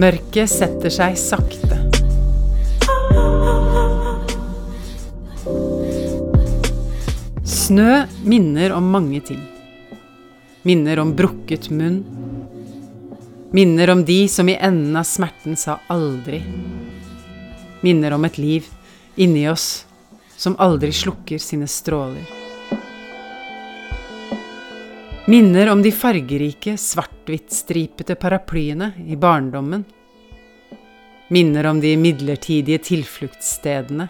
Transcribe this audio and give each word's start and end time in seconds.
Mørket 0.00 0.48
setter 0.48 0.92
seg 0.94 1.16
sakte. 1.20 1.76
Snø 7.44 7.98
minner 8.24 8.72
om 8.72 8.88
mange 8.94 9.20
ting. 9.28 9.42
Minner 10.64 11.02
om 11.02 11.12
brukket 11.18 11.68
munn. 11.74 12.00
Minner 13.52 13.92
om 13.92 14.06
de 14.08 14.22
som 14.32 14.48
i 14.48 14.56
enden 14.56 14.96
av 14.96 15.04
smerten 15.10 15.58
sa 15.60 15.76
aldri. 15.92 16.40
Minner 17.84 18.16
om 18.16 18.24
et 18.24 18.40
liv 18.40 18.72
inni 19.20 19.48
oss 19.52 19.82
som 20.40 20.56
aldri 20.56 20.94
slukker 20.96 21.42
sine 21.42 21.68
stråler. 21.68 22.39
Minner 25.30 25.70
om 25.70 25.82
de 25.82 25.92
fargerike, 25.92 26.76
svart-hvitt-stripete 26.76 28.14
paraplyene 28.14 28.92
i 29.06 29.16
barndommen. 29.16 29.84
Minner 31.28 31.66
om 31.66 31.80
de 31.80 31.96
midlertidige 31.96 32.78
tilfluktsstedene 32.78 34.08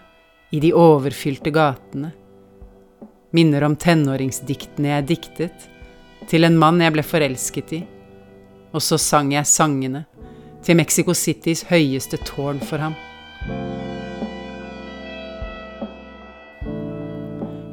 i 0.50 0.60
de 0.60 0.70
overfylte 0.72 1.52
gatene. 1.52 2.14
Minner 3.36 3.66
om 3.68 3.76
tenåringsdiktene 3.76 4.94
jeg 4.94 5.08
diktet 5.10 5.66
til 6.32 6.48
en 6.48 6.56
mann 6.56 6.80
jeg 6.80 6.96
ble 6.96 7.04
forelsket 7.04 7.76
i, 7.76 7.82
og 8.72 8.80
så 8.80 8.96
sang 8.96 9.34
jeg 9.36 9.52
sangene 9.52 10.06
til 10.64 10.80
Mexico 10.80 11.12
Citys 11.12 11.66
høyeste 11.68 12.22
tårn 12.32 12.64
for 12.64 12.80
ham. 12.80 12.96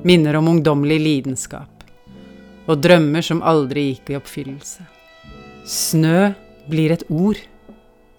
Minner 0.04 0.42
om 0.44 0.52
ungdommelig 0.58 1.00
lidenskap 1.08 1.77
og 2.68 2.82
drømmer 2.84 3.24
som 3.24 3.44
aldri 3.46 3.90
gikk 3.92 4.12
i 4.12 4.18
oppfyllelse. 4.20 4.86
Snø 5.68 6.34
blir 6.68 6.94
et 6.96 7.06
ord 7.08 7.40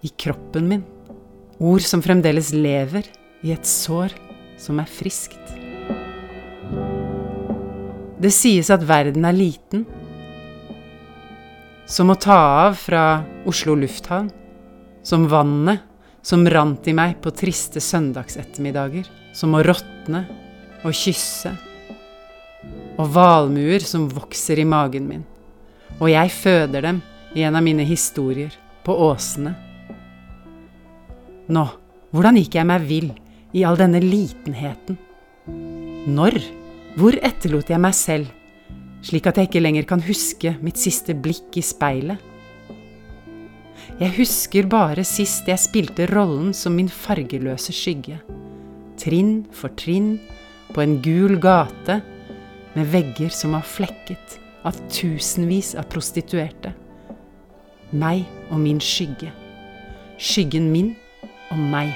i 0.04 0.10
kroppen 0.20 0.68
min, 0.70 0.84
ord 1.60 1.84
som 1.84 2.02
fremdeles 2.04 2.52
lever 2.56 3.08
i 3.44 3.52
et 3.54 3.68
sår 3.68 4.14
som 4.60 4.80
er 4.80 4.88
friskt. 4.90 5.54
Det 8.18 8.32
sies 8.34 8.70
at 8.74 8.82
verden 8.82 9.28
er 9.28 9.36
liten, 9.36 9.84
som 11.88 12.10
å 12.12 12.18
ta 12.20 12.36
av 12.66 12.74
fra 12.76 13.04
Oslo 13.48 13.76
lufthavn, 13.78 14.32
som 15.06 15.28
vannet 15.30 15.84
som 16.28 16.42
rant 16.50 16.84
i 16.90 16.92
meg 16.92 17.16
på 17.22 17.30
triste 17.32 17.80
søndagsettermiddager, 17.80 19.06
som 19.32 19.54
å 19.54 19.62
råtne 19.64 20.26
og 20.82 20.92
kysse, 20.92 21.54
og 22.98 23.10
valmuer 23.14 23.84
som 23.86 24.08
vokser 24.10 24.58
i 24.58 24.66
magen 24.68 25.06
min, 25.08 25.24
og 25.98 26.10
jeg 26.10 26.34
føder 26.34 26.84
dem 26.88 27.00
i 27.36 27.44
en 27.46 27.56
av 27.58 27.64
mine 27.64 27.86
historier, 27.86 28.52
på 28.84 28.94
åsene. 29.04 29.52
Nå, 31.52 31.64
hvordan 32.14 32.38
gikk 32.40 32.56
jeg 32.56 32.68
meg 32.68 32.86
vill 32.88 33.10
i 33.52 33.64
all 33.68 33.76
denne 33.76 34.00
litenheten? 34.00 34.96
Når? 36.08 36.38
Hvor 36.98 37.18
etterlot 37.20 37.68
jeg 37.68 37.82
meg 37.84 37.94
selv, 37.96 38.30
slik 39.04 39.28
at 39.28 39.38
jeg 39.38 39.50
ikke 39.50 39.62
lenger 39.62 39.86
kan 39.90 40.02
huske 40.02 40.54
mitt 40.64 40.80
siste 40.80 41.14
blikk 41.14 41.60
i 41.60 41.64
speilet? 41.64 42.16
Jeg 43.98 44.14
husker 44.16 44.66
bare 44.70 45.04
sist 45.06 45.48
jeg 45.50 45.60
spilte 45.60 46.08
rollen 46.10 46.54
som 46.56 46.74
min 46.78 46.88
fargeløse 46.88 47.74
skygge, 47.76 48.18
trinn 48.98 49.42
for 49.54 49.74
trinn 49.78 50.16
på 50.72 50.82
en 50.84 50.98
gul 51.04 51.36
gate 51.42 52.00
med 52.78 52.86
vegger 52.92 53.28
som 53.28 53.56
var 53.56 53.64
flekket 53.66 54.38
av 54.62 54.76
tusenvis 54.92 55.72
av 55.74 55.88
prostituerte. 55.90 56.70
Meg 57.90 58.22
og 58.52 58.60
min 58.62 58.78
skygge. 58.78 59.32
Skyggen 60.18 60.68
min 60.70 60.92
og 61.50 61.58
meg. 61.58 61.90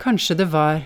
Kanskje 0.00 0.38
det 0.40 0.48
var 0.52 0.82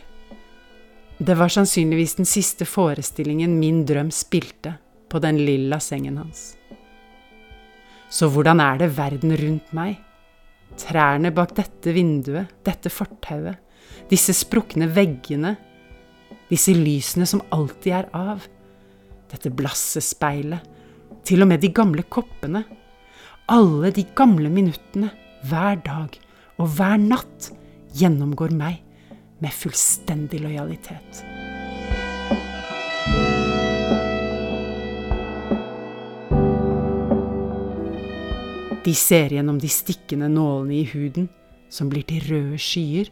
Det 1.18 1.34
var 1.34 1.48
sannsynligvis 1.48 2.18
den 2.18 2.26
siste 2.28 2.66
forestillingen 2.68 3.54
min 3.58 3.86
drøm 3.88 4.10
spilte 4.12 4.74
på 5.08 5.18
den 5.18 5.38
lilla 5.38 5.78
sengen 5.80 6.18
hans. 6.20 6.56
Så 8.10 8.28
hvordan 8.28 8.60
er 8.60 8.82
det 8.82 8.90
verden 8.98 9.32
rundt 9.32 9.72
meg? 9.72 9.96
Trærne 10.76 11.32
bak 11.34 11.54
dette 11.56 11.92
vinduet, 11.96 12.50
dette 12.66 12.92
fortauet, 12.92 13.56
disse 14.10 14.34
sprukne 14.36 14.88
veggene, 14.92 15.54
disse 16.50 16.74
lysene 16.76 17.26
som 17.28 17.42
alltid 17.54 17.92
er 17.96 18.10
av, 18.16 18.44
dette 19.32 19.50
blassespeilet, 19.50 20.74
til 21.26 21.42
og 21.42 21.50
med 21.50 21.64
de 21.64 21.72
gamle 21.74 22.04
koppene, 22.06 22.62
alle 23.50 23.92
de 23.94 24.04
gamle 24.18 24.50
minuttene, 24.52 25.10
hver 25.46 25.80
dag 25.86 26.18
og 26.58 26.70
hver 26.76 26.98
natt 27.02 27.50
gjennomgår 27.96 28.54
meg 28.56 28.82
med 29.42 29.54
fullstendig 29.54 30.40
lojalitet. 30.42 31.35
De 38.86 38.94
ser 38.94 39.32
gjennom 39.34 39.58
de 39.58 39.68
stikkende 39.68 40.28
nålene 40.30 40.74
i 40.78 40.84
huden 40.86 41.24
som 41.74 41.88
blir 41.90 42.04
til 42.06 42.22
røde 42.22 42.58
skyer. 42.62 43.08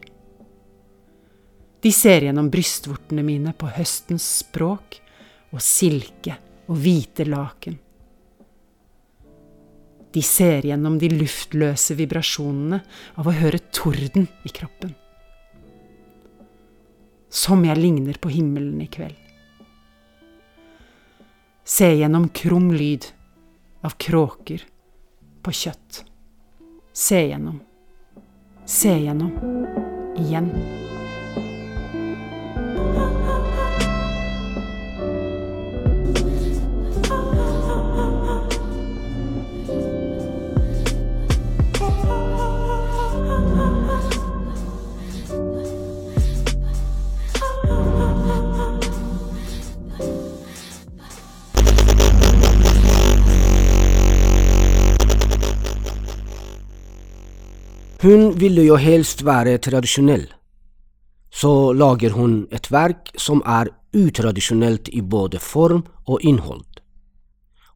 De 1.83 1.89
ser 1.91 2.23
gjennom 2.23 2.47
brystvortene 2.47 3.25
mine 3.27 3.51
på 3.59 3.67
høstens 3.75 4.23
språk 4.39 5.01
og 5.51 5.59
silke 5.59 6.37
og 6.71 6.79
hvite 6.79 7.25
laken. 7.27 7.75
De 10.15 10.23
ser 10.23 10.63
gjennom 10.63 10.95
de 11.01 11.09
luftløse 11.11 11.97
vibrasjonene 11.99 12.79
av 13.19 13.27
å 13.27 13.33
høre 13.35 13.59
torden 13.75 14.29
i 14.47 14.51
kroppen. 14.55 14.93
Som 17.27 17.65
jeg 17.67 17.81
ligner 17.81 18.15
på 18.23 18.31
himmelen 18.31 18.79
i 18.79 18.87
kveld. 18.87 19.19
Se 21.67 21.91
gjennom 21.97 22.29
krum 22.31 22.71
lyd 22.71 23.09
av 23.83 23.97
kråker 23.99 24.63
på 25.45 25.53
kjøtt. 25.53 26.01
Se 26.93 27.21
gjennom. 27.27 27.61
Se 28.65 28.95
gjennom. 28.97 29.31
Igjen. 30.17 30.49
Hun 58.05 58.35
ville 58.37 58.61
jo 58.61 58.75
helst 58.77 59.23
være 59.25 59.55
tradisjonell, 59.57 60.27
så 61.33 61.73
lager 61.73 62.13
hun 62.13 62.33
et 62.53 62.67
verk 62.69 63.07
som 63.17 63.39
er 63.41 63.71
utradisjonelt 63.97 64.91
i 64.93 64.99
både 65.01 65.39
form 65.41 65.79
og 66.05 66.21
innhold. 66.21 66.67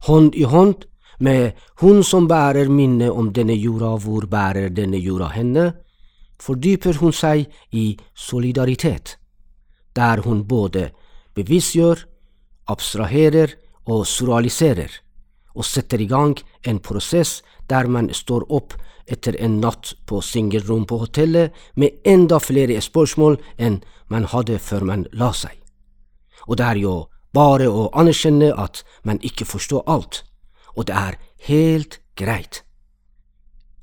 Hånd 0.06 0.36
i 0.38 0.44
hånd 0.46 0.84
med 1.18 1.58
hun 1.82 2.04
som 2.06 2.28
bærer 2.30 2.70
minnet 2.70 3.10
om 3.10 3.32
denne 3.34 3.56
jorda, 3.58 3.96
hvor 3.98 4.28
bærer 4.30 4.70
denne 4.70 5.00
jorda 5.02 5.32
henne, 5.34 5.64
fordyper 6.38 7.00
hun 7.02 7.10
seg 7.10 7.50
i 7.74 7.98
solidaritet, 8.14 9.16
der 9.98 10.22
hun 10.22 10.44
både 10.46 10.92
bevisstgjør, 11.34 12.04
abstraherer 12.70 13.56
og 13.90 14.06
surrealiserer, 14.06 14.94
og 15.58 15.66
setter 15.66 15.98
i 15.98 16.06
gang 16.06 16.38
en 16.62 16.78
prosess 16.78 17.42
der 17.66 17.90
man 17.90 18.12
står 18.14 18.46
opp 18.46 18.78
etter 19.10 19.36
en 19.42 19.58
natt 19.60 19.94
på 20.06 20.20
singelrom 20.22 20.86
på 20.86 21.00
hotellet 21.02 21.56
med 21.74 21.98
enda 22.06 22.38
flere 22.40 22.78
spørsmål 22.80 23.38
enn 23.58 23.80
man 24.10 24.28
hadde 24.30 24.58
før 24.62 24.86
man 24.86 25.06
la 25.12 25.32
seg. 25.34 25.56
Og 26.46 26.58
det 26.58 26.66
er 26.66 26.80
jo 26.80 26.94
bare 27.34 27.68
å 27.70 27.88
anerkjenne 27.94 28.52
at 28.54 28.82
man 29.04 29.20
ikke 29.26 29.46
forstår 29.46 29.84
alt, 29.86 30.22
og 30.74 30.86
det 30.88 30.96
er 30.96 31.18
helt 31.50 32.00
greit. 32.18 32.62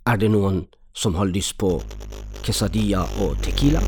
Er 0.07 0.17
det 0.17 0.31
noen 0.31 0.65
som 0.95 1.15
har 1.19 1.29
lyst 1.29 1.57
på 1.59 1.77
quesadilla 2.43 3.03
og 3.23 3.37
tequila? 3.43 3.83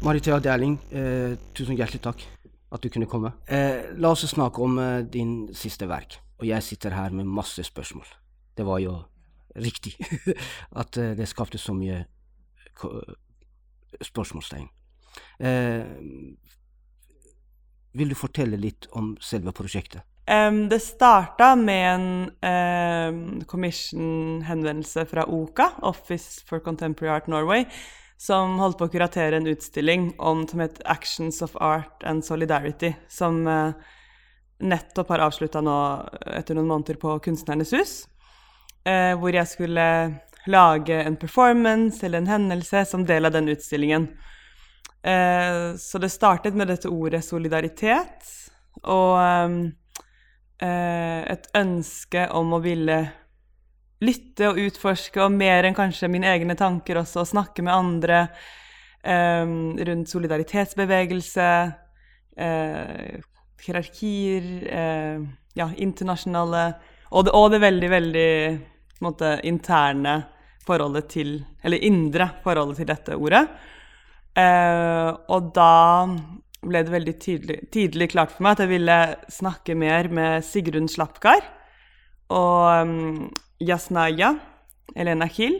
Maritea 0.00 0.38
Dæhling, 0.40 0.78
eh, 0.92 1.36
tusen 1.54 1.76
hjertelig 1.76 2.00
takk 2.02 2.39
at 2.70 2.82
du 2.82 2.90
kunne 2.90 3.08
komme. 3.10 3.32
Eh, 3.48 3.90
la 3.98 4.12
oss 4.14 4.26
snakke 4.30 4.62
om 4.62 4.78
eh, 4.78 5.00
din 5.02 5.54
siste 5.54 5.88
verk. 5.90 6.20
Og 6.40 6.46
jeg 6.48 6.62
sitter 6.62 6.94
her 6.96 7.10
med 7.10 7.28
masse 7.28 7.62
spørsmål. 7.64 8.06
Det 8.56 8.66
var 8.66 8.78
jo 8.78 8.96
riktig 9.56 9.96
at 10.80 10.96
eh, 10.96 11.16
det 11.18 11.28
skapte 11.28 11.58
så 11.58 11.74
mye 11.74 12.04
spørsmålstegn. 14.00 14.68
Eh, 15.40 15.84
vil 17.92 18.12
du 18.12 18.14
fortelle 18.14 18.56
litt 18.60 18.86
om 18.96 19.16
selve 19.20 19.52
prosjektet? 19.56 20.06
Um, 20.30 20.68
det 20.70 20.78
starta 20.84 21.56
med 21.58 21.86
en 21.90 22.04
um, 22.46 23.40
commission-henvendelse 23.50 25.02
fra 25.10 25.24
OCA, 25.26 25.72
Office 25.82 26.44
for 26.46 26.62
Contemporary 26.62 27.10
Art 27.16 27.26
Norway, 27.28 27.64
som 28.20 28.58
holdt 28.60 28.78
på 28.78 28.88
å 28.88 28.92
kuratere 28.92 29.38
en 29.40 29.48
utstilling 29.48 30.10
om, 30.20 30.44
som 30.48 30.60
het 30.60 30.82
Actions 30.84 31.40
of 31.42 31.54
Art 31.56 32.04
and 32.04 32.24
Solidarity, 32.24 32.92
som 33.08 33.40
uh, 33.48 33.72
nettopp 34.60 35.14
har 35.14 35.24
avslutta 35.24 35.62
nå 35.64 35.76
etter 36.36 36.58
noen 36.58 36.68
måneder 36.68 37.00
på 37.00 37.16
Kunstnernes 37.24 37.72
hus. 37.72 37.94
Uh, 38.84 39.16
hvor 39.20 39.32
jeg 39.32 39.48
skulle 39.48 39.86
lage 40.50 41.00
en 41.00 41.16
performance 41.20 42.04
eller 42.04 42.20
en 42.20 42.32
hendelse 42.34 42.84
som 42.88 43.08
del 43.08 43.28
av 43.28 43.34
den 43.36 43.48
utstillingen. 43.52 44.08
Så 45.00 45.98
det 46.00 46.08
startet 46.12 46.56
med 46.56 46.68
dette 46.68 46.88
ordet 46.88 47.20
solidaritet. 47.24 48.24
Og 48.88 49.16
eh, 50.64 51.20
et 51.32 51.48
ønske 51.56 52.26
om 52.36 52.54
å 52.56 52.62
ville 52.64 53.00
lytte 54.04 54.48
og 54.48 54.60
utforske, 54.60 55.20
og 55.22 55.34
mer 55.34 55.66
enn 55.68 55.76
kanskje 55.76 56.10
mine 56.12 56.30
egne 56.32 56.56
tanker 56.58 57.02
også, 57.02 57.24
og 57.24 57.30
snakke 57.30 57.64
med 57.64 57.74
andre 57.74 58.20
eh, 59.04 59.44
rundt 59.90 60.12
solidaritetsbevegelse, 60.12 61.50
eh, 62.36 63.20
hierarkier, 63.60 64.48
eh, 64.72 65.20
ja, 65.58 65.68
internasjonale 65.76 66.64
og 67.10 67.26
det, 67.26 67.32
og 67.34 67.50
det, 67.50 67.58
veldig, 67.60 67.88
veldig 67.90 68.32
måte, 69.02 69.32
interne 69.48 70.20
forholdet 70.66 71.08
til 71.10 71.32
Eller 71.64 71.82
indre 71.82 72.28
forholdet 72.44 72.78
til 72.78 72.86
dette 72.86 73.16
ordet. 73.18 73.42
Eh, 74.38 75.08
og 75.28 75.50
da 75.52 76.06
ble 76.60 76.82
det 76.84 76.92
veldig 76.92 77.14
tydelig, 77.20 77.56
tidlig 77.72 78.10
klart 78.12 78.32
for 78.32 78.44
meg 78.44 78.54
at 78.54 78.62
jeg 78.64 78.72
ville 78.76 78.98
snakke 79.32 79.74
mer 79.74 80.08
med 80.12 80.44
Sigrun 80.46 80.88
Slapkar 80.88 81.42
og 82.30 82.86
um, 82.86 83.28
Yasnaya 83.60 84.34
Elena 84.96 85.28
Hill. 85.30 85.58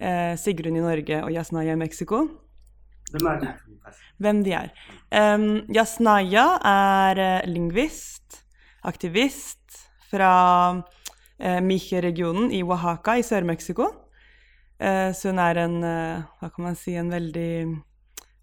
Eh, 0.00 0.32
Sigrun 0.40 0.78
i 0.78 0.84
Norge 0.84 1.18
og 1.24 1.32
Yasnaya 1.34 1.74
i 1.76 1.80
Mexico. 1.80 2.22
Hvem 3.10 3.26
er 3.28 3.42
det? 3.42 3.50
Hvem 4.22 4.44
de 4.46 4.54
er. 4.56 4.70
Um, 5.10 5.66
Yasnaya 5.74 6.46
er 6.64 7.20
uh, 7.20 7.50
lingvist, 7.50 8.40
aktivist 8.86 9.82
fra 10.10 10.32
uh, 10.78 11.60
Miche-regionen 11.66 12.48
i 12.54 12.62
Oaxaca 12.64 13.18
i 13.18 13.26
Sør-Mexico. 13.26 13.90
Uh, 14.80 15.12
så 15.12 15.34
hun 15.34 15.42
er 15.42 15.64
en, 15.66 15.78
hva 15.82 16.48
kan 16.48 16.70
man 16.70 16.78
si, 16.78 16.96
en 16.96 17.12
veldig 17.12 17.52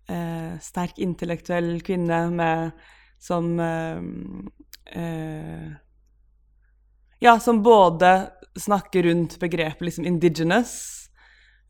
eh, 0.09 0.53
sterk 0.61 0.99
intellektuell 1.03 1.77
kvinne 1.85 2.21
med, 2.33 2.71
som 3.19 3.49
eh, 3.59 4.01
eh, 5.01 5.67
Ja, 7.23 7.39
som 7.39 7.63
både 7.65 8.29
snakker 8.57 9.03
rundt 9.03 9.39
begrepet 9.39 9.85
liksom 9.85 10.05
indigenous, 10.05 10.71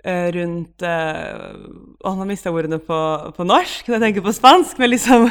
eh, 0.03 0.31
rundt 0.31 0.83
Å, 0.83 2.13
nå 2.15 2.25
mista 2.27 2.49
jeg 2.49 2.55
ordene 2.55 2.79
på, 2.79 2.97
på 3.35 3.45
norsk, 3.47 3.89
jeg 3.91 4.03
tenker 4.03 4.23
på 4.23 4.33
spansk, 4.35 4.79
men 4.79 4.91
liksom 4.93 5.27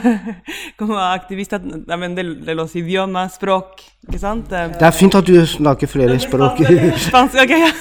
aktivist 1.01 1.57
Nei, 1.63 1.97
men 1.97 2.17
det, 2.17 2.27
det 2.45 2.57
låser 2.57 2.83
idioma, 2.83 3.27
språk, 3.33 3.85
ikke 4.09 4.21
sant? 4.21 4.53
Det 4.53 4.89
er 4.89 4.97
fint 4.97 5.17
at 5.17 5.29
du 5.29 5.37
snakker 5.49 5.91
flere 5.91 6.19
språk. 6.21 6.61
Spansk, 7.09 7.41
ok, 7.45 7.57
ja. 7.67 7.75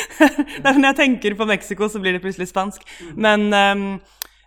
Når 0.64 0.90
jeg 0.90 0.96
tenker 0.98 1.36
på 1.38 1.48
Mexico, 1.48 1.88
så 1.88 2.00
blir 2.02 2.16
det 2.16 2.24
plutselig 2.24 2.50
spansk. 2.50 2.84
Men 3.16 3.48
um, 3.48 3.86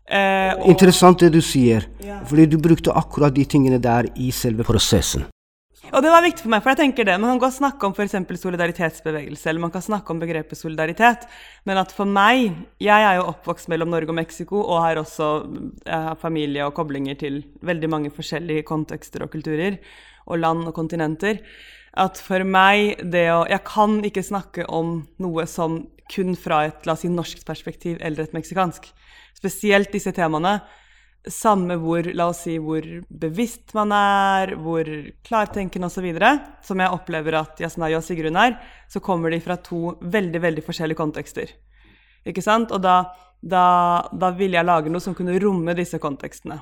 Eh, 0.03 0.51
og, 0.57 0.67
Interessant 0.73 1.21
det 1.23 1.31
du 1.31 1.39
sier, 1.43 1.85
ja. 2.03 2.19
fordi 2.27 2.49
du 2.51 2.57
brukte 2.61 2.91
akkurat 2.91 3.33
de 3.35 3.45
tingene 3.47 3.79
der 3.81 4.09
i 4.19 4.31
selve 4.35 4.65
prosessen. 4.67 5.23
Og 5.91 5.99
det 5.99 6.11
var 6.13 6.23
viktig 6.23 6.45
for 6.45 6.51
meg, 6.53 6.61
for 6.63 6.71
jeg 6.71 6.79
tenker 6.79 7.07
det. 7.07 7.17
Man 7.19 7.33
kan 7.33 7.41
godt 7.43 7.57
snakke 7.57 7.87
om 7.87 7.93
f.eks. 7.93 8.15
solidaritetsbevegelse, 8.39 9.49
eller 9.49 9.65
man 9.65 9.73
kan 9.73 9.83
snakke 9.83 10.13
om 10.13 10.21
begrepet 10.21 10.57
solidaritet, 10.57 11.27
men 11.67 11.81
at 11.81 11.91
for 11.91 12.07
meg 12.07 12.53
Jeg 12.79 13.03
er 13.03 13.17
jo 13.17 13.27
oppvokst 13.33 13.67
mellom 13.67 13.91
Norge 13.91 14.13
og 14.13 14.15
Mexico 14.15 14.61
og 14.61 14.79
har 14.81 15.01
også 15.01 15.27
har 15.85 16.15
familie 16.21 16.63
og 16.65 16.73
koblinger 16.73 17.19
til 17.19 17.43
veldig 17.61 17.89
mange 17.89 18.11
forskjellige 18.15 18.63
kontekster 18.63 19.25
og 19.25 19.31
kulturer, 19.35 19.77
og 20.25 20.39
land 20.39 20.67
og 20.67 20.73
kontinenter. 20.73 21.43
At 21.99 22.17
for 22.17 22.43
meg 22.47 23.03
det 23.03 23.27
å 23.33 23.43
Jeg 23.49 23.63
kan 23.67 23.99
ikke 24.05 24.23
snakke 24.23 24.65
om 24.65 25.03
noe 25.19 25.45
som 25.45 25.83
kun 26.13 26.35
fra 26.35 26.65
et 26.67 26.87
la 26.87 26.95
oss 26.95 27.03
si, 27.03 27.11
norsk 27.11 27.43
perspektiv 27.45 27.99
eller 27.99 28.23
et 28.23 28.33
meksikansk 28.33 28.87
spesielt 29.35 29.91
disse 29.91 30.11
temaene. 30.15 30.61
Samme 31.31 31.77
hvor, 31.79 32.03
la 32.11 32.25
oss 32.33 32.41
si, 32.43 32.57
hvor 32.59 32.83
bevisst 33.07 33.71
man 33.77 33.93
er, 33.95 34.57
hvor 34.59 34.87
klartenkende 35.23 35.87
osv., 35.87 36.09
som 36.65 36.81
jeg 36.83 36.95
opplever 36.97 37.37
at 37.39 37.61
Yasnaya 37.63 38.01
og 38.01 38.03
Sigrun 38.03 38.39
er, 38.41 38.57
så 38.91 38.99
kommer 38.99 39.31
de 39.31 39.39
fra 39.43 39.55
to 39.63 39.95
veldig 40.01 40.41
veldig 40.43 40.63
forskjellige 40.65 40.99
kontekster. 40.99 41.53
Ikke 42.27 42.43
sant? 42.43 42.73
Og 42.75 42.83
da, 42.83 42.97
da, 43.39 43.63
da 44.11 44.33
ville 44.35 44.59
jeg 44.59 44.67
lage 44.67 44.91
noe 44.91 45.03
som 45.03 45.15
kunne 45.15 45.37
romme 45.39 45.75
disse 45.79 45.99
kontekstene. 46.03 46.59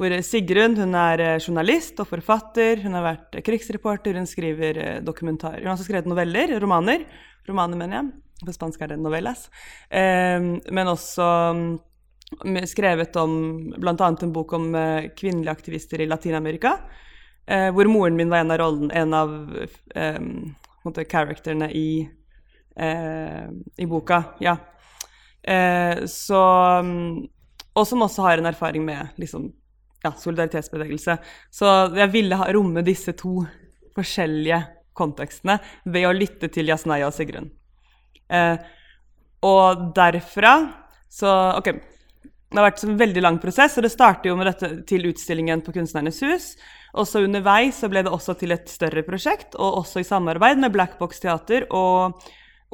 Hvor 0.00 0.16
Sigrun 0.24 0.78
hun 0.80 0.96
er 0.96 1.20
eh, 1.20 1.36
journalist 1.36 2.00
og 2.00 2.08
forfatter, 2.08 2.80
hun 2.86 2.96
har 2.96 3.04
vært 3.04 3.36
krigsreporter, 3.44 4.16
hun 4.16 4.28
skriver 4.28 4.80
eh, 4.80 4.98
dokumentarer. 5.04 5.60
Hun 5.60 5.74
har 5.74 5.76
også 5.76 5.90
skrevet 5.90 6.08
noveller, 6.08 6.56
romaner. 6.62 7.04
Romaner, 7.48 7.76
mener 7.76 7.98
jeg. 7.98 8.10
På 8.46 8.56
spansk 8.56 8.80
er 8.80 8.94
det 8.94 9.00
novellas. 9.04 9.50
Eh, 9.92 10.40
men 10.72 10.88
også 10.88 11.28
skrevet 12.66 13.16
om 13.16 13.70
bl.a. 13.76 14.16
en 14.22 14.32
bok 14.32 14.52
om 14.52 14.74
uh, 14.74 15.08
kvinnelige 15.16 15.50
aktivister 15.50 16.00
i 16.00 16.06
Latin-Amerika. 16.06 16.78
Uh, 17.50 17.70
hvor 17.74 17.88
moren 17.90 18.16
min 18.16 18.30
var 18.30 18.44
en 18.44 18.50
av 18.50 18.58
rollen, 18.58 18.90
en 18.90 19.14
av 19.14 19.30
um, 19.94 20.54
characterene 21.08 21.70
i, 21.72 22.08
uh, 22.80 23.50
i 23.76 23.86
boka. 23.86 24.22
Ja. 24.40 24.56
så 26.06 26.40
um, 26.84 27.28
Og 27.74 27.86
som 27.86 28.02
også 28.02 28.22
har 28.22 28.38
en 28.38 28.46
erfaring 28.46 28.84
med 28.84 29.08
liksom, 29.16 29.52
ja, 30.02 30.12
solidaritetsbevegelse. 30.12 31.16
Så 31.50 31.66
jeg 31.96 32.12
ville 32.12 32.36
ha, 32.36 32.50
romme 32.52 32.82
disse 32.82 33.12
to 33.12 33.46
forskjellige 33.96 34.60
kontekstene 34.92 35.56
ved 35.84 36.06
å 36.06 36.12
lytte 36.12 36.50
til 36.52 36.68
Jasnaya 36.68 37.06
og 37.08 37.14
Sigrun. 37.14 37.48
og 39.42 39.86
derfra 39.96 40.52
så 41.08 41.30
OK, 41.58 41.72
det 42.50 42.58
har 42.58 42.66
vært 42.66 42.82
en 42.82 42.98
veldig 42.98 43.22
lang 43.22 43.38
prosess, 43.38 43.76
og 43.78 43.84
det 43.86 43.92
startet 43.92 44.26
jo 44.26 44.36
med 44.38 44.48
dette 44.50 44.70
til 44.90 45.04
utstillingen 45.06 45.62
på 45.62 45.74
Kunstnernes 45.76 46.18
hus. 46.26 46.46
Også 46.98 47.22
underveis 47.22 47.78
så 47.78 47.90
ble 47.90 48.02
det 48.02 48.10
også 48.10 48.34
til 48.40 48.50
et 48.56 48.66
større 48.70 49.04
prosjekt, 49.06 49.54
og 49.54 49.84
også 49.84 50.02
i 50.02 50.08
samarbeid 50.08 50.58
med 50.58 50.74
Black 50.74 50.96
Box 50.98 51.22
Teater 51.22 51.68
og 51.70 52.18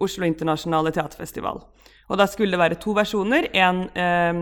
Oslo 0.01 0.25
Internasjonale 0.25 0.95
Teaterfestival. 0.97 1.61
Og 2.09 2.21
da 2.21 2.25
skulle 2.31 2.57
det 2.57 2.63
være 2.63 2.79
to 2.81 2.95
versjoner. 2.97 3.51
En 3.53 3.83
eh, 3.93 4.41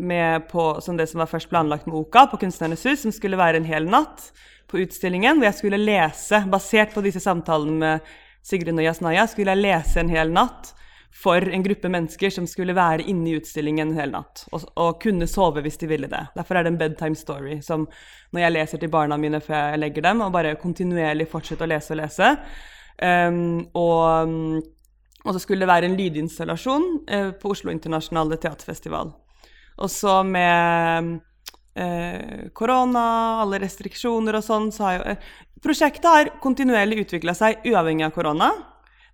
med 0.00 0.46
på, 0.48 0.64
som 0.80 0.96
det 0.96 1.10
som 1.10 1.20
var 1.20 1.28
først 1.28 1.50
planlagt 1.50 1.86
med 1.86 1.98
Oka, 1.98 2.24
på 2.30 2.40
Kunstnernes 2.40 2.86
hus, 2.88 3.02
som 3.04 3.12
skulle 3.12 3.38
være 3.38 3.60
en 3.60 3.68
hel 3.68 3.84
natt 3.84 4.30
på 4.70 4.80
utstillingen, 4.80 5.38
hvor 5.38 5.50
jeg 5.50 5.58
skulle 5.58 5.82
lese, 5.82 6.40
basert 6.50 6.94
på 6.94 7.04
disse 7.04 7.20
samtalene 7.20 7.76
med 7.82 8.14
Sigrun 8.44 8.80
og 8.80 8.88
Yasnaya, 8.88 9.26
skulle 9.28 9.52
jeg 9.52 9.64
lese 9.64 10.00
en 10.00 10.12
hel 10.12 10.32
natt 10.32 10.72
for 11.14 11.48
en 11.48 11.62
gruppe 11.62 11.88
mennesker 11.88 12.32
som 12.34 12.46
skulle 12.50 12.74
være 12.74 13.06
inne 13.10 13.30
i 13.30 13.36
utstillingen 13.38 13.92
en 13.92 13.98
hel 13.98 14.12
natt 14.14 14.44
og, 14.50 14.64
og, 14.74 14.96
kunne 15.02 15.28
sove 15.30 15.62
hvis 15.64 15.78
de 15.78 15.88
ville 15.90 16.10
det. 16.10 16.22
Derfor 16.34 16.58
er 16.58 16.66
det 16.66 16.72
en 16.74 16.80
bedtime 16.80 17.18
story 17.18 17.60
som 17.62 17.86
når 18.34 18.42
jeg 18.42 18.54
leser 18.56 18.82
til 18.82 18.90
barna 18.90 19.18
mine 19.20 19.38
før 19.44 19.74
jeg 19.74 19.82
legger 19.82 20.08
dem, 20.08 20.24
og 20.24 20.32
bare 20.34 20.56
kontinuerlig 20.58 21.28
fortsetter 21.30 21.68
å 21.68 21.70
lese 21.70 21.94
og 21.94 22.00
lese. 22.02 22.30
Um, 22.98 23.62
og, 23.78 24.58
og, 25.22 25.30
så 25.30 25.42
skulle 25.42 25.62
det 25.62 25.70
være 25.70 25.90
en 25.90 25.96
lydinstallasjon 25.98 26.88
uh, 27.06 27.30
på 27.38 27.54
Oslo 27.54 27.70
Internasjonale 27.70 28.38
Teaterfestival. 28.42 29.14
Og 29.78 29.90
så 29.90 30.18
med 30.26 31.14
uh, 31.78 32.44
korona, 32.58 33.06
alle 33.44 33.62
restriksjoner 33.62 34.40
og 34.40 34.46
sånn, 34.46 34.70
så 34.74 34.88
har 34.88 34.98
jo 34.98 35.14
uh, 35.14 35.34
Prosjektet 35.64 36.04
har 36.04 36.28
kontinuerlig 36.44 37.06
utvikla 37.06 37.32
seg 37.32 37.62
uavhengig 37.70 38.04
av 38.04 38.10
korona. 38.12 38.50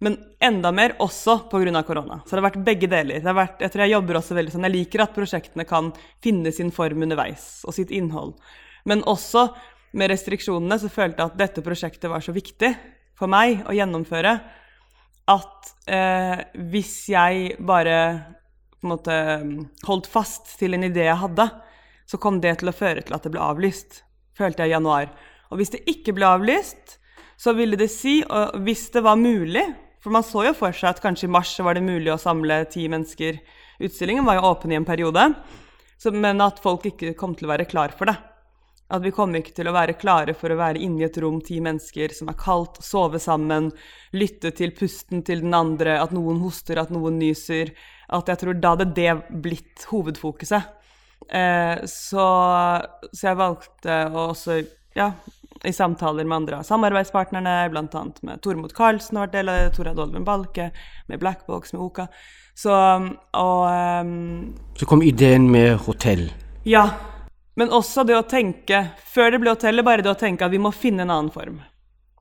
Men 0.01 0.17
enda 0.41 0.71
mer 0.73 0.95
også 0.99 1.51
pga. 1.51 1.83
korona. 1.85 2.23
Så 2.25 2.37
det 2.37 2.41
har 2.41 2.49
vært 2.51 2.65
begge 2.65 2.89
deler. 2.89 3.21
Vært, 3.21 3.61
jeg 3.61 3.73
tror 3.73 3.85
jeg 3.85 3.93
jobber 3.93 4.17
også 4.21 4.37
veldig 4.39 4.53
sånn, 4.55 4.65
jeg 4.65 4.77
liker 4.79 5.05
at 5.05 5.15
prosjektene 5.17 5.67
kan 5.69 5.91
finne 6.25 6.53
sin 6.53 6.73
form 6.73 7.03
underveis, 7.05 7.61
og 7.69 7.77
sitt 7.77 7.93
innhold. 7.93 8.33
Men 8.89 9.05
også 9.05 9.51
med 9.93 10.11
restriksjonene 10.13 10.79
så 10.81 10.89
følte 10.89 11.21
jeg 11.21 11.33
at 11.33 11.39
dette 11.39 11.65
prosjektet 11.67 12.11
var 12.11 12.25
så 12.25 12.33
viktig 12.33 12.73
for 13.19 13.29
meg 13.29 13.67
å 13.69 13.75
gjennomføre 13.77 14.33
at 15.31 15.73
eh, 15.91 16.39
hvis 16.73 16.95
jeg 17.13 17.59
bare 17.61 17.97
på 18.81 18.89
en 18.89 18.95
måte 18.95 19.17
holdt 19.85 20.09
fast 20.09 20.55
til 20.59 20.75
en 20.75 20.87
idé 20.87 21.05
jeg 21.05 21.21
hadde, 21.21 21.45
så 22.09 22.19
kom 22.19 22.41
det 22.41 22.57
til 22.63 22.71
å 22.73 22.75
føre 22.75 23.05
til 23.05 23.15
at 23.15 23.27
det 23.27 23.35
ble 23.35 23.43
avlyst, 23.45 24.01
følte 24.39 24.65
jeg 24.65 24.73
i 24.73 24.75
januar. 24.79 25.11
Og 25.53 25.61
hvis 25.61 25.75
det 25.75 25.85
ikke 25.91 26.15
ble 26.17 26.31
avlyst, 26.31 26.97
så 27.41 27.53
ville 27.57 27.77
det 27.79 27.91
si, 27.93 28.21
og 28.25 28.57
hvis 28.65 28.89
det 28.95 29.05
var 29.05 29.21
mulig 29.21 29.67
for 30.01 30.15
man 30.15 30.25
så 30.25 30.47
jo 30.49 30.55
for 30.57 30.77
seg 30.77 30.95
at 30.95 31.03
kanskje 31.05 31.29
i 31.29 31.33
mars 31.33 31.53
var 31.61 31.77
det 31.77 31.85
mulig 31.85 32.13
å 32.13 32.21
samle 32.21 32.63
ti 32.73 32.87
mennesker. 32.89 33.41
Utstillingen 33.81 34.25
var 34.25 34.39
jo 34.39 34.49
åpen 34.49 34.73
i 34.73 34.79
en 34.79 34.89
periode. 34.89 35.27
Så, 36.01 36.13
men 36.17 36.41
at 36.41 36.63
folk 36.65 36.87
ikke 36.89 37.13
kom 37.19 37.35
til 37.37 37.49
å 37.49 37.53
være 37.53 37.69
klar 37.69 37.93
for 37.97 38.09
det. 38.09 38.17
At 38.91 39.05
vi 39.05 39.13
kom 39.15 39.35
ikke 39.39 39.53
til 39.55 39.69
å 39.71 39.75
være 39.77 39.95
klare 40.01 40.35
for 40.35 40.51
å 40.51 40.59
være 40.59 40.81
inni 40.83 41.05
et 41.07 41.19
rom, 41.23 41.39
ti 41.45 41.61
mennesker 41.63 42.15
som 42.17 42.33
er 42.33 42.39
kaldt, 42.41 42.81
sove 42.83 43.21
sammen, 43.23 43.69
lytte 44.17 44.51
til 44.57 44.73
pusten 44.75 45.23
til 45.27 45.45
den 45.45 45.55
andre, 45.55 46.01
at 46.03 46.15
noen 46.17 46.41
hoster, 46.43 46.81
at 46.81 46.91
noen 46.91 47.21
nyser. 47.21 47.71
At 48.11 48.33
jeg 48.33 48.41
tror 48.41 48.59
da 48.59 48.75
hadde 48.75 48.89
det 48.97 49.13
blitt 49.45 49.87
hovedfokuset. 49.93 50.73
Eh, 51.29 51.85
så, 51.87 52.27
så, 53.13 53.23
jeg 53.29 53.39
valgte 53.39 54.01
å 54.11 54.31
også, 54.33 54.59
ja, 54.97 55.13
i 55.65 55.73
samtaler 55.73 56.25
med 56.25 56.37
andre 56.37 56.61
av 56.61 56.69
samarbeidspartnerne, 56.69 57.55
bl.a. 57.73 58.05
med 58.27 58.41
Tormod 58.45 58.73
Karlsen, 58.77 59.19
har 59.19 59.29
vært 59.29 59.37
del 59.37 59.53
av 59.53 59.59
det, 59.59 59.73
Tora 59.77 59.93
Olven 59.93 60.25
Balke, 60.25 60.71
med 61.11 61.21
Blackbox, 61.21 61.75
med 61.75 61.83
Oka. 61.85 62.07
Så 62.57 62.73
og 62.73 63.63
um, 64.05 64.55
Så 64.77 64.89
kom 64.89 65.05
ideen 65.05 65.51
med 65.53 65.77
hotell? 65.87 66.31
Ja. 66.65 66.89
Men 67.61 67.73
også 67.77 68.07
det 68.09 68.17
å 68.17 68.25
tenke, 68.29 68.87
før 69.13 69.35
det 69.35 69.43
ble 69.43 69.53
hotellet, 69.53 69.85
bare 69.85 70.05
det 70.05 70.13
å 70.13 70.19
tenke 70.19 70.47
at 70.47 70.55
vi 70.55 70.63
må 70.63 70.73
finne 70.73 71.05
en 71.05 71.13
annen 71.13 71.33
form. 71.35 71.61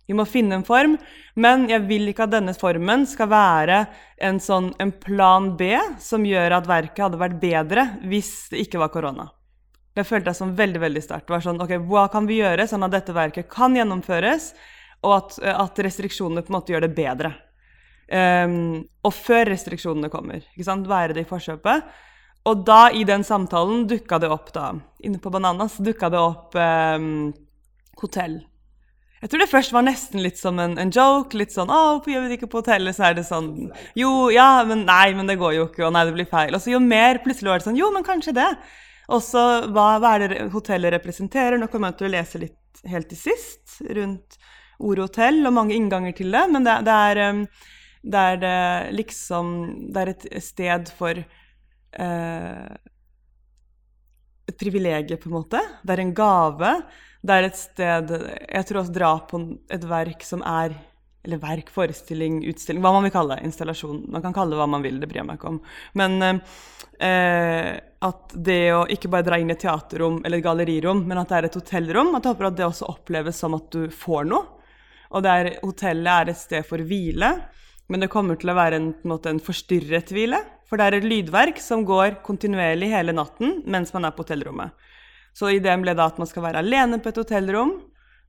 Vi 0.09 0.15
må 0.17 0.25
finne 0.25 0.57
en 0.57 0.65
form, 0.65 0.95
men 1.37 1.67
jeg 1.69 1.85
vil 1.85 2.09
ikke 2.09 2.25
at 2.25 2.33
denne 2.33 2.55
formen 2.57 3.05
skal 3.07 3.29
være 3.29 3.83
en, 4.25 4.39
sånn, 4.41 4.71
en 4.81 4.91
plan 4.91 5.51
B 5.55 5.75
som 6.01 6.25
gjør 6.25 6.57
at 6.57 6.69
verket 6.69 7.03
hadde 7.05 7.21
vært 7.21 7.37
bedre 7.39 7.85
hvis 8.09 8.49
det 8.49 8.65
ikke 8.65 8.81
var 8.81 8.89
korona. 8.91 9.27
Det 9.95 10.05
følte 10.07 10.31
jeg 10.31 10.39
som 10.39 10.55
veldig 10.55 10.81
veldig 10.83 11.01
sterkt. 11.03 11.27
Det 11.29 11.41
sånn, 11.43 11.61
ok, 11.63 11.75
Hva 11.89 12.07
kan 12.13 12.27
vi 12.29 12.39
gjøre 12.39 12.67
sånn 12.69 12.85
at 12.85 12.93
dette 12.93 13.15
verket 13.15 13.49
kan 13.51 13.75
gjennomføres, 13.75 14.51
og 15.03 15.15
at, 15.15 15.39
at 15.53 15.79
restriksjonene 15.85 16.43
på 16.43 16.51
en 16.51 16.59
måte 16.59 16.73
gjør 16.73 16.85
det 16.85 16.93
bedre? 16.97 17.33
Um, 18.09 18.87
og 19.05 19.13
før 19.13 19.51
restriksjonene 19.51 20.09
kommer. 20.09 20.41
ikke 20.55 20.65
sant, 20.65 20.87
Være 20.89 21.17
det 21.17 21.25
i 21.25 21.29
forkjøpet. 21.29 21.89
Og 22.49 22.63
da, 22.65 22.87
i 22.95 23.03
den 23.05 23.25
samtalen, 23.27 23.85
dukka 23.89 24.17
det 24.21 24.29
opp 24.31 24.53
da, 24.55 24.71
inne 25.05 25.19
på 25.21 25.31
Bananas, 25.33 25.77
dukka 25.83 26.09
det 26.09 26.21
opp 26.21 26.55
um, 26.55 27.29
hotell. 28.01 28.39
Jeg 29.19 29.31
tror 29.31 29.41
det 29.43 29.49
først 29.51 29.73
var 29.75 29.83
nesten 29.83 30.21
litt 30.23 30.39
som 30.39 30.59
en, 30.63 30.77
en 30.79 30.91
joke. 30.95 31.35
Litt 31.35 31.51
sånn 31.51 31.67
'Å, 31.67 31.79
hvorfor 31.97 32.13
gjør 32.13 32.21
vi 32.23 32.29
det 32.29 32.37
ikke 32.39 32.51
på 32.53 32.61
hotellet?' 32.61 32.95
Så 32.95 33.03
er 33.09 33.17
det 33.17 33.25
sånn 33.27 33.49
Jo, 33.99 34.29
ja, 34.31 34.63
men 34.63 34.85
nei, 34.87 35.11
men 35.13 35.27
det 35.27 35.35
går 35.41 35.57
jo 35.57 35.65
ikke. 35.67 35.83
Og 35.89 35.91
nei, 35.91 36.05
det 36.07 36.15
blir 36.15 36.29
feil. 36.29 36.55
Og 36.55 36.63
så 36.63 36.71
jo 36.71 36.79
mer 36.79 37.19
plutselig 37.19 37.51
var 37.51 37.59
det 37.59 37.67
sånn 37.67 37.79
Jo, 37.79 37.91
men 37.91 38.07
kanskje 38.07 38.37
det. 38.37 38.47
Og 39.09 39.23
så 39.25 39.43
hva, 39.73 39.87
hva 40.01 40.13
er 40.15 40.23
det 40.25 40.47
hotellet 40.53 40.93
representerer? 40.99 41.57
Nå 41.57 41.67
kommer 41.71 41.91
jeg 41.91 41.99
til 41.99 42.09
å 42.09 42.13
lese 42.13 42.41
litt 42.43 42.83
helt 42.89 43.09
til 43.09 43.19
sist 43.19 43.79
rundt 43.97 44.37
ordet 44.79 45.09
hotell 45.09 45.41
og 45.49 45.55
mange 45.55 45.75
innganger 45.75 46.15
til 46.15 46.31
det. 46.35 46.45
Men 46.53 46.67
det, 46.67 46.77
det 46.87 46.97
er 47.09 47.21
um, 47.33 47.43
det 48.01 48.19
er 48.19 48.39
det 48.39 48.59
liksom 48.95 49.49
er 49.97 50.13
et 50.13 50.25
sted 50.43 50.91
for 50.95 51.19
eh, 51.19 52.69
Et 54.49 54.57
privilegium, 54.57 55.19
på 55.21 55.29
en 55.29 55.35
måte. 55.35 55.59
Det 55.85 55.93
er 55.93 56.01
en 56.01 56.13
gave. 56.17 56.71
Det 57.21 57.35
er 57.35 57.43
et 57.45 57.57
sted 57.57 58.13
Jeg 58.49 58.65
tror 58.65 58.79
også 58.81 58.95
dra 58.95 59.11
på 59.29 59.41
et 59.69 59.83
verk 59.85 60.23
som 60.25 60.41
er 60.41 60.73
Eller 61.25 61.41
verk, 61.41 61.67
forestilling, 61.73 62.39
utstilling 62.47 62.83
Hva 62.83 62.93
man 62.95 63.03
vil 63.03 63.11
kalle 63.11 63.35
det. 63.35 63.47
Installasjon. 63.49 64.05
Man 64.07 64.23
kan 64.23 64.35
kalle 64.35 64.55
det 64.55 64.61
hva 64.61 64.69
man 64.71 64.85
vil, 64.85 65.01
det 65.01 65.09
bryr 65.11 65.21
jeg 65.21 65.27
meg 65.27 65.39
ikke 65.39 65.51
om. 65.51 65.57
Men 65.99 66.15
eh, 66.23 67.73
at 68.07 68.35
det 68.47 68.61
å 68.71 68.85
ikke 68.87 69.11
bare 69.11 69.27
dra 69.27 69.39
inn 69.41 69.51
i 69.51 69.55
et 69.57 69.63
teaterrom 69.65 70.21
eller 70.23 70.39
et 70.39 70.45
gallerirom, 70.45 71.03
men 71.09 71.19
at 71.19 71.31
det 71.31 71.39
er 71.39 71.49
et 71.49 71.57
hotellrom, 71.59 72.13
at 72.15 72.23
jeg 72.23 72.35
håper 72.35 72.47
at 72.47 72.57
det 72.59 72.67
også 72.69 72.87
oppleves 72.93 73.41
som 73.43 73.57
at 73.57 73.67
du 73.75 73.89
får 73.91 74.29
noe. 74.31 74.45
Og 75.09 75.25
der 75.25 75.55
hotellet 75.63 76.13
er 76.13 76.31
et 76.31 76.39
sted 76.39 76.67
for 76.69 76.81
hvile. 76.85 77.33
Men 77.89 78.03
det 78.03 78.11
kommer 78.13 78.37
til 78.37 78.51
å 78.51 78.57
være 78.57 78.77
en, 78.77 78.91
en, 78.93 79.09
måte, 79.09 79.31
en 79.33 79.41
forstyrret 79.41 80.13
hvile. 80.13 80.39
For 80.69 80.77
det 80.77 80.85
er 80.85 80.99
et 80.99 81.09
lydverk 81.09 81.59
som 81.61 81.81
går 81.87 82.19
kontinuerlig 82.25 82.91
hele 82.93 83.15
natten 83.17 83.63
mens 83.65 83.91
man 83.95 84.05
er 84.05 84.13
på 84.13 84.21
hotellrommet. 84.21 84.75
Så 85.33 85.49
ideen 85.55 85.81
ble 85.81 85.95
da 85.97 86.05
at 86.09 86.19
man 86.21 86.29
skal 86.29 86.45
være 86.45 86.61
alene 86.61 86.99
på 87.01 87.09
et 87.09 87.19
hotellrom. 87.21 87.79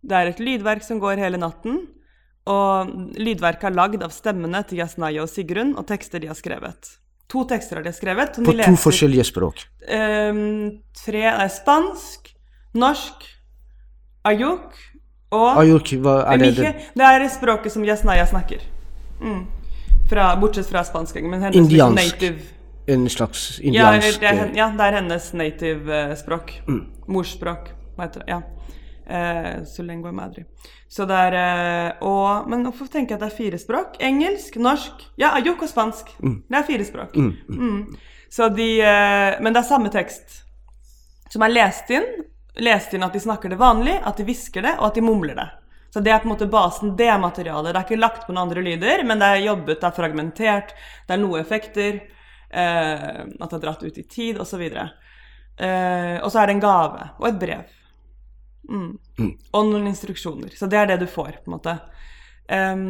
Det 0.00 0.16
er 0.16 0.30
et 0.30 0.40
lydverk 0.40 0.84
som 0.86 1.00
går 1.02 1.20
hele 1.20 1.40
natten. 1.40 1.82
Og 2.50 2.94
lydverket 3.20 3.68
er 3.70 3.76
lagd 3.76 4.02
av 4.02 4.14
stemmene 4.14 4.62
til 4.66 4.82
Yasnaya 4.82 5.22
og 5.24 5.30
Sigrun 5.30 5.76
og 5.78 5.86
tekster 5.88 6.22
de 6.22 6.30
har 6.30 6.38
skrevet. 6.38 6.96
To 7.30 7.44
tekster 7.46 7.78
har 7.78 7.86
de 7.86 7.92
skrevet. 7.94 8.40
på 8.42 8.54
to 8.58 8.76
forskjellige 8.82 9.24
språk? 9.28 9.62
Um, 9.86 10.80
tre 10.98 11.26
er 11.30 11.50
spansk, 11.52 12.32
norsk, 12.74 13.26
ayuk 14.26 14.74
og 15.30 15.60
Ayuk, 15.62 15.92
hva 16.02 16.16
er 16.32 16.42
det? 16.42 16.70
Det 16.98 17.06
er 17.06 17.28
språket 17.30 17.72
som 17.72 17.84
Yasnaya 17.86 18.26
snakker. 18.26 18.64
Mm. 19.20 19.44
Fra, 20.10 20.32
bortsett 20.40 20.66
fra 20.66 20.82
spansk. 20.82 21.20
Men 21.22 21.44
hennes 21.46 21.56
Indiansk. 21.56 22.02
native 22.02 22.56
En 22.90 23.08
slags 23.08 23.60
indiansk 23.60 24.22
Ja, 24.22 24.32
det 24.32 24.40
er, 24.40 24.48
ja, 24.56 24.66
det 24.74 24.86
er 24.86 24.96
hennes 24.98 25.32
native 25.32 25.98
uh, 26.10 26.14
språk. 26.18 26.56
Mm. 26.66 26.80
Morsspråk, 27.06 27.70
hva 27.94 28.08
heter 28.08 28.24
det. 28.24 28.32
Ja. 28.32 28.40
Uh, 29.10 29.64
så 29.66 29.82
lenge 29.82 30.12
madri. 30.14 30.44
Så 30.90 31.06
det 31.06 31.14
er 31.14 31.34
eh, 31.38 32.02
og, 32.02 32.48
Men 32.50 32.64
hvorfor 32.66 32.88
tenker 32.90 33.14
jeg 33.14 33.20
at 33.20 33.22
det 33.22 33.28
er 33.28 33.36
fire 33.36 33.58
språk? 33.62 33.98
Engelsk, 34.02 34.56
norsk 34.58 35.04
Ja, 35.20 35.32
ayuk 35.38 35.62
og 35.62 35.70
spansk. 35.70 36.10
Mm. 36.18 36.40
Det 36.50 36.58
er 36.58 36.66
fire 36.66 36.86
språk. 36.86 37.14
Mm. 37.14 37.30
mm. 37.48 37.98
Så 38.30 38.48
de 38.54 38.66
eh, 38.82 39.38
Men 39.38 39.54
det 39.54 39.62
er 39.62 39.68
samme 39.68 39.92
tekst 39.94 40.40
som 41.30 41.46
er 41.46 41.54
lest 41.54 41.90
inn. 41.94 42.08
Lest 42.58 42.94
inn 42.94 43.06
at 43.06 43.14
de 43.14 43.22
snakker 43.22 43.52
det 43.52 43.58
vanlig, 43.60 43.94
at 44.02 44.18
de 44.18 44.26
hvisker 44.26 44.64
det, 44.66 44.72
og 44.80 44.88
at 44.88 44.96
de 44.98 45.04
mumler 45.06 45.36
det. 45.38 45.46
Så 45.94 46.02
det 46.02 46.10
er 46.10 46.18
på 46.18 46.26
en 46.26 46.32
måte 46.32 46.48
basen, 46.50 46.96
det 46.98 47.06
er 47.06 47.20
materialet. 47.22 47.70
Det 47.70 47.78
er 47.78 47.86
ikke 47.86 48.00
lagt 48.00 48.26
på 48.26 48.34
noen 48.34 48.48
andre 48.48 48.64
lyder, 48.66 49.04
men 49.06 49.22
det 49.22 49.28
er 49.30 49.44
jobbet, 49.44 49.78
det 49.78 49.86
er 49.86 49.94
fragmentert, 49.94 50.74
det 51.06 51.14
er 51.14 51.22
noe 51.22 51.38
effekter. 51.38 52.00
Eh, 52.50 53.06
at 53.30 53.46
det 53.46 53.58
er 53.60 53.62
dratt 53.62 53.86
ut 53.86 54.02
i 54.02 54.06
tid, 54.10 54.42
osv. 54.42 54.66
Eh, 54.66 56.16
og 56.18 56.26
så 56.32 56.42
er 56.42 56.50
det 56.50 56.56
en 56.58 56.64
gave 56.66 57.06
og 57.14 57.30
et 57.30 57.38
brev. 57.46 57.78
Mm. 58.68 58.92
Mm. 59.18 59.32
Og 59.52 59.70
noen 59.70 59.88
instruksjoner. 59.90 60.52
Så 60.56 60.68
det 60.70 60.78
er 60.78 60.92
det 60.92 61.00
du 61.02 61.08
får, 61.10 61.40
på 61.44 61.50
en 61.50 61.56
måte. 61.56 61.76
Um, 62.50 62.84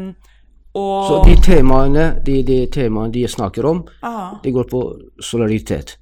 og... 0.72 1.06
Så 1.08 1.20
de 1.26 1.36
temaene, 1.42 2.06
de, 2.24 2.40
de 2.46 2.60
temaene 2.72 3.12
de 3.14 3.24
snakker 3.28 3.66
om, 3.66 3.82
Aha. 4.06 4.40
de 4.42 4.52
går 4.54 4.68
på 4.70 4.82
solidaritet. 5.22 5.96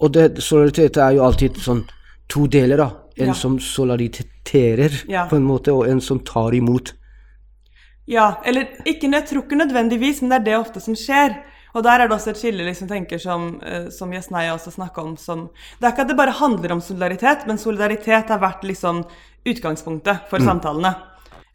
Og 0.00 0.12
det, 0.12 0.42
solidaritet 0.44 0.98
er 1.00 1.16
jo 1.16 1.24
alltid 1.26 1.60
sånn 1.62 1.84
to 2.28 2.46
deler, 2.50 2.82
da. 2.82 2.88
En 3.16 3.30
ja. 3.32 3.34
som 3.38 3.56
solidariterer, 3.62 5.02
ja. 5.08 5.24
på 5.30 5.38
en 5.38 5.46
måte, 5.46 5.72
og 5.72 5.86
en 5.88 6.02
som 6.04 6.20
tar 6.26 6.56
imot. 6.56 6.92
Ja, 8.10 8.42
eller 8.46 8.68
ikke, 8.84 9.08
jeg 9.08 9.26
tror 9.30 9.46
ikke 9.46 9.58
nødvendigvis, 9.62 10.20
men 10.22 10.34
det 10.34 10.40
er 10.40 10.44
det 10.50 10.58
ofte 10.58 10.82
som 10.82 10.98
skjer. 10.98 11.38
Og 11.76 11.84
der 11.84 12.00
er 12.00 12.08
det 12.08 12.16
også 12.16 12.32
et 12.32 12.40
skille 12.40 12.64
liksom, 12.64 12.88
tenker 12.88 13.20
som, 13.20 13.50
uh, 13.60 13.88
som 13.92 14.12
Yasnaya 14.14 14.54
også 14.56 14.72
snakka 14.78 15.04
om 15.04 15.16
som 15.20 15.48
Det 15.76 15.84
er 15.84 15.92
ikke 15.92 16.06
at 16.06 16.12
det 16.12 16.18
bare 16.18 16.38
handler 16.38 16.76
om 16.76 16.80
solidaritet, 16.80 17.44
men 17.46 17.60
solidaritet 17.60 18.32
har 18.32 18.40
vært 18.40 18.64
liksom 18.64 19.04
utgangspunktet 19.46 20.24
for 20.30 20.42
mm. 20.42 20.48
samtalene 20.48 20.94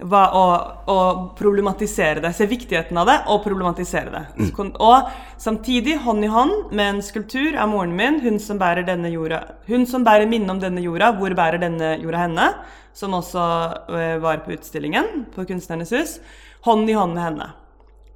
Hva, 0.01 0.21
å, 0.33 0.43
å, 0.89 0.97
problematisere 1.37 2.23
det. 2.23 2.31
Se 2.33 2.47
viktigheten 2.49 2.97
av 2.97 3.09
det 3.09 3.17
og 3.29 3.43
problematisere 3.45 4.13
det. 4.13 4.49
Mm. 4.53 4.71
Og 4.81 5.09
samtidig, 5.41 5.99
hånd 6.05 6.25
i 6.25 6.31
hånd 6.31 6.71
med 6.73 6.95
en 6.95 7.01
skulptur 7.05 7.57
av 7.57 7.69
moren 7.69 7.93
min, 7.97 8.17
hun 8.23 8.39
som 8.41 8.61
bærer 8.61 8.87
denne 8.87 9.11
jorda 9.13 9.43
Hun 9.69 9.85
som 9.89 10.05
bærer 10.05 10.29
minne 10.29 10.53
om 10.53 10.61
denne 10.61 10.81
jorda, 10.81 11.11
hvor 11.17 11.37
bærer 11.37 11.61
denne 11.61 11.95
jorda 12.01 12.25
henne? 12.25 12.51
Som 12.97 13.13
også 13.17 13.47
uh, 13.89 14.17
var 14.21 14.45
på 14.45 14.57
utstillingen 14.57 15.27
på 15.35 15.45
Kunstnernes 15.49 15.93
hus. 15.93 16.17
Hånd 16.65 16.89
i 16.89 16.97
hånd 16.97 17.17
med 17.17 17.27
henne. 17.29 17.51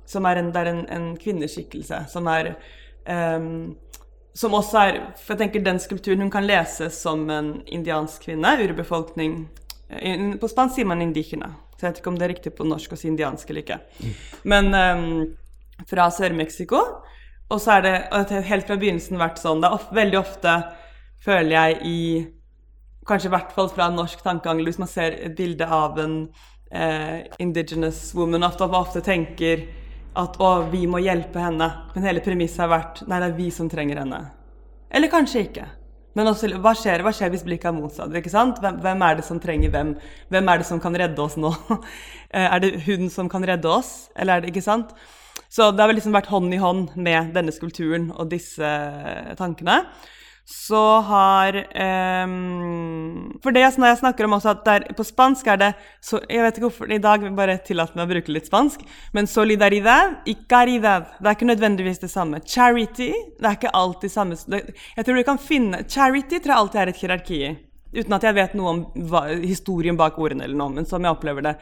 Som 0.06 0.28
er 0.30 0.42
en, 0.42 0.52
det 0.54 0.62
er 0.62 0.72
en, 0.72 0.84
en 0.92 1.08
kvinneskikkelse 1.18 2.04
som 2.12 2.28
er 2.30 2.54
um, 3.10 3.76
som 4.36 4.54
også 4.54 4.80
er 4.82 4.98
For 5.16 5.34
jeg 5.34 5.46
tenker 5.46 5.64
den 5.64 5.80
skulpturen 5.80 6.26
hun 6.26 6.32
kan 6.34 6.46
leses 6.48 6.98
som 7.02 7.24
en 7.32 7.54
indiansk 7.66 8.28
kvinne, 8.28 8.58
urbefolkning 8.68 9.46
På 10.42 10.50
spansk 10.52 10.76
sier 10.80 10.90
man 10.90 11.04
indígena. 11.04 11.54
Så 11.76 11.86
jeg 11.86 11.92
vet 11.92 12.00
ikke 12.02 12.12
om 12.12 12.20
det 12.20 12.26
er 12.26 12.34
riktig 12.34 12.54
på 12.58 12.68
norsk 12.68 12.94
å 12.96 12.98
si 13.00 13.10
indiansk 13.10 13.50
eller 13.52 13.66
ikke. 13.66 13.78
Men 14.48 14.72
um, 14.74 15.04
fra 15.90 16.08
Sør-Mexico. 16.12 16.80
Og 17.52 17.62
så 17.62 17.76
er 17.76 17.84
det 17.86 18.46
helt 18.48 18.66
fra 18.66 18.78
begynnelsen 18.80 19.20
vært 19.22 19.38
sånn 19.38 19.60
Det 19.62 19.70
er 19.70 19.76
of, 19.78 19.90
veldig 19.94 20.18
ofte, 20.18 20.56
føler 21.22 21.54
jeg, 21.54 21.78
i 21.86 22.00
Kanskje 23.06 23.30
i 23.30 23.34
hvert 23.36 23.52
fall 23.54 23.68
fra 23.70 23.86
norsk 23.94 24.24
tankeangel, 24.26 24.66
hvis 24.66 24.80
man 24.82 24.90
ser 24.90 25.14
et 25.28 25.36
bilde 25.38 25.68
av 25.70 26.00
en 26.02 26.16
eh, 26.74 27.28
indigenous 27.38 28.00
woman, 28.18 28.42
ofte, 28.48 28.66
ofte 28.66 29.04
tenker 29.06 29.62
at 30.20 30.38
å, 30.40 30.52
vi 30.72 30.86
må 30.88 31.02
hjelpe 31.04 31.42
henne. 31.42 31.68
Men 31.96 32.08
hele 32.08 32.24
premisset 32.24 32.64
har 32.64 32.72
vært 32.72 33.02
nei, 33.10 33.20
det 33.22 33.32
er 33.32 33.40
vi 33.40 33.50
som 33.54 33.70
trenger 33.72 34.02
henne. 34.04 34.22
Eller 34.96 35.12
kanskje 35.12 35.44
ikke. 35.48 35.66
Men 36.16 36.32
også, 36.32 36.48
hva 36.64 36.72
skjer, 36.78 37.04
hva 37.04 37.12
skjer 37.16 37.34
hvis 37.34 37.44
blikket 37.44 37.68
er 37.74 37.76
motsatt? 37.76 38.14
ikke 38.16 38.32
sant? 38.32 38.62
Hvem, 38.64 38.80
hvem, 38.84 39.02
er 39.04 39.18
det 39.18 39.26
som 39.28 39.40
trenger 39.44 39.74
hvem? 39.74 39.92
Hvem 40.32 40.52
er 40.52 40.62
det 40.62 40.68
som 40.70 40.80
kan 40.84 40.96
redde 40.96 41.22
oss 41.22 41.40
nå? 41.40 41.54
Eh, 42.36 42.50
er 42.52 42.60
det 42.60 42.82
hun 42.84 43.06
som 43.08 43.30
kan 43.32 43.46
redde 43.48 43.70
oss, 43.72 44.10
eller 44.20 44.36
er 44.36 44.42
det 44.44 44.50
ikke 44.50 44.66
sant? 44.66 44.90
Så 45.48 45.70
det 45.72 45.80
har 45.80 45.88
vel 45.88 45.96
liksom 45.96 46.12
vært 46.12 46.28
hånd 46.28 46.52
i 46.52 46.58
hånd 46.60 46.98
med 47.00 47.30
denne 47.32 47.54
skulpturen 47.56 48.10
og 48.12 48.28
disse 48.34 48.72
tankene. 49.40 49.78
Så 50.46 51.02
har 51.02 51.56
um, 51.58 53.34
For 53.42 53.50
det 53.50 53.64
når 53.80 53.88
jeg 53.90 54.00
snakker 54.04 54.28
om 54.28 54.36
også 54.38 54.52
at 54.52 54.66
der, 54.68 54.84
på 54.94 55.04
spansk 55.04 55.48
er 55.50 55.58
det 55.58 55.70
så, 56.06 56.20
Jeg 56.30 56.44
vet 56.46 56.60
ikke 56.60 56.68
hvorfor 56.68 56.92
i 56.94 57.00
dag 57.02 57.26
bare 57.34 57.58
tillate 57.66 57.98
meg 57.98 58.06
å 58.06 58.12
bruke 58.12 58.34
litt 58.36 58.46
spansk, 58.46 58.84
men 59.18 59.26
solidaridad 59.26 60.20
y 60.30 60.36
caridad 60.46 61.10
Det 61.18 61.32
er 61.32 61.38
ikke 61.40 61.50
nødvendigvis 61.50 62.04
det 62.04 62.12
samme. 62.14 62.44
Charity 62.46 63.10
det 63.40 63.48
er 63.50 63.58
ikke 63.58 63.74
alltid 63.74 64.14
samme 64.14 64.38
det, 64.46 64.62
Jeg 64.94 65.06
tror 65.06 65.18
du 65.18 65.24
kan 65.26 65.42
finne 65.42 65.82
Charity 65.90 66.38
tror 66.38 66.54
jeg 66.54 66.62
alltid 66.62 66.82
er 66.82 66.94
et 66.94 67.02
hierarki. 67.02 67.42
Uten 67.96 68.14
at 68.18 68.28
jeg 68.28 68.36
vet 68.36 68.54
noe 68.60 68.70
om 68.70 68.80
hva, 69.10 69.24
historien 69.40 69.98
bak 69.98 70.18
ordene, 70.20 70.44
eller 70.44 70.60
noe, 70.60 70.74
men 70.76 70.86
som 70.86 71.04
jeg 71.06 71.16
opplever 71.16 71.46
det. 71.46 71.54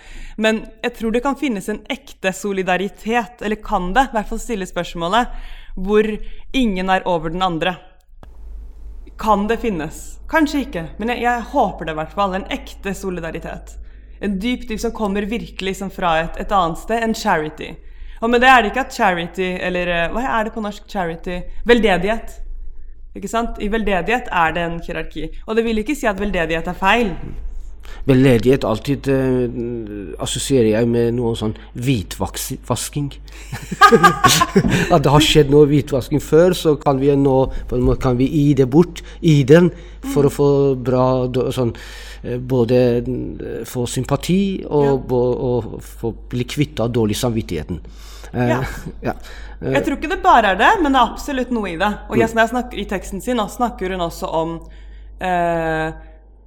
Men 0.41 0.63
jeg 0.81 0.95
tror 0.97 1.13
det 1.13 1.21
kan 1.21 1.37
finnes 1.37 1.69
en 1.69 1.83
ekte 1.93 2.33
solidaritet, 2.33 3.43
eller 3.45 3.61
kan 3.61 3.91
det? 3.93 4.07
I 4.09 4.17
hvert 4.17 4.31
fall 4.31 4.41
stille 4.41 4.67
spørsmålet, 4.67 5.29
hvor 5.77 6.09
ingen 6.57 6.89
er 6.89 7.05
over 7.09 7.29
den 7.33 7.45
andre. 7.45 7.75
Kan 9.23 9.47
det 9.47 9.57
finnes? 9.57 10.19
Kanskje 10.27 10.65
ikke, 10.65 10.81
men 10.99 11.13
jeg, 11.13 11.21
jeg 11.23 11.43
håper 11.53 11.87
det 11.87 11.93
i 11.93 11.95
hvert 11.95 12.15
fall. 12.17 12.33
En 12.35 12.49
ekte 12.51 12.91
solidaritet. 12.91 13.77
En 14.19 14.33
dyp 14.35 14.65
dyp 14.67 14.81
som 14.83 14.91
kommer 14.91 15.23
virkelig 15.31 15.77
som 15.79 15.91
fra 15.91 16.17
et, 16.25 16.41
et, 16.43 16.51
annet 16.51 16.81
sted. 16.81 17.05
enn 17.05 17.15
charity. 17.15 17.69
Og 18.19 18.33
med 18.33 18.43
det 18.43 18.49
er 18.51 18.59
det 18.59 18.73
ikke 18.73 18.83
at 18.83 18.97
charity, 18.97 19.47
eller 19.63 19.93
eh, 19.93 20.09
hva 20.11 20.25
er 20.27 20.49
det 20.49 20.53
på 20.55 20.63
norsk 20.65 20.91
charity? 20.91 21.39
Veldedighet. 21.71 22.35
Ikke 23.15 23.31
sant? 23.31 23.63
I 23.63 23.71
veldedighet 23.71 24.27
er 24.27 24.57
det 24.57 24.67
en 24.67 24.77
hierarki. 24.83 25.29
Og 25.47 25.55
det 25.55 25.63
vil 25.69 25.79
ikke 25.79 25.95
si 25.95 26.09
at 26.09 26.19
veldedighet 26.19 26.67
er 26.67 26.79
feil. 26.83 27.15
Veldedighet 28.03 28.65
alltid 28.67 29.07
eh, 29.07 29.43
assosierer 30.23 30.73
jeg 30.73 30.87
med 30.91 31.13
noe 31.15 31.37
sånn 31.39 31.53
hvitvasking. 31.79 33.13
At 34.93 35.05
det 35.05 35.13
har 35.13 35.23
skjedd 35.23 35.53
noe 35.53 35.69
hvitvasking 35.71 36.19
før, 36.23 36.55
så 36.57 36.75
kan 36.81 36.99
vi 36.99 37.13
nå 37.15 37.37
kan 38.03 38.19
vi 38.19 38.27
gi 38.27 38.49
det 38.59 38.67
bort 38.71 38.99
i 39.21 39.39
den 39.47 39.71
for 40.11 40.27
å 40.27 40.33
få 40.33 40.49
bra 40.75 41.05
sånn 41.55 41.71
eh, 42.23 42.39
både 42.39 42.83
eh, 42.99 43.63
få 43.69 43.87
sympati 43.87 44.41
og, 44.67 45.07
ja. 45.07 45.23
og, 45.47 45.79
få 46.03 46.11
bli 46.33 46.47
kvitt 46.49 46.83
av 46.83 46.91
dårlig 46.91 47.15
samvittigheten. 47.19 47.79
Uh, 48.33 48.47
ja. 48.49 48.61
ja. 49.07 49.13
Jeg 49.63 49.85
tror 49.85 49.95
ikke 49.95 50.11
det 50.11 50.23
bare 50.23 50.51
er 50.51 50.59
det, 50.59 50.71
men 50.83 50.91
det 50.91 50.99
er 50.99 51.11
absolutt 51.13 51.51
noe 51.55 51.71
i 51.71 51.77
det. 51.79 51.91
Og 52.09 52.19
jeg, 52.19 52.33
jeg 52.35 52.51
snakker, 52.51 52.81
I 52.81 52.89
teksten 52.89 53.23
sin 53.23 53.39
snakker 53.39 53.93
hun 53.95 54.03
også 54.09 54.31
om 54.41 54.57
uh, 55.23 55.93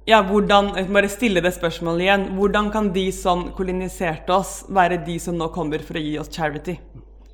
ja, 0.07 0.21
hvordan, 0.23 0.71
bare 0.93 1.09
stille 1.11 1.43
det 1.43 1.51
spørsmålet 1.57 2.05
igjen. 2.05 2.29
Hvordan 2.37 2.71
kan 2.71 2.93
de 2.95 3.09
som 3.11 3.49
koloniserte 3.57 4.31
oss, 4.31 4.61
være 4.71 5.01
de 5.03 5.17
som 5.19 5.35
nå 5.35 5.49
kommer 5.55 5.83
for 5.83 5.99
å 5.99 6.03
gi 6.03 6.15
oss 6.21 6.31
charity? 6.31 6.77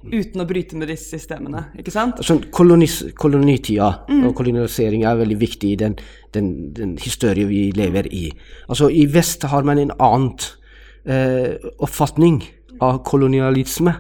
Uten 0.03 0.41
å 0.43 0.45
bryte 0.47 0.75
med 0.75 0.89
disse 0.91 1.13
systemene. 1.13 1.67
ikke 1.79 1.93
sant? 1.93 2.19
Sånn, 2.25 2.41
kolonis, 2.51 2.97
kolonitida 3.15 3.91
mm. 4.09 4.25
og 4.27 4.33
kolonisering 4.35 5.05
er 5.07 5.21
veldig 5.21 5.37
viktig 5.39 5.69
i 5.71 5.77
den, 5.79 5.95
den, 6.35 6.49
den 6.75 6.97
historien 6.99 7.47
vi 7.47 7.69
lever 7.77 8.09
i. 8.11 8.25
Altså, 8.67 8.89
I 8.91 9.05
vest 9.07 9.45
har 9.47 9.63
man 9.63 9.79
en 9.79 9.93
annen 9.95 10.33
eh, 11.05 11.55
oppfatning 11.77 12.41
av 12.83 12.99
kolonialisme. 13.07 13.95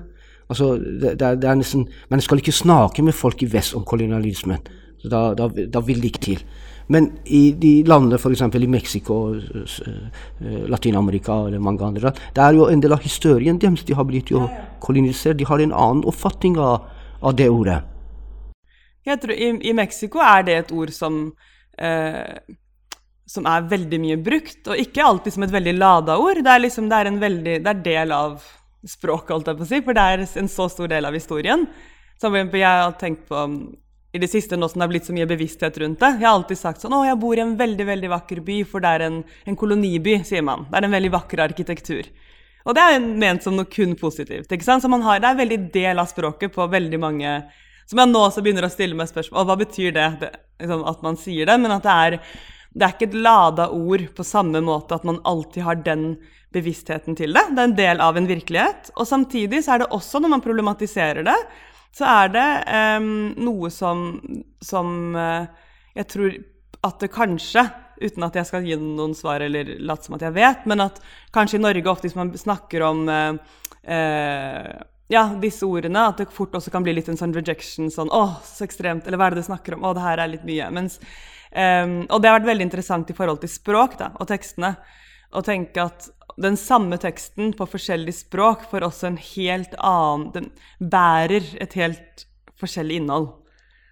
Altså, 0.49 0.73
det, 0.81 1.15
det, 1.21 1.37
det, 1.39 1.49
er 1.49 1.61
nesten, 1.61 1.87
Man 2.11 2.25
skal 2.25 2.41
ikke 2.41 2.57
snakke 2.57 3.05
med 3.05 3.15
folk 3.15 3.45
i 3.45 3.51
vest 3.53 3.77
om 3.77 3.85
kolonialismen. 3.87 4.65
Da, 5.03 5.29
da, 5.37 5.47
da 5.47 5.85
vil 5.85 6.03
det 6.03 6.11
ikke 6.11 6.25
til. 6.27 6.43
Men 6.87 7.11
i 7.25 7.53
de 7.59 7.73
landene, 7.87 8.19
f.eks. 8.19 8.41
i 8.41 8.67
Mexico, 8.67 9.19
eh, 9.35 10.65
Latin-Amerika 10.67 11.45
eller 11.47 11.59
mange 11.63 11.85
andre 11.85 12.11
det 12.35 12.43
er 12.43 12.57
jo 12.57 12.67
en 12.67 12.81
del 12.83 12.95
av 12.95 13.03
historien 13.03 13.59
deres. 13.59 13.85
De 13.87 13.95
har 13.95 14.07
blitt 14.07 14.31
jo 14.33 14.47
kolonisert. 14.83 15.37
De 15.39 15.47
har 15.47 15.61
en 15.63 15.73
annen 15.73 16.03
oppfatning 16.09 16.57
av, 16.59 16.89
av 17.21 17.35
det 17.39 17.49
ordet. 17.49 17.79
Jeg 19.03 19.19
tror 19.19 19.35
i, 19.35 19.53
i, 19.67 19.73
Mexico 19.75 20.21
er 20.23 20.43
det 20.47 20.57
et 20.57 20.75
ord 20.75 20.91
som 20.95 21.23
eh, 21.77 22.39
som 23.33 23.47
er 23.49 23.69
veldig 23.69 23.99
mye 24.03 24.17
brukt, 24.21 24.61
og 24.67 24.79
ikke 24.79 25.03
alltid 25.03 25.35
som 25.35 25.45
et 25.45 25.53
veldig 25.53 25.73
lada 25.77 26.17
ord. 26.21 26.41
Det 26.43 26.51
er 26.51 26.61
liksom, 26.61 26.89
det 26.91 26.99
er 26.99 27.09
en 27.09 27.21
veldig, 27.21 27.55
det 27.63 27.71
er 27.71 27.85
del 27.85 28.13
av 28.13 28.43
språket, 28.83 29.31
holdt 29.31 29.49
jeg 29.49 29.59
på 29.59 29.65
å 29.65 29.69
si, 29.69 29.79
for 29.85 29.97
det 29.97 30.03
er 30.03 30.25
en 30.41 30.51
så 30.51 30.67
stor 30.71 30.91
del 30.91 31.07
av 31.07 31.15
historien. 31.15 31.65
Som 32.21 32.35
jeg 32.35 32.51
har 32.61 32.93
tenkt 32.99 33.25
på 33.29 33.45
i 34.13 34.19
det 34.21 34.29
siste, 34.29 34.57
nå 34.57 34.67
som 34.69 34.77
det 34.77 34.85
har 34.85 34.91
blitt 34.91 35.07
så 35.07 35.13
mye 35.15 35.25
bevissthet 35.25 35.77
rundt 35.81 35.97
det. 36.03 36.11
Jeg 36.19 36.27
har 36.27 36.35
alltid 36.37 36.59
sagt 36.59 36.83
sånn 36.83 36.93
Å, 36.93 37.01
jeg 37.07 37.17
bor 37.17 37.39
i 37.39 37.41
en 37.41 37.55
veldig, 37.57 37.85
veldig 37.87 38.11
vakker 38.11 38.43
by, 38.45 38.59
for 38.69 38.83
det 38.83 38.91
er 38.93 39.05
en, 39.07 39.15
en 39.49 39.57
koloniby, 39.57 40.19
sier 40.27 40.45
man. 40.45 40.67
Det 40.69 40.77
er 40.77 40.87
en 40.87 40.93
veldig 40.93 41.11
vakker 41.15 41.41
arkitektur. 41.47 42.11
Og 42.63 42.77
det 42.77 42.83
er 42.83 43.01
ment 43.01 43.43
som 43.43 43.57
noe 43.57 43.67
kun 43.67 43.97
positivt. 43.99 44.51
ikke 44.53 44.67
sant? 44.67 44.85
Så 44.85 44.91
har, 44.91 45.19
Det 45.19 45.27
er 45.27 45.33
en 45.33 45.41
veldig 45.41 45.59
del 45.73 45.99
av 45.99 46.11
språket 46.11 46.53
på 46.53 46.67
veldig 46.71 46.99
mange 47.01 47.33
Som 47.89 47.99
jeg 47.99 48.11
nå 48.13 48.21
også 48.23 48.43
begynner 48.45 48.69
å 48.69 48.71
stille 48.71 48.95
meg 48.95 49.09
spørsmål 49.09 49.49
hva 49.49 49.57
betyr 49.59 49.91
det, 49.91 50.05
det 50.21 50.29
liksom, 50.61 50.85
at 50.87 51.01
man 51.03 51.17
sier 51.19 51.49
det? 51.49 51.57
Men 51.59 51.73
at 51.75 51.83
det 51.83 51.97
er, 52.05 52.19
det 52.71 52.85
er 52.85 52.93
ikke 52.93 53.09
et 53.09 53.19
lada 53.25 53.67
ord 53.73 54.05
på 54.15 54.23
samme 54.23 54.61
måte 54.63 54.95
at 54.95 55.03
man 55.03 55.19
alltid 55.27 55.65
har 55.65 55.81
den 55.83 56.05
bevisstheten 56.53 57.17
til 57.17 57.33
det. 57.33 57.43
Det 57.49 57.59
er 57.59 57.67
en 57.67 57.75
del 57.81 58.01
av 58.05 58.17
en 58.17 58.29
virkelighet. 58.29 58.93
Og 58.95 59.09
samtidig 59.09 59.65
så 59.65 59.73
er 59.73 59.83
det 59.83 59.91
også, 59.91 60.21
når 60.21 60.37
man 60.37 60.45
problematiserer 60.45 61.25
det, 61.25 61.39
så 61.93 62.09
er 62.09 62.33
det 62.33 62.47
um, 62.97 63.09
noe 63.45 63.69
som, 63.73 64.17
som 64.63 65.13
uh, 65.15 65.45
jeg 65.93 66.09
tror 66.09 66.37
at 66.83 67.03
det 67.03 67.13
kanskje 67.13 67.67
Uten 68.03 68.25
at 68.25 68.35
jeg 68.35 68.47
skal 68.49 68.65
gi 68.65 68.75
noen 68.75 69.13
svar 69.15 69.43
eller 69.45 69.69
late 69.85 70.03
som 70.07 70.15
at 70.17 70.23
jeg 70.25 70.33
vet, 70.35 70.63
men 70.67 70.81
at 70.83 70.97
kanskje 71.31 71.55
i 71.55 71.61
Norge 71.61 71.87
ofte 71.87 72.09
hvis 72.09 72.17
man 72.17 72.33
snakker 72.35 72.83
om 72.83 73.05
uh, 73.07 73.37
uh, 73.85 74.71
ja, 75.13 75.23
disse 75.39 75.63
ordene, 75.67 76.07
at 76.09 76.19
det 76.19 76.33
fort 76.33 76.55
også 76.57 76.73
kan 76.73 76.83
bli 76.83 76.95
litt 76.97 77.07
en 77.11 77.19
sånn 77.19 77.35
rejection. 77.35 77.91
Sånn 77.93 78.11
'Å, 78.11 78.23
så 78.43 78.65
ekstremt', 78.65 79.07
eller 79.07 79.17
'Hva 79.17 79.27
er 79.27 79.35
det 79.35 79.43
du 79.43 79.47
snakker 79.47 79.77
om?' 79.77 79.85
'Å, 79.85 79.93
det 79.93 80.03
her 80.03 80.19
er 80.19 80.33
litt 80.33 80.43
mye'. 80.43 80.71
Mens, 80.73 80.99
um, 81.53 81.95
og 82.09 82.21
det 82.21 82.29
har 82.29 82.39
vært 82.39 82.51
veldig 82.51 82.67
interessant 82.67 83.09
i 83.09 83.17
forhold 83.17 83.39
til 83.39 83.53
språk 83.53 83.97
da, 84.01 84.11
og 84.19 84.27
tekstene. 84.27 84.75
Å 85.33 85.45
tenke 85.45 85.85
at 85.85 86.09
den 86.37 86.57
samme 86.57 86.97
teksten 86.97 87.53
på 87.53 87.67
forskjellig 87.69 88.13
språk 88.15 88.65
får 88.71 88.85
også 88.87 89.09
en 89.11 89.17
helt 89.21 89.75
annen 89.77 90.29
Den 90.33 90.49
bærer 90.79 91.45
et 91.61 91.75
helt 91.77 92.25
forskjellig 92.59 93.01
innhold. 93.01 93.29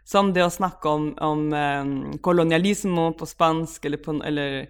Som 0.08 0.32
det 0.34 0.44
å 0.44 0.52
snakke 0.52 0.90
om, 0.90 1.12
om 1.22 1.44
um, 1.54 1.94
kolonialismo 2.24 3.12
på 3.18 3.28
spansk, 3.30 3.86
eller, 3.86 4.02
på, 4.02 4.18
eller 4.26 4.64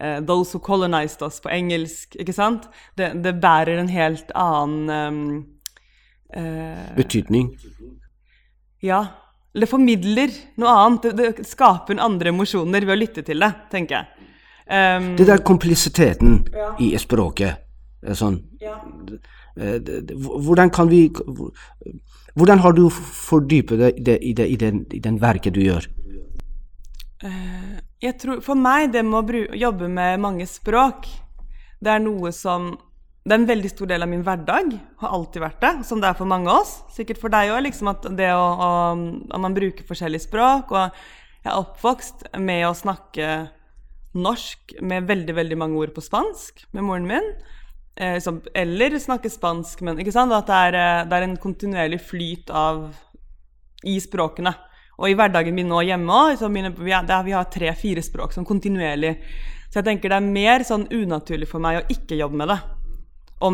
uh, 0.00 0.18
'those 0.24 0.56
who 0.56 0.62
colonized 0.64 1.22
us' 1.22 1.42
på 1.42 1.52
engelsk. 1.52 2.16
ikke 2.16 2.32
sant? 2.32 2.68
Det, 2.96 3.12
det 3.22 3.36
bærer 3.42 3.78
en 3.78 3.92
helt 3.92 4.32
annen 4.34 4.90
um, 4.90 5.46
uh, 6.34 6.96
Betydning? 6.96 7.52
Ja. 8.80 9.04
Det 9.52 9.68
formidler 9.68 10.32
noe 10.56 10.72
annet. 10.72 11.10
Det, 11.12 11.34
det 11.36 11.46
skaper 11.46 12.00
andre 12.00 12.32
emosjoner 12.32 12.84
ved 12.86 12.96
å 12.96 13.00
lytte 13.04 13.24
til 13.26 13.44
det, 13.44 13.52
tenker 13.72 14.00
jeg. 14.00 14.27
Um, 14.68 15.16
det 15.16 15.26
der 15.26 15.40
komplisiteten 15.40 16.42
ja. 16.52 16.74
i 16.76 16.90
språket 17.00 17.64
sånn 18.12 18.34
ja. 18.60 18.74
Eh, 19.58 19.80
hvordan 20.44 20.68
kan 20.70 20.90
vi 20.90 21.08
Hvordan 22.38 22.60
har 22.62 22.76
du 22.76 22.84
fordypet 22.92 23.80
det 23.80 24.18
i, 24.22 24.32
det, 24.36 24.46
i, 24.46 24.56
den, 24.60 24.84
i 24.92 25.00
den 25.02 25.16
verket 25.18 25.56
du 25.56 25.62
gjør? 25.64 25.88
Uh, 27.24 27.80
jeg 27.98 28.14
tror, 28.20 28.42
For 28.44 28.54
meg, 28.54 28.92
det 28.92 29.02
med 29.02 29.32
å 29.32 29.56
jobbe 29.58 29.88
med 29.90 30.20
mange 30.22 30.46
språk, 30.46 31.08
det 31.82 31.96
er 31.96 32.04
noe 32.04 32.30
som 32.36 32.76
det 33.24 33.34
er 33.34 33.40
en 33.42 33.48
veldig 33.48 33.70
stor 33.72 33.90
del 33.90 34.04
av 34.04 34.08
min 34.08 34.22
hverdag, 34.24 34.70
har 35.02 35.16
alltid 35.16 35.42
vært 35.42 35.60
det, 35.64 35.72
som 35.84 36.00
det 36.00 36.08
er 36.08 36.16
for 36.16 36.30
mange 36.30 36.48
av 36.48 36.62
oss. 36.62 36.78
Sikkert 36.94 37.18
for 37.20 37.32
deg 37.34 37.50
òg, 37.52 37.64
liksom 37.66 37.90
at 37.90 38.06
det 38.16 38.30
å, 38.32 38.46
å, 38.46 38.68
at 39.34 39.42
man 39.42 39.56
bruker 39.56 39.84
forskjellige 39.88 40.28
språk. 40.28 40.72
Og 40.72 40.86
jeg 41.42 41.50
er 41.50 41.58
oppvokst 41.58 42.28
med 42.40 42.64
å 42.68 42.76
snakke 42.78 43.32
norsk 44.16 44.78
med 44.80 45.08
veldig 45.08 45.34
veldig 45.36 45.58
mange 45.60 45.80
ord 45.82 45.92
på 45.96 46.04
spansk 46.04 46.64
med 46.72 46.86
moren 46.86 47.08
min. 47.08 47.26
Eh, 47.98 48.20
som, 48.22 48.40
eller 48.54 48.94
snakke 49.02 49.30
spansk, 49.30 49.82
men 49.82 49.98
ikke 49.98 50.14
sant? 50.14 50.32
at 50.32 50.46
det 50.46 50.62
er, 50.68 50.78
eh, 50.78 51.04
det 51.10 51.16
er, 51.16 51.26
en 51.26 51.36
kontinuerlig 51.42 52.00
flyt 52.06 52.52
av 52.54 52.86
i 53.84 53.98
språkene. 54.00 54.54
Og 54.98 55.10
i 55.10 55.16
hverdagen 55.18 55.54
min 55.54 55.68
nå 55.70 55.82
hjemme 55.86 56.14
òg, 56.14 56.40
vi, 56.54 56.64
vi, 56.86 57.34
har 57.34 57.50
tre-fire 57.50 58.02
språk 58.02 58.34
sånn 58.34 58.46
kontinuerlig. 58.46 59.16
Så 59.68 59.80
jeg 59.80 59.88
tenker 59.90 60.10
det 60.10 60.18
er 60.18 60.32
mer 60.32 60.64
sånn 60.66 60.88
unaturlig 60.90 61.50
for 61.50 61.62
meg 61.62 61.80
å 61.80 61.86
ikke 61.92 62.18
jobbe 62.18 62.38
med 62.40 62.52
det. 62.54 62.58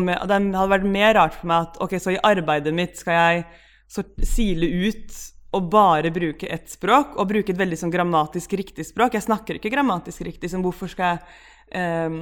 Med, 0.01 0.17
det 0.29 0.39
hadde 0.57 0.71
vært 0.71 0.89
mer 0.89 1.13
rart 1.17 1.35
for 1.37 1.49
meg 1.49 1.67
at 1.67 1.81
ok, 1.83 1.97
så 2.01 2.13
i 2.15 2.21
arbeidet 2.25 2.73
mitt 2.73 2.97
skal 2.97 3.17
jeg 3.17 3.43
sort, 3.91 4.13
sile 4.25 4.69
ut 4.87 5.17
å 5.55 5.61
bare 5.63 6.11
bruke 6.13 6.49
ett 6.51 6.67
språk, 6.71 7.15
og 7.15 7.29
bruke 7.29 7.53
et 7.53 7.59
veldig 7.59 7.79
sånn 7.79 7.93
grammatisk 7.93 8.57
riktig 8.59 8.87
språk. 8.89 9.15
Jeg 9.15 9.25
snakker 9.27 9.59
ikke 9.59 9.71
grammatisk 9.73 10.25
riktig, 10.27 10.51
så 10.51 10.59
hvorfor 10.63 10.91
skal 10.91 11.15
jeg 11.15 12.11
um, 12.11 12.19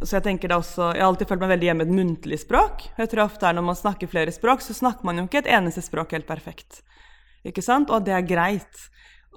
Så 0.00 0.16
jeg 0.16 0.24
tenker 0.24 0.48
da 0.48 0.56
også 0.56 0.94
Jeg 0.94 1.02
har 1.02 1.10
alltid 1.10 1.28
følt 1.28 1.42
meg 1.42 1.50
veldig 1.50 1.66
hjemme 1.66 1.84
i 1.84 1.88
et 1.88 1.96
muntlig 1.96 2.38
språk. 2.40 2.86
Jeg 2.96 3.10
tror 3.12 3.26
ofte 3.26 3.48
er 3.48 3.58
Når 3.58 3.66
man 3.66 3.76
snakker 3.76 4.08
flere 4.08 4.32
språk, 4.32 4.62
så 4.64 4.76
snakker 4.76 5.04
man 5.04 5.20
jo 5.20 5.26
ikke 5.26 5.42
et 5.42 5.50
eneste 5.58 5.82
språk 5.84 6.14
helt 6.16 6.28
perfekt. 6.30 6.80
Ikke 7.44 7.64
sant? 7.64 7.90
Og 7.92 8.06
det 8.06 8.14
er 8.16 8.24
greit. 8.24 8.86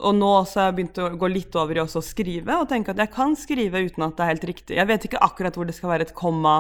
Og 0.02 0.16
nå 0.18 0.30
også 0.40 0.60
har 0.62 0.72
jeg 0.72 0.78
begynt 0.80 1.02
å 1.04 1.10
gå 1.20 1.30
litt 1.30 1.56
over 1.60 1.78
i 1.78 1.84
også 1.84 2.02
å 2.02 2.06
skrive, 2.06 2.56
og 2.58 2.70
tenke 2.72 2.94
at 2.94 3.02
jeg 3.04 3.12
kan 3.14 3.36
skrive 3.38 3.84
uten 3.86 4.08
at 4.08 4.16
det 4.18 4.26
er 4.26 4.32
helt 4.32 4.48
riktig. 4.50 4.78
Jeg 4.80 4.90
vet 4.90 5.06
ikke 5.06 5.22
akkurat 5.22 5.58
hvor 5.58 5.70
det 5.70 5.76
skal 5.78 5.92
være 5.94 6.08
et 6.08 6.16
komma 6.18 6.56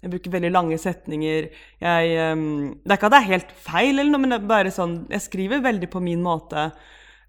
jeg 0.00 0.12
bruker 0.14 0.32
veldig 0.32 0.50
lange 0.52 0.78
setninger. 0.80 1.50
Jeg, 1.82 2.12
um, 2.32 2.44
det 2.80 2.94
er 2.94 2.98
ikke 2.98 3.10
at 3.10 3.14
det 3.14 3.20
er 3.20 3.32
helt 3.34 3.50
feil, 3.66 3.92
eller 3.98 4.12
noe, 4.12 4.22
men 4.22 4.32
det 4.32 4.38
er 4.40 4.52
bare 4.52 4.72
sånn, 4.72 4.94
jeg 5.12 5.26
skriver 5.26 5.64
veldig 5.64 5.90
på 5.92 6.00
min 6.04 6.22
måte. 6.24 6.70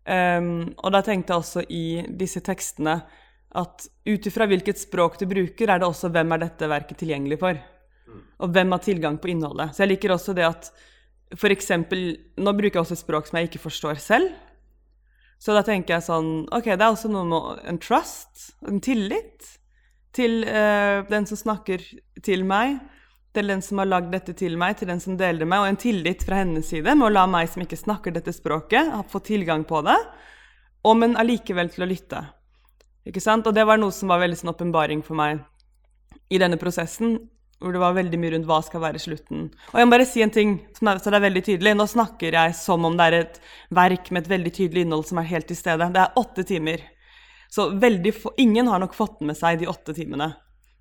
Um, 0.07 0.71
og 0.79 0.95
da 0.95 1.03
tenkte 1.05 1.33
jeg 1.33 1.43
også 1.43 1.65
i 1.67 1.85
disse 2.21 2.41
tekstene 2.45 3.01
at 3.59 3.85
ut 4.07 4.27
ifra 4.29 4.47
hvilket 4.47 4.79
språk 4.79 5.19
du 5.19 5.27
bruker, 5.27 5.67
er 5.67 5.81
det 5.81 5.89
også 5.89 6.09
hvem 6.13 6.31
er 6.31 6.45
dette 6.45 6.69
verket 6.71 7.01
tilgjengelig 7.03 7.41
for? 7.41 7.59
Og 8.41 8.55
hvem 8.55 8.71
har 8.73 8.83
tilgang 8.83 9.19
på 9.21 9.31
innholdet? 9.33 9.75
Så 9.75 9.83
jeg 9.83 9.93
liker 9.93 10.15
også 10.15 10.35
det 10.35 10.47
at 10.47 10.71
eksempel, 11.51 12.17
Nå 12.37 12.53
bruker 12.57 12.79
jeg 12.79 12.85
også 12.85 12.97
et 12.97 13.03
språk 13.03 13.27
som 13.27 13.37
jeg 13.39 13.49
ikke 13.49 13.65
forstår 13.67 13.99
selv. 14.03 14.31
Så 15.41 15.55
da 15.55 15.63
tenker 15.65 15.95
jeg 15.95 16.05
sånn 16.05 16.31
Ok, 16.53 16.69
det 16.69 16.81
er 16.81 16.91
også 16.91 17.11
noe 17.11 17.25
med 17.27 17.63
en 17.69 17.79
trust, 17.81 18.51
en 18.67 18.81
tillit, 18.83 19.57
til 20.15 20.41
uh, 20.47 21.03
den 21.09 21.27
som 21.29 21.39
snakker 21.39 21.83
til 22.23 22.43
meg, 22.47 22.79
til 23.31 23.47
den 23.47 23.63
som 23.63 23.79
har 23.79 23.87
lagd 23.87 24.11
dette 24.11 24.35
til 24.37 24.57
meg, 24.59 24.75
til 24.79 24.89
den 24.91 24.99
som 24.99 25.15
deler 25.19 25.47
meg, 25.47 25.63
og 25.63 25.71
en 25.71 25.79
tillit 25.79 26.25
fra 26.27 26.41
hennes 26.41 26.67
side 26.67 26.95
med 26.97 27.07
å 27.07 27.13
la 27.13 27.25
meg 27.31 27.49
som 27.51 27.63
ikke 27.63 27.79
snakker 27.79 28.15
dette 28.15 28.33
språket, 28.35 28.91
få 29.11 29.23
tilgang 29.23 29.63
på 29.67 29.83
det, 29.87 29.97
og 30.83 30.97
men 30.99 31.15
allikevel 31.19 31.71
til 31.71 31.85
å 31.85 31.89
lytte. 31.89 32.25
Ikke 33.07 33.23
sant? 33.23 33.47
Og 33.47 33.55
det 33.55 33.65
var 33.65 33.79
noe 33.81 33.93
som 33.95 34.11
var 34.11 34.21
veldig 34.21 34.39
sånn 34.41 34.51
åpenbaring 34.51 35.01
for 35.05 35.17
meg 35.17 35.41
i 36.31 36.39
denne 36.41 36.59
prosessen, 36.59 37.17
hvor 37.61 37.75
det 37.75 37.81
var 37.81 37.93
veldig 37.93 38.17
mye 38.17 38.31
rundt 38.33 38.47
hva 38.49 38.57
skal 38.65 38.81
være 38.81 39.01
slutten. 39.01 39.49
Og 39.71 39.77
jeg 39.77 39.87
må 39.87 39.93
bare 39.93 40.07
si 40.09 40.23
en 40.25 40.33
ting 40.33 40.55
er, 40.57 41.01
så 41.01 41.13
det 41.13 41.19
er 41.19 41.27
veldig 41.27 41.43
tydelig. 41.45 41.75
Nå 41.77 41.85
snakker 41.89 42.37
jeg 42.37 42.55
som 42.57 42.87
om 42.87 42.97
det 42.97 43.07
er 43.07 43.17
et 43.19 43.37
verk 43.77 44.09
med 44.09 44.25
et 44.25 44.31
veldig 44.31 44.53
tydelig 44.55 44.85
innhold 44.85 45.05
som 45.09 45.21
er 45.21 45.29
helt 45.29 45.49
til 45.49 45.59
stede. 45.59 45.91
Det 45.93 46.01
er 46.01 46.17
åtte 46.21 46.45
timer. 46.49 46.81
Så 47.51 47.67
få, 48.15 48.31
ingen 48.37 48.67
har 48.67 48.79
nok 48.79 48.93
fått 48.95 49.19
med 49.27 49.35
seg 49.37 49.59
de 49.59 49.67
åtte 49.67 49.93
timene 49.93 50.31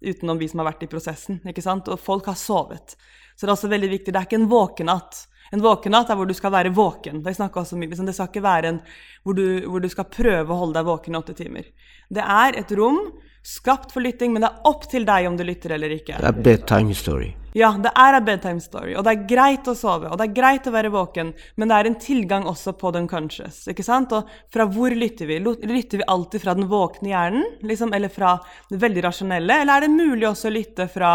utenom 0.01 0.39
vi 0.39 0.49
som 0.49 0.63
har 0.63 0.71
vært 0.71 0.85
i 0.87 0.91
prosessen. 0.91 1.41
ikke 1.45 1.63
sant? 1.63 1.89
Og 1.91 2.01
folk 2.01 2.31
har 2.31 2.39
sovet. 2.39 2.95
Så 3.35 3.47
det 3.47 3.51
er 3.51 3.57
også 3.57 3.71
veldig 3.73 3.91
viktig. 3.91 4.13
Det 4.13 4.21
er 4.21 4.29
ikke 4.29 4.39
en 4.39 4.51
våkenatt. 4.51 5.19
En 5.51 5.65
våkenatt 5.65 6.11
er 6.11 6.19
hvor 6.19 6.29
du 6.31 6.35
skal 6.37 6.53
være 6.55 6.73
våken. 6.77 7.23
Det, 7.25 7.35
også 7.41 7.77
mye, 7.77 7.91
det 7.91 8.15
skal 8.15 8.31
ikke 8.31 8.45
være 8.45 8.71
en 8.71 8.79
hvor 9.25 9.35
du, 9.35 9.45
hvor 9.67 9.83
du, 9.83 9.89
skal 9.91 10.07
prøve 10.13 10.55
å 10.55 10.61
holde 10.63 10.79
deg 10.79 10.87
våken 10.87 11.17
i 11.17 11.19
åtte 11.19 11.35
timer. 11.37 11.67
Det 12.11 12.23
er 12.25 12.59
et 12.59 12.73
rom 12.79 13.01
skapt 13.47 13.93
for 13.95 14.05
lytting, 14.05 14.33
men 14.35 14.45
det 14.45 14.51
er 14.51 14.69
opp 14.69 14.87
til 14.91 15.07
deg 15.09 15.29
om 15.29 15.37
du 15.39 15.45
lytter 15.47 15.77
eller 15.77 15.93
ikke. 15.95 16.19
Det 16.21 16.29
er 16.29 16.41
bedtime 16.45 16.97
story. 16.97 17.31
Ja, 17.57 17.73
det 17.83 17.91
er 17.99 18.15
en 18.15 18.27
bedtime 18.27 18.63
story. 18.63 18.93
Og 18.95 19.07
det 19.07 19.15
er 19.15 19.23
greit 19.31 19.71
å 19.71 19.75
sove, 19.75 20.11
og 20.11 20.19
det 20.21 20.29
er 20.29 20.35
greit 20.37 20.69
å 20.71 20.75
være 20.75 20.93
våken, 20.95 21.33
men 21.59 21.71
det 21.71 21.79
er 21.79 21.89
en 21.89 21.99
tilgang 22.03 22.47
også 22.51 22.77
på 22.79 22.93
den 22.95 23.09
conscious. 23.11 23.63
ikke 23.71 23.87
sant? 23.87 24.13
Og 24.15 24.29
fra 24.53 24.67
hvor 24.71 24.95
lytter 24.95 25.31
vi? 25.31 25.41
Lytter 25.41 26.03
vi 26.03 26.09
alltid 26.15 26.45
fra 26.45 26.55
den 26.59 26.69
våkne 26.71 27.11
hjernen, 27.11 27.47
liksom, 27.67 27.95
eller 27.97 28.13
fra 28.13 28.37
det 28.71 28.83
veldig 28.83 29.07
rasjonelle, 29.09 29.63
eller 29.63 29.77
er 29.77 29.87
det 29.87 29.95
mulig 29.97 30.29
også 30.31 30.51
å 30.51 30.55
lytte 30.55 30.91
fra 30.91 31.15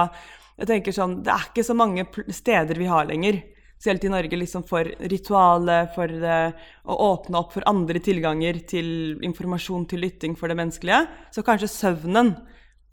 jeg 0.55 0.69
tenker 0.69 0.93
sånn, 0.95 1.17
Det 1.23 1.33
er 1.33 1.49
ikke 1.49 1.65
så 1.67 1.73
mange 1.75 2.05
steder 2.31 2.77
vi 2.79 2.85
har 2.87 3.07
lenger 3.09 3.41
spesielt 3.85 4.03
i 4.03 4.09
Norge, 4.09 4.37
liksom 4.37 4.63
for 4.65 4.87
ritualet, 5.11 5.91
for 5.93 6.09
det, 6.09 6.39
å 6.89 6.95
åpne 7.11 7.37
opp 7.37 7.51
for 7.53 7.65
andre 7.69 8.01
tilganger 8.01 8.63
til 8.65 9.21
informasjon, 9.21 9.85
til 9.85 10.01
lytting 10.01 10.33
for 10.39 10.49
det 10.49 10.57
menneskelige. 10.57 11.03
Så 11.31 11.45
kanskje 11.45 11.69
søvnen 11.71 12.35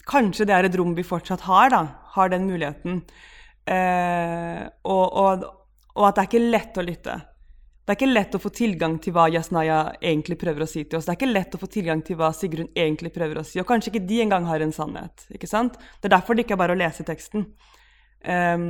Kanskje 0.02 0.48
det 0.50 0.54
er 0.56 0.66
et 0.66 0.74
rom 0.74 0.96
vi 0.96 1.04
fortsatt 1.06 1.44
har, 1.46 1.68
da. 1.70 1.80
Har 2.16 2.32
den 2.32 2.48
muligheten. 2.48 2.96
Eh, 3.70 4.64
og, 4.82 5.04
og, 5.14 5.44
og, 5.94 6.06
at 6.08 6.16
det 6.16 6.24
er 6.24 6.26
ikke 6.26 6.40
lett 6.50 6.80
å 6.80 6.82
lytte. 6.82 7.14
Det 7.86 7.94
er 7.94 7.98
ikke 8.00 8.08
lett 8.08 8.34
å 8.34 8.40
få 8.42 8.50
tilgang 8.50 8.96
til 8.98 9.14
hva 9.14 9.28
Yasnaya 9.30 9.76
egentlig 10.02 10.40
prøver 10.40 10.64
å 10.64 10.68
si 10.72 10.82
til 10.82 10.98
oss. 10.98 11.06
Det 11.06 11.14
er 11.14 11.20
ikke 11.20 11.30
lett 11.30 11.54
å 11.54 11.60
få 11.62 11.68
tilgang 11.70 12.02
til 12.02 12.18
hva 12.18 12.32
Sigrun 12.34 12.72
egentlig 12.74 13.12
prøver 13.14 13.38
å 13.38 13.46
si. 13.46 13.60
Og 13.62 13.68
kanskje 13.70 13.92
ikke 13.92 14.02
de 14.10 14.18
engang 14.26 14.50
har 14.50 14.66
en 14.66 14.74
sannhet. 14.74 15.28
ikke 15.38 15.50
sant? 15.50 15.78
Det 15.78 16.10
er 16.10 16.16
derfor 16.16 16.34
det 16.34 16.48
ikke 16.48 16.58
er 16.58 16.64
bare 16.64 16.74
å 16.74 16.82
lese 16.82 17.06
teksten. 17.06 17.46
Um, 18.26 18.66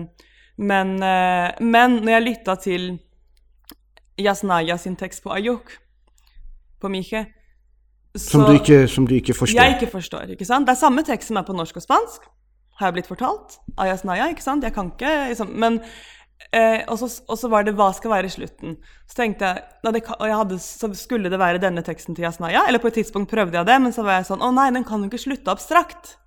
men, 0.56 0.96
eh, 1.02 1.52
men 1.60 2.00
når 2.02 2.16
jeg 2.16 2.26
lytta 2.26 2.56
til 2.60 2.90
Yasnaya 4.20 4.76
sin 4.78 4.96
tekst 4.96 5.22
på 5.24 5.32
Ayuk, 5.32 5.78
på 6.82 6.90
Miche 6.92 7.26
som 8.18 8.44
du, 8.44 8.52
ikke, 8.58 8.86
som, 8.88 9.06
du 9.08 9.14
ikke, 9.16 9.34
forstår? 9.34 9.56
Jeg 9.56 9.78
ikke 9.78 9.92
forstår. 9.92 10.32
ikke 10.34 10.44
sant? 10.44 10.66
Det 10.68 10.74
er 10.74 10.80
samme 10.82 11.04
tekst 11.06 11.30
som 11.30 11.38
er 11.40 11.46
på 11.48 11.54
norsk 11.56 11.78
og 11.80 11.84
spansk, 11.84 12.26
har 12.76 12.90
jeg 12.90 12.98
blitt 12.98 13.08
fortalt 13.08 13.56
av 13.78 13.88
Yasnaya. 13.88 14.28
ikke 14.28 14.44
sant? 14.44 14.64
Jeg 14.64 14.74
kan 14.76 14.90
ikke 14.92 15.12
liksom, 15.30 15.54
Men 15.56 15.78
eh, 16.52 16.84
Og 16.88 16.98
så 17.38 17.48
var 17.48 17.64
det 17.64 17.74
'Hva 17.74 17.92
skal 17.94 18.10
være 18.10 18.28
slutten'? 18.28 18.76
Så 19.08 19.16
tenkte 19.16 19.44
jeg, 19.44 19.62
det, 19.84 20.02
og 20.20 20.26
jeg 20.28 20.36
hadde, 20.36 20.58
så 20.58 20.92
skulle 20.94 21.30
det 21.30 21.38
være 21.38 21.58
denne 21.58 21.82
teksten 21.82 22.14
til 22.14 22.24
Yasnaya. 22.24 22.66
Eller 22.68 22.78
på 22.78 22.88
et 22.88 22.94
tidspunkt 23.00 23.30
prøvde 23.30 23.56
jeg 23.56 23.66
det, 23.66 23.80
men 23.80 23.92
så 23.92 24.02
var 24.02 24.20
jeg 24.20 24.26
sånn 24.26 24.42
Å 24.42 24.52
nei, 24.52 24.70
den 24.70 24.84
kan 24.84 25.00
jo 25.00 25.08
ikke 25.08 25.18
slutte 25.18 25.50
abstrakt. 25.50 26.18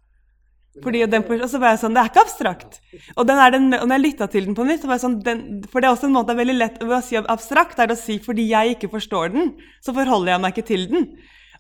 Fordi 0.84 1.06
den, 1.08 1.24
og 1.24 1.48
så 1.48 1.60
var 1.62 1.72
jeg 1.72 1.80
sånn 1.86 1.96
Det 1.96 2.02
er 2.02 2.10
ikke 2.10 2.24
abstrakt. 2.26 2.80
Og, 3.16 3.24
den 3.28 3.40
den, 3.54 3.70
når 3.72 3.94
jeg 3.94 4.04
lytta 4.04 4.28
til 4.32 4.50
den 4.50 4.58
på 4.58 4.66
nytt, 4.68 4.84
så 4.84 4.90
var 4.90 4.98
jeg 4.98 5.06
sånn 5.06 5.18
den, 5.24 5.44
For 5.72 5.80
det 5.80 5.88
er 5.88 5.96
også 5.96 6.10
en 6.10 6.18
måte 6.18 6.36
veldig 6.36 6.56
lett 6.58 6.84
å 6.84 7.00
si 7.06 7.20
abstrakt, 7.22 7.80
er 7.80 7.94
å 7.94 8.00
si 8.00 8.18
fordi 8.24 8.50
jeg 8.50 8.76
ikke 8.76 8.92
forstår 8.92 9.32
den, 9.36 9.54
så 9.86 9.96
forholder 9.96 10.34
jeg 10.34 10.44
meg 10.44 10.56
ikke 10.56 10.68
til 10.68 10.88
den. 10.92 11.08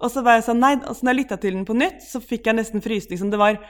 Og 0.04 0.12
så 0.12 0.24
var 0.26 0.40
jeg 0.40 0.48
sånn 0.50 0.60
Nei, 0.60 0.74
og 0.84 0.98
så 0.98 1.08
når 1.08 1.14
jeg 1.14 1.22
lytta 1.22 1.40
til 1.40 1.56
den 1.56 1.68
på 1.68 1.78
nytt, 1.78 2.04
så 2.04 2.20
fikk 2.24 2.50
jeg 2.50 2.60
nesten 2.60 2.84
frysning. 2.84 3.22
Som 3.22 3.32
Det, 3.32 3.40
var, 3.40 3.62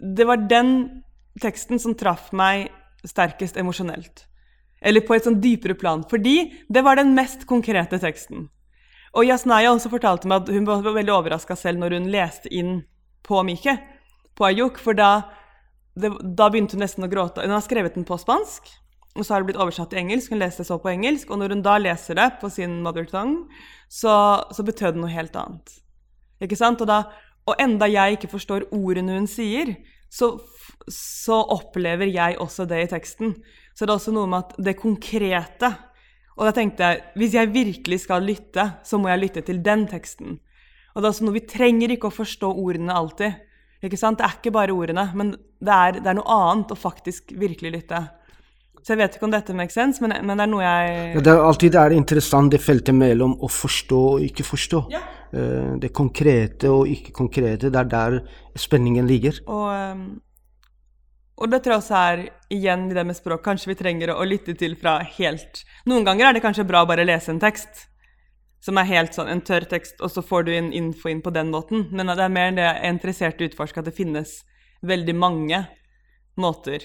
det 0.00 0.28
var 0.28 0.44
den 0.50 0.74
teksten 1.40 1.80
som 1.80 1.96
traff 1.96 2.28
meg 2.36 2.68
sterkest 3.08 3.56
emosjonelt. 3.56 4.26
Eller 4.84 5.04
på 5.04 5.16
et 5.16 5.24
sånn 5.24 5.40
dypere 5.40 5.76
plan. 5.76 6.04
Fordi 6.08 6.50
det 6.68 6.84
var 6.84 7.00
den 7.00 7.14
mest 7.16 7.46
konkrete 7.48 8.00
teksten. 8.00 8.48
Og 9.16 9.26
Yasnaya 9.26 9.72
også 9.72 9.90
fortalte 9.90 10.28
meg 10.28 10.44
at 10.44 10.52
hun 10.52 10.68
var 10.68 10.84
veldig 10.84 11.16
overraska 11.16 11.56
selv 11.58 11.80
når 11.80 11.96
hun 11.96 12.12
leste 12.12 12.52
inn 12.52 12.82
på 13.26 13.40
Mike 13.46 13.74
på 14.40 14.48
Ayuk, 14.48 14.80
for 14.80 14.96
da, 14.96 15.10
det, 16.00 16.10
da 16.24 16.48
begynte 16.48 16.78
hun 16.78 16.84
nesten 16.84 17.04
å 17.04 17.10
gråte. 17.12 17.44
Hun 17.44 17.52
har 17.52 17.64
skrevet 17.64 17.98
den 17.98 18.08
på 18.08 18.16
spansk, 18.20 18.70
og 19.18 19.26
så 19.26 19.34
har 19.34 19.42
det 19.42 19.50
blitt 19.50 19.60
oversatt 19.60 19.90
til 19.92 20.00
engelsk. 20.04 20.32
Hun 20.32 20.40
leste 20.40 20.64
det 20.64 20.70
så 20.70 20.78
på 20.80 20.92
engelsk, 20.92 21.30
og 21.30 21.42
når 21.42 21.56
hun 21.56 21.64
da 21.66 21.76
leser 21.82 22.16
det 22.16 22.28
på 22.40 22.50
sin 22.52 22.78
mother 22.84 23.08
tongue, 23.10 23.50
så, 23.90 24.14
så 24.54 24.64
betød 24.64 24.96
det 24.96 25.02
noe 25.02 25.12
helt 25.12 25.36
annet. 25.36 25.76
Ikke 26.40 26.58
sant? 26.58 26.80
Og, 26.80 26.88
da, 26.88 27.02
og 27.50 27.60
enda 27.60 27.88
jeg 27.90 28.16
ikke 28.16 28.32
forstår 28.32 28.70
ordene 28.76 29.18
hun 29.18 29.28
sier, 29.28 29.74
så, 30.10 30.32
så 30.90 31.42
opplever 31.52 32.10
jeg 32.10 32.38
også 32.42 32.66
det 32.70 32.84
i 32.84 32.90
teksten. 32.90 33.34
Så 33.74 33.84
det 33.86 33.92
er 33.92 33.98
også 33.98 34.14
noe 34.14 34.30
med 34.30 34.42
at 34.44 34.56
det 34.66 34.80
konkrete 34.80 35.70
Og 36.34 36.46
da 36.48 36.50
tenkte 36.56 36.86
jeg 36.86 37.02
hvis 37.20 37.34
jeg 37.36 37.52
virkelig 37.52 38.00
skal 38.02 38.24
lytte, 38.26 38.64
så 38.84 38.98
må 38.98 39.10
jeg 39.10 39.20
lytte 39.20 39.42
til 39.46 39.60
den 39.62 39.86
teksten. 39.90 40.38
Og 40.94 41.02
det 41.02 41.06
er 41.06 41.12
også 41.12 41.26
noe 41.26 41.36
Vi 41.36 41.46
trenger 41.50 41.92
ikke 41.94 42.08
å 42.10 42.14
forstå 42.14 42.50
ordene 42.50 42.96
alltid. 42.96 43.38
Ikke 43.80 43.96
sant? 43.96 44.20
Det 44.20 44.26
er 44.26 44.38
ikke 44.38 44.52
bare 44.52 44.74
ordene, 44.76 45.06
men 45.16 45.34
det 45.60 45.76
er, 45.76 46.00
det 46.00 46.10
er 46.10 46.18
noe 46.18 46.40
annet 46.50 46.72
å 46.74 46.78
faktisk 46.78 47.32
virkelig 47.40 47.72
lytte. 47.78 48.00
Så 48.80 48.94
jeg 48.94 49.00
vet 49.02 49.16
ikke 49.16 49.26
om 49.28 49.32
dette 49.32 49.54
makes 49.56 49.76
sense, 49.76 50.00
men, 50.00 50.14
men 50.24 50.40
det 50.40 50.44
er 50.46 50.50
noe 50.50 50.64
jeg 50.64 50.92
ja, 51.14 51.22
Det 51.24 51.32
er 51.32 51.42
alltid 51.44 51.74
det 51.74 51.80
er 51.80 51.94
interessant 51.96 52.52
det 52.52 52.62
feltet 52.64 52.96
mellom 52.96 53.34
å 53.44 53.48
forstå 53.52 54.00
og 54.14 54.24
ikke 54.24 54.46
forstå. 54.46 54.82
Ja. 54.92 55.02
Uh, 55.30 55.76
det 55.80 55.92
konkrete 55.94 56.72
og 56.72 56.88
ikke 56.90 57.12
konkrete, 57.14 57.68
det 57.70 57.80
er 57.80 57.90
der 57.90 58.18
spenningen 58.58 59.08
ligger. 59.08 59.36
Og, 59.46 59.68
um, 59.68 60.06
og 61.40 61.52
det 61.52 61.60
tror 61.62 61.76
jeg 61.76 61.84
også 61.84 62.00
er 62.00 62.24
igjen 62.56 62.88
i 62.88 62.96
det 62.96 63.04
med 63.08 63.16
språk, 63.16 63.44
kanskje 63.44 63.72
vi 63.72 63.78
trenger 63.78 64.14
å 64.16 64.24
lytte 64.28 64.56
til 64.58 64.74
fra 64.80 64.98
helt 65.18 65.62
Noen 65.88 66.04
ganger 66.04 66.28
er 66.28 66.36
det 66.36 66.44
kanskje 66.44 66.66
bra 66.68 66.82
å 66.84 66.88
bare 66.88 67.06
lese 67.08 67.32
en 67.32 67.40
tekst 67.40 67.86
som 68.60 68.78
er 68.78 68.88
helt 68.90 69.16
sånn 69.16 69.30
en 69.32 69.42
tørr 69.44 69.64
tekst, 69.70 70.00
og 70.04 70.12
så 70.12 70.22
får 70.24 70.46
du 70.46 70.54
inn 70.54 70.70
info 70.76 71.08
inn 71.08 71.22
på 71.24 71.32
den 71.32 71.50
måten. 71.52 71.88
Men 71.90 72.12
det 72.12 72.24
er 72.24 72.32
mer 72.32 72.54
det 72.56 72.66
jeg 72.66 72.78
er 72.78 72.94
interessert 72.94 73.40
i 73.40 73.46
å 73.46 73.50
utforske, 73.50 73.80
at 73.80 73.88
det 73.88 73.96
finnes 73.96 74.40
veldig 74.84 75.16
mange 75.16 75.64
måter 76.40 76.84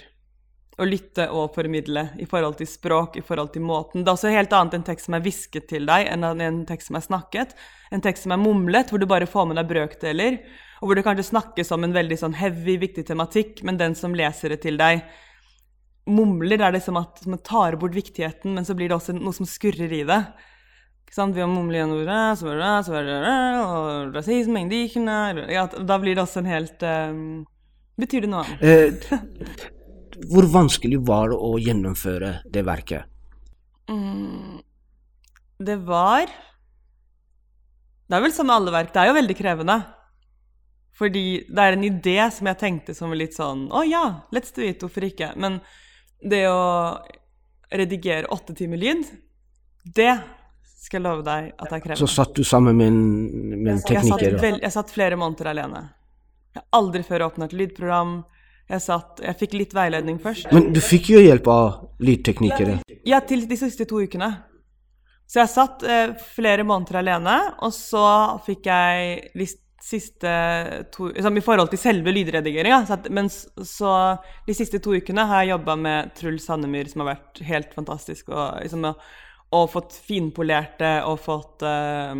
å 0.76 0.86
lytte 0.88 1.30
og 1.32 1.54
formidle 1.56 2.10
i 2.20 2.26
forhold 2.28 2.58
til 2.60 2.68
språk, 2.68 3.16
i 3.20 3.24
forhold 3.24 3.54
til 3.54 3.64
måten. 3.64 4.04
Det 4.04 4.12
er 4.12 4.18
også 4.18 4.32
helt 4.34 4.56
annet 4.56 4.76
en 4.76 4.88
tekst 4.88 5.08
som 5.08 5.16
er 5.16 5.24
hvisket 5.24 5.70
til 5.72 5.88
deg, 5.88 6.10
enn 6.12 6.26
en 6.28 6.64
tekst 6.68 6.92
som 6.92 6.98
er 7.00 7.06
snakket. 7.06 7.54
En 7.96 8.04
tekst 8.04 8.26
som 8.26 8.36
er 8.36 8.42
mumlet, 8.42 8.92
hvor 8.92 9.00
du 9.00 9.08
bare 9.08 9.30
får 9.30 9.48
med 9.48 9.60
deg 9.60 9.70
brøkdeler, 9.70 10.42
og 10.82 10.90
hvor 10.90 11.00
det 11.00 11.06
kanskje 11.08 11.30
snakkes 11.30 11.72
om 11.72 11.88
en 11.88 11.96
veldig 11.96 12.18
sånn 12.20 12.36
heavy, 12.36 12.76
viktig 12.82 13.06
tematikk, 13.08 13.64
men 13.64 13.80
den 13.80 13.96
som 13.96 14.16
leser 14.18 14.52
det 14.52 14.62
til 14.66 14.80
deg, 14.80 15.06
mumler. 16.12 16.60
Det 16.60 16.68
er 16.68 16.76
liksom 16.76 17.00
at 17.00 17.24
man 17.30 17.42
tar 17.44 17.80
bort 17.80 17.96
viktigheten, 17.96 18.52
men 18.58 18.68
så 18.68 18.76
blir 18.76 18.92
det 18.92 19.00
også 19.00 19.16
noe 19.16 19.36
som 19.36 19.48
skurrer 19.48 19.96
i 19.96 20.04
det. 20.08 20.22
Vi 21.16 21.42
har 21.42 21.48
mumlet 21.48 21.80
gjennom 21.80 22.36
så 22.36 22.46
var 22.50 22.58
det, 22.60 22.72
så 22.86 22.92
var 22.92 23.06
det, 23.08 23.20
og 23.64 24.16
rasisme, 24.18 24.66
indígena 24.66 25.48
ja, 25.48 25.64
Da 25.68 25.96
blir 26.02 26.16
det 26.16 26.26
også 26.26 26.42
en 26.42 26.50
helt 26.52 26.84
um, 26.84 27.46
Betyr 27.96 28.26
det 28.26 28.32
noe 28.34 28.44
annet? 28.44 29.08
Eh, 29.08 29.64
hvor 30.32 30.48
vanskelig 30.52 31.00
var 31.08 31.32
det 31.32 31.40
å 31.40 31.56
gjennomføre 31.60 32.34
det 32.52 32.66
verket? 32.68 33.08
Mm, 33.88 34.60
det 35.64 35.78
var 35.88 36.28
Det 36.28 38.18
er 38.18 38.24
vel 38.28 38.36
som 38.36 38.50
med 38.50 38.58
alle 38.60 38.76
verk, 38.76 38.92
det 38.92 39.02
er 39.02 39.12
jo 39.12 39.20
veldig 39.22 39.38
krevende. 39.40 39.80
Fordi 40.96 41.26
det 41.48 41.64
er 41.64 41.76
en 41.76 41.88
idé 41.88 42.20
som 42.32 42.48
jeg 42.52 42.60
tenkte 42.60 42.96
som 42.96 43.12
litt 43.16 43.36
sånn 43.36 43.68
Å 43.72 43.84
ja, 43.88 44.06
let's 44.36 44.56
do 44.56 44.64
it, 44.64 44.84
hvorfor 44.84 45.08
ikke? 45.08 45.32
Men 45.40 45.62
det 46.20 46.46
å 46.52 47.00
redigere 47.72 48.30
åtte 48.32 48.56
timer 48.56 48.80
lyd, 48.80 49.08
det 49.96 50.14
skal 50.86 51.00
jeg 51.00 51.06
love 51.08 51.26
deg 51.26 51.52
at 51.52 51.66
det 51.66 51.78
er 51.78 51.84
krevende. 51.84 52.02
Så 52.04 52.12
satt 52.14 52.38
du 52.38 52.46
sammen 52.46 52.78
med 52.78 52.92
en, 52.92 53.04
med 53.56 53.74
en 53.74 53.82
tekniker? 53.82 54.26
Jeg 54.30 54.40
satt, 54.40 54.64
jeg 54.64 54.76
satt, 54.78 54.94
flere 54.94 55.20
måneder 55.20 55.52
alene. 55.52 55.84
Jeg 56.56 56.62
har 56.62 56.80
aldri 56.80 57.04
før 57.08 57.28
åpna 57.30 57.50
et 57.50 57.56
lydprogram. 57.58 58.18
Jeg, 58.70 58.82
satt, 58.82 59.22
jeg 59.22 59.38
fikk 59.42 59.56
litt 59.60 59.74
veiledning 59.78 60.20
først. 60.22 60.50
Men 60.54 60.72
du 60.74 60.82
fikk 60.82 61.12
jo 61.14 61.22
hjelp 61.22 61.50
av 61.52 61.66
lydteknikere? 62.06 62.80
Ja, 63.06 63.22
til 63.26 63.46
de 63.50 63.58
siste 63.60 63.88
to 63.90 64.02
ukene. 64.02 64.32
Så 65.26 65.42
jeg 65.42 65.52
satt 65.52 65.84
eh, 65.90 66.14
flere 66.36 66.66
måneder 66.66 67.02
alene, 67.02 67.36
og 67.66 67.74
så 67.74 68.06
fikk 68.46 68.70
jeg 68.70 69.32
de 69.34 69.48
siste 69.86 70.32
to 70.94 71.12
liksom, 71.12 71.38
I 71.38 71.44
forhold 71.46 71.70
til 71.74 71.82
selve 71.82 72.14
lydredigeringa. 72.14 72.98
Men 73.14 73.30
så 73.30 73.92
de 74.48 74.56
siste 74.58 74.82
to 74.82 74.96
ukene 74.98 75.28
har 75.30 75.44
jeg 75.44 75.56
jobba 75.56 75.76
med 75.82 76.16
Truls 76.18 76.46
Sandemyr, 76.50 76.90
som 76.90 77.04
har 77.04 77.16
vært 77.16 77.42
helt 77.46 77.74
fantastisk. 77.78 78.30
Og, 78.34 78.62
liksom, 78.66 78.86
og 79.54 79.70
fått 79.72 79.94
finpolert 80.08 80.80
det 80.82 80.98
og 81.06 81.20
fått 81.22 81.66
uh, 81.66 82.16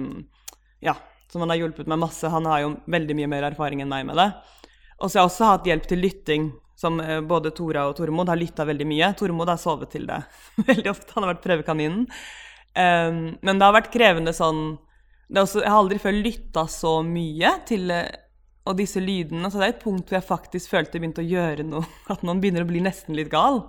Ja, 0.86 0.96
som 1.32 1.44
han 1.44 1.52
har 1.52 1.60
hjulpet 1.64 1.90
meg 1.92 2.00
masse. 2.00 2.30
Han 2.32 2.46
har 2.48 2.62
jo 2.64 2.76
veldig 2.92 3.16
mye 3.18 3.32
mer 3.32 3.50
erfaring 3.50 3.82
enn 3.84 3.92
meg 3.92 4.06
med 4.08 4.16
det. 4.20 4.30
Og 5.02 5.10
så 5.10 5.18
har 5.18 5.26
jeg 5.26 5.32
også 5.32 5.50
hatt 5.50 5.68
hjelp 5.68 5.88
til 5.90 6.00
lytting, 6.00 6.46
som 6.80 7.00
eh, 7.04 7.20
både 7.20 7.52
Tora 7.56 7.86
og 7.90 7.98
Tormod 7.98 8.30
har 8.32 8.40
lytta 8.40 8.64
veldig 8.68 8.88
mye. 8.88 9.10
Tormod 9.20 9.50
har 9.52 9.60
sovet 9.60 9.92
til 9.92 10.06
det 10.08 10.22
veldig 10.70 10.92
ofte. 10.94 11.12
Han 11.16 11.26
har 11.26 11.34
vært 11.34 11.44
prøvekaninen. 11.44 12.06
Um, 12.76 13.20
men 13.44 13.60
det 13.60 13.68
har 13.68 13.76
vært 13.76 13.94
krevende 13.94 14.34
sånn 14.36 14.78
også, 15.32 15.62
Jeg 15.62 15.72
har 15.72 15.78
aldri 15.80 16.00
før 16.04 16.18
lytta 16.20 16.66
så 16.68 16.98
mye 17.08 17.54
til 17.68 17.92
eh, 17.92 18.08
og 18.66 18.80
disse 18.80 19.02
lydene. 19.04 19.52
Så 19.52 19.60
det 19.60 19.68
er 19.68 19.76
et 19.76 19.84
punkt 19.84 20.08
hvor 20.08 20.20
jeg 20.20 20.28
faktisk 20.28 20.72
følte 20.72 20.98
jeg 20.98 21.04
begynte 21.04 21.24
å 21.24 21.30
gjøre 21.30 21.68
noe. 21.68 21.84
At 22.14 22.24
man 22.28 22.40
begynner 22.40 22.66
å 22.66 22.70
bli 22.70 22.84
nesten 22.86 23.18
litt 23.18 23.32
gal 23.34 23.66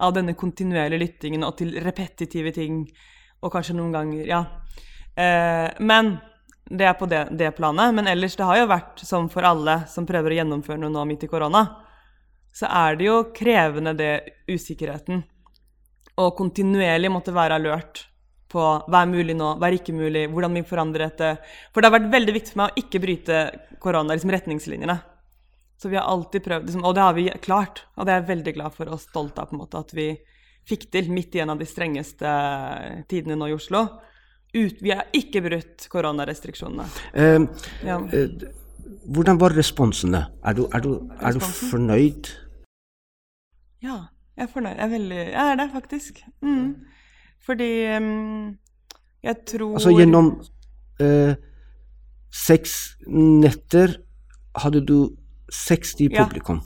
av 0.00 0.14
denne 0.16 0.34
kontinuerlige 0.38 1.02
lyttingen 1.02 1.44
og 1.46 1.56
til 1.60 1.76
repetitive 1.84 2.52
ting. 2.56 2.82
Og 3.40 3.52
kanskje 3.52 3.76
noen 3.78 3.94
ganger 3.94 4.26
Ja. 4.28 4.44
Eh, 5.16 5.70
men 5.80 6.18
det 6.70 6.86
er 6.86 6.94
på 6.94 7.06
det, 7.10 7.28
det, 7.36 7.50
planet. 7.56 7.94
Men 7.94 8.06
ellers, 8.06 8.36
det 8.36 8.46
har 8.46 8.60
jo 8.60 8.68
vært 8.70 9.02
som 9.04 9.28
for 9.32 9.46
alle 9.46 9.82
som 9.90 10.06
prøver 10.06 10.30
å 10.30 10.38
gjennomføre 10.40 10.78
noe 10.78 10.92
nå 10.92 11.04
midt 11.08 11.26
i 11.26 11.30
korona, 11.30 11.64
så 12.54 12.68
er 12.70 12.98
det 12.98 13.08
jo 13.08 13.16
krevende, 13.34 13.94
det 13.98 14.12
usikkerheten. 14.50 15.22
Og 16.20 16.36
kontinuerlig 16.38 17.10
måtte 17.10 17.34
være 17.34 17.58
alert 17.58 18.04
på 18.50 18.62
hva 18.62 19.02
er 19.02 19.10
mulig 19.10 19.36
nå, 19.38 19.52
hva 19.58 19.68
er 19.68 19.78
ikke 19.78 19.94
mulig, 19.94 20.26
hvordan 20.30 20.56
vi 20.58 20.66
forandrer 20.66 21.06
dette. 21.06 21.30
For 21.70 21.80
det 21.80 21.90
har 21.90 21.98
vært 21.98 22.12
veldig 22.14 22.34
viktig 22.34 22.54
for 22.54 22.62
meg 22.62 22.72
å 22.72 22.82
ikke 22.84 23.02
bryte 23.02 23.42
korona, 23.82 24.14
liksom 24.14 24.34
retningslinjene. 24.34 24.98
Så 25.80 25.88
vi 25.88 25.96
har 25.96 26.04
alltid 26.04 26.44
prøvd, 26.44 26.66
liksom, 26.68 26.84
og 26.84 26.94
det 26.94 27.00
har 27.00 27.14
vi 27.16 27.30
klart. 27.40 27.86
Og 27.96 28.04
det 28.04 28.12
er 28.12 28.20
jeg 28.20 28.28
veldig 28.34 28.52
glad 28.58 28.74
for 28.76 28.90
og 28.92 29.00
stolt 29.00 29.38
av 29.40 29.48
på 29.48 29.56
en 29.56 29.62
måte, 29.62 29.80
at 29.80 29.94
vi 29.96 30.10
fikk 30.68 30.90
til 30.92 31.08
midt 31.08 31.38
i 31.38 31.40
en 31.40 31.54
av 31.54 31.60
de 31.60 31.68
strengeste 31.68 32.32
tidene 33.08 33.38
nå 33.40 33.48
i 33.48 33.54
Oslo. 33.56 33.86
Ut, 34.52 34.82
vi 34.82 34.92
har 34.92 35.08
ikke 35.16 35.40
brutt 35.44 35.86
koronarestriksjonene. 35.88 36.84
Eh, 37.14 37.46
ja. 37.86 37.96
eh, 38.12 38.50
hvordan 39.08 39.40
var 39.40 39.54
responsene? 39.56 40.24
Er 40.44 40.58
du, 40.58 40.66
er, 40.68 40.84
du, 40.84 40.90
er 41.16 41.38
du, 41.38 41.40
fornøyd? 41.40 42.28
Ja, 43.80 44.02
jeg 44.36 44.48
er 44.48 44.50
fornøyd. 44.52 44.74
Jeg 44.74 44.84
er, 44.84 44.92
veldig, 44.98 45.22
jeg 45.30 45.46
er 45.46 45.60
det, 45.62 45.68
faktisk. 45.72 46.20
Mm. 46.44 46.74
Fordi 47.46 47.70
um, 47.96 48.58
jeg 49.24 49.36
tror 49.48 49.78
Altså 49.78 49.94
gjennom 49.96 50.28
eh, 51.00 51.32
seks 52.34 52.76
netter 53.08 53.96
hadde 54.60 54.84
du 54.84 54.98
60 55.50 56.08
ja. 56.10 56.24
publikum. 56.24 56.60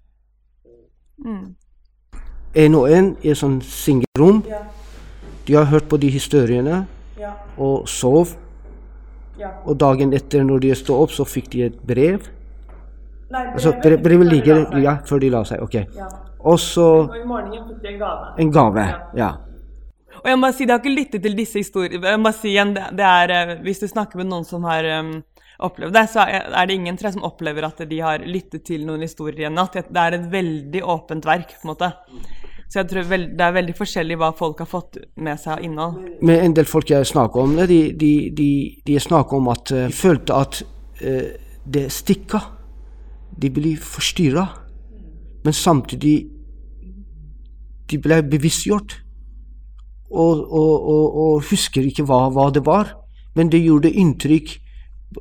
Mm. 1.25 1.55
En 2.55 2.75
og 2.75 2.91
en 2.93 3.17
i 3.23 3.33
et 3.33 3.39
sånt 3.39 3.65
singelrom. 3.65 4.43
Ja. 4.49 4.63
De 5.47 5.55
har 5.55 5.65
hørt 5.65 5.89
på 5.89 5.97
de 6.01 6.11
historiene 6.11 6.85
ja. 7.19 7.33
og 7.57 7.89
sov. 7.89 8.37
Ja. 9.39 9.51
Og 9.65 9.77
dagen 9.81 10.15
etter, 10.15 10.45
når 10.47 10.63
de 10.63 10.75
sto 10.79 11.01
opp, 11.03 11.13
så 11.13 11.27
fikk 11.27 11.51
de 11.53 11.65
et 11.67 11.81
brev. 11.87 12.29
Nei, 13.35 13.41
brevet, 13.41 13.55
altså, 13.55 13.73
brev, 13.83 13.99
brevet 14.03 14.31
ligger 14.31 14.79
ja, 14.79 14.99
før 15.09 15.25
de 15.25 15.33
la 15.35 15.43
seg. 15.49 15.65
Ok. 15.65 15.81
Ja. 15.97 16.07
Og 16.45 16.61
så 16.61 16.87
Og 17.09 17.17
i 17.19 17.25
morgenen 17.27 17.67
fikk 17.69 17.83
de 17.83 17.95
en 17.95 17.99
gave. 17.99 18.31
En 18.39 18.53
gave, 18.53 18.87
ja. 19.19 19.33
Og 20.23 20.31
jeg 20.31 20.39
må 20.41 20.51
si, 20.55 20.65
jeg 20.65 20.73
har 20.73 20.81
ikke 20.81 20.95
lyttet 20.95 21.23
til 21.25 21.37
disse 21.37 21.61
historiene. 21.61 22.07
Jeg 22.07 22.21
må 22.21 22.33
si 22.33 22.53
igjen, 22.55 22.75
det, 22.77 22.85
det 22.97 23.05
er, 23.05 23.33
eh, 23.35 23.55
Hvis 23.65 23.83
du 23.83 23.89
snakker 23.91 24.21
med 24.21 24.31
noen 24.31 24.47
som 24.49 24.65
har 24.65 24.87
um, 25.01 25.17
opplevd 25.63 25.95
det, 25.95 26.07
så 26.11 26.25
er 26.27 26.67
det 26.67 26.75
ingen 26.75 26.97
tre 26.99 27.13
som 27.15 27.27
opplever 27.27 27.67
at 27.67 27.83
de 27.89 28.01
har 28.03 28.25
lyttet 28.27 28.65
til 28.67 28.87
noen 28.87 29.05
historier 29.07 29.45
i 29.45 29.49
en 29.51 29.55
natt. 29.59 29.77
Det 29.77 30.01
er 30.01 30.19
et 30.19 30.27
veldig 30.33 30.83
åpent 30.83 31.29
verk, 31.29 31.55
på 31.61 31.69
en 31.69 31.73
måte. 31.75 31.93
Så 32.69 32.81
jeg 32.81 32.89
tror 32.91 33.13
det 33.39 33.45
er 33.45 33.55
veldig 33.55 33.77
forskjellig 33.79 34.17
hva 34.19 34.33
folk 34.35 34.65
har 34.65 34.67
fått 34.67 34.99
med 35.23 35.39
seg 35.39 35.53
av 35.59 35.65
innhold. 35.67 35.99
Med 36.27 36.43
en 36.43 36.57
del 36.57 36.67
folk 36.67 36.91
jeg 36.91 37.07
snakker 37.07 37.45
om 37.45 37.55
de, 37.71 37.81
de, 37.95 38.13
de, 38.35 38.51
de 38.83 38.99
snakker 38.99 39.39
om 39.39 39.53
at 39.53 39.71
de 39.71 39.87
følte 39.95 40.35
at 40.35 40.63
uh, 41.05 41.29
det 41.65 41.87
stikker. 41.95 42.51
De 43.39 43.51
blir 43.51 43.79
forstyrra. 43.79 44.49
Men 45.45 45.55
samtidig 45.55 46.17
de 47.91 48.01
ble 48.01 48.23
bevisstgjort 48.27 48.97
og, 50.11 50.41
og, 50.41 50.75
og, 50.89 51.17
og 51.25 51.49
husker 51.51 51.85
ikke 51.85 52.07
hva, 52.09 52.27
hva, 52.33 52.49
det 52.55 52.65
var. 52.67 52.95
Men 53.37 53.51
det 53.53 53.63
gjorde 53.65 53.93
inntrykk 53.93 54.57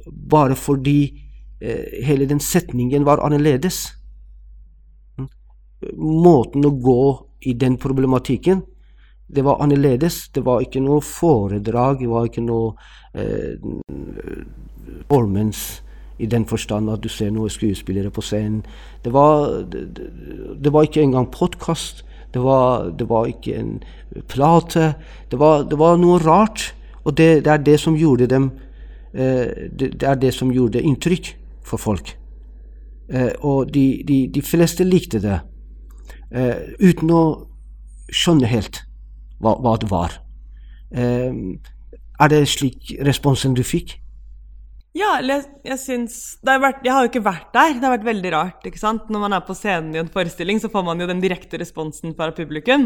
bare 0.06 0.56
fordi 0.56 1.00
eh, 1.62 2.04
hele 2.06 2.26
den 2.30 2.40
setningen 2.40 3.06
var 3.06 3.24
annerledes. 3.26 3.86
Mm. 5.20 5.30
Måten 5.98 6.66
å 6.66 6.76
gå 6.76 7.04
i 7.50 7.54
den 7.54 7.78
problematikken, 7.78 8.64
det 9.34 9.44
var 9.44 9.62
annerledes. 9.64 10.30
Det 10.36 10.44
var 10.46 10.62
ikke 10.62 10.84
noe 10.84 11.02
foredrag, 11.02 12.04
det 12.04 12.12
var 12.12 12.28
ikke 12.30 12.44
noe 12.46 12.76
eh, 13.18 13.58
performance 15.14 15.82
i 16.18 16.26
den 16.26 16.46
forstand 16.46 16.90
at 16.90 17.04
du 17.04 17.10
ser 17.10 17.32
noen 17.32 17.50
skuespillere 17.50 18.12
på 18.14 18.22
scenen. 18.22 18.64
Det 19.04 19.12
var, 19.14 19.64
det, 19.72 20.10
det 20.62 20.74
var 20.74 20.84
ikke 20.84 21.02
engang 21.02 21.32
podkast. 21.32 22.04
Det 22.34 22.42
var, 22.42 22.90
det 22.90 23.10
var 23.10 23.28
ikke 23.28 23.56
en 23.58 23.84
plate. 24.28 24.94
Det 25.32 25.40
var, 25.40 25.64
det 25.64 25.78
var 25.78 25.98
noe 25.98 26.20
rart. 26.20 26.74
Og 27.04 27.18
det, 27.18 27.44
det, 27.46 27.52
er 27.52 27.58
det 27.58 27.80
som 27.80 27.98
gjorde 27.98 28.28
dem 28.28 28.52
det, 29.14 29.94
det, 29.94 30.04
er 30.10 30.16
det 30.18 30.32
som 30.34 30.50
gjorde 30.50 30.82
inntrykk 30.82 31.28
for 31.68 31.78
folk. 31.78 32.16
Eh, 33.12 33.34
og 33.44 33.72
de, 33.74 34.04
de, 34.08 34.24
de, 34.32 34.42
fleste 34.42 34.86
likte 34.88 35.20
det, 35.24 35.40
eh, 36.32 36.72
uten 36.80 37.12
å 37.12 37.24
skjønne 38.14 38.48
helt 38.50 38.84
hva, 39.44 39.58
hva 39.60 39.76
det 39.82 39.90
var. 39.92 40.16
Eh, 40.94 41.36
er 42.24 42.32
det 42.32 42.46
slik 42.48 42.96
responsen 43.04 43.58
du 43.58 43.64
fikk? 43.66 44.00
Ja, 44.94 45.16
jeg, 45.26 45.42
jeg 45.66 45.80
syns 45.82 46.16
vært, 46.46 46.84
Jeg 46.86 46.94
har 46.94 47.02
jo 47.02 47.10
ikke 47.10 47.24
vært 47.26 47.48
der. 47.56 47.72
Det 47.74 47.82
har 47.82 47.96
vært 47.96 48.06
veldig 48.06 48.32
rart. 48.36 48.68
ikke 48.70 48.78
sant? 48.78 49.08
Når 49.10 49.24
man 49.24 49.34
er 49.34 49.42
på 49.42 49.56
scenen 49.58 49.96
i 49.96 50.00
en 50.04 50.12
forestilling, 50.14 50.62
så 50.62 50.70
får 50.70 50.86
man 50.86 51.02
jo 51.02 51.08
den 51.10 51.24
direkte 51.24 51.58
responsen 51.58 52.14
fra 52.14 52.30
publikum. 52.38 52.86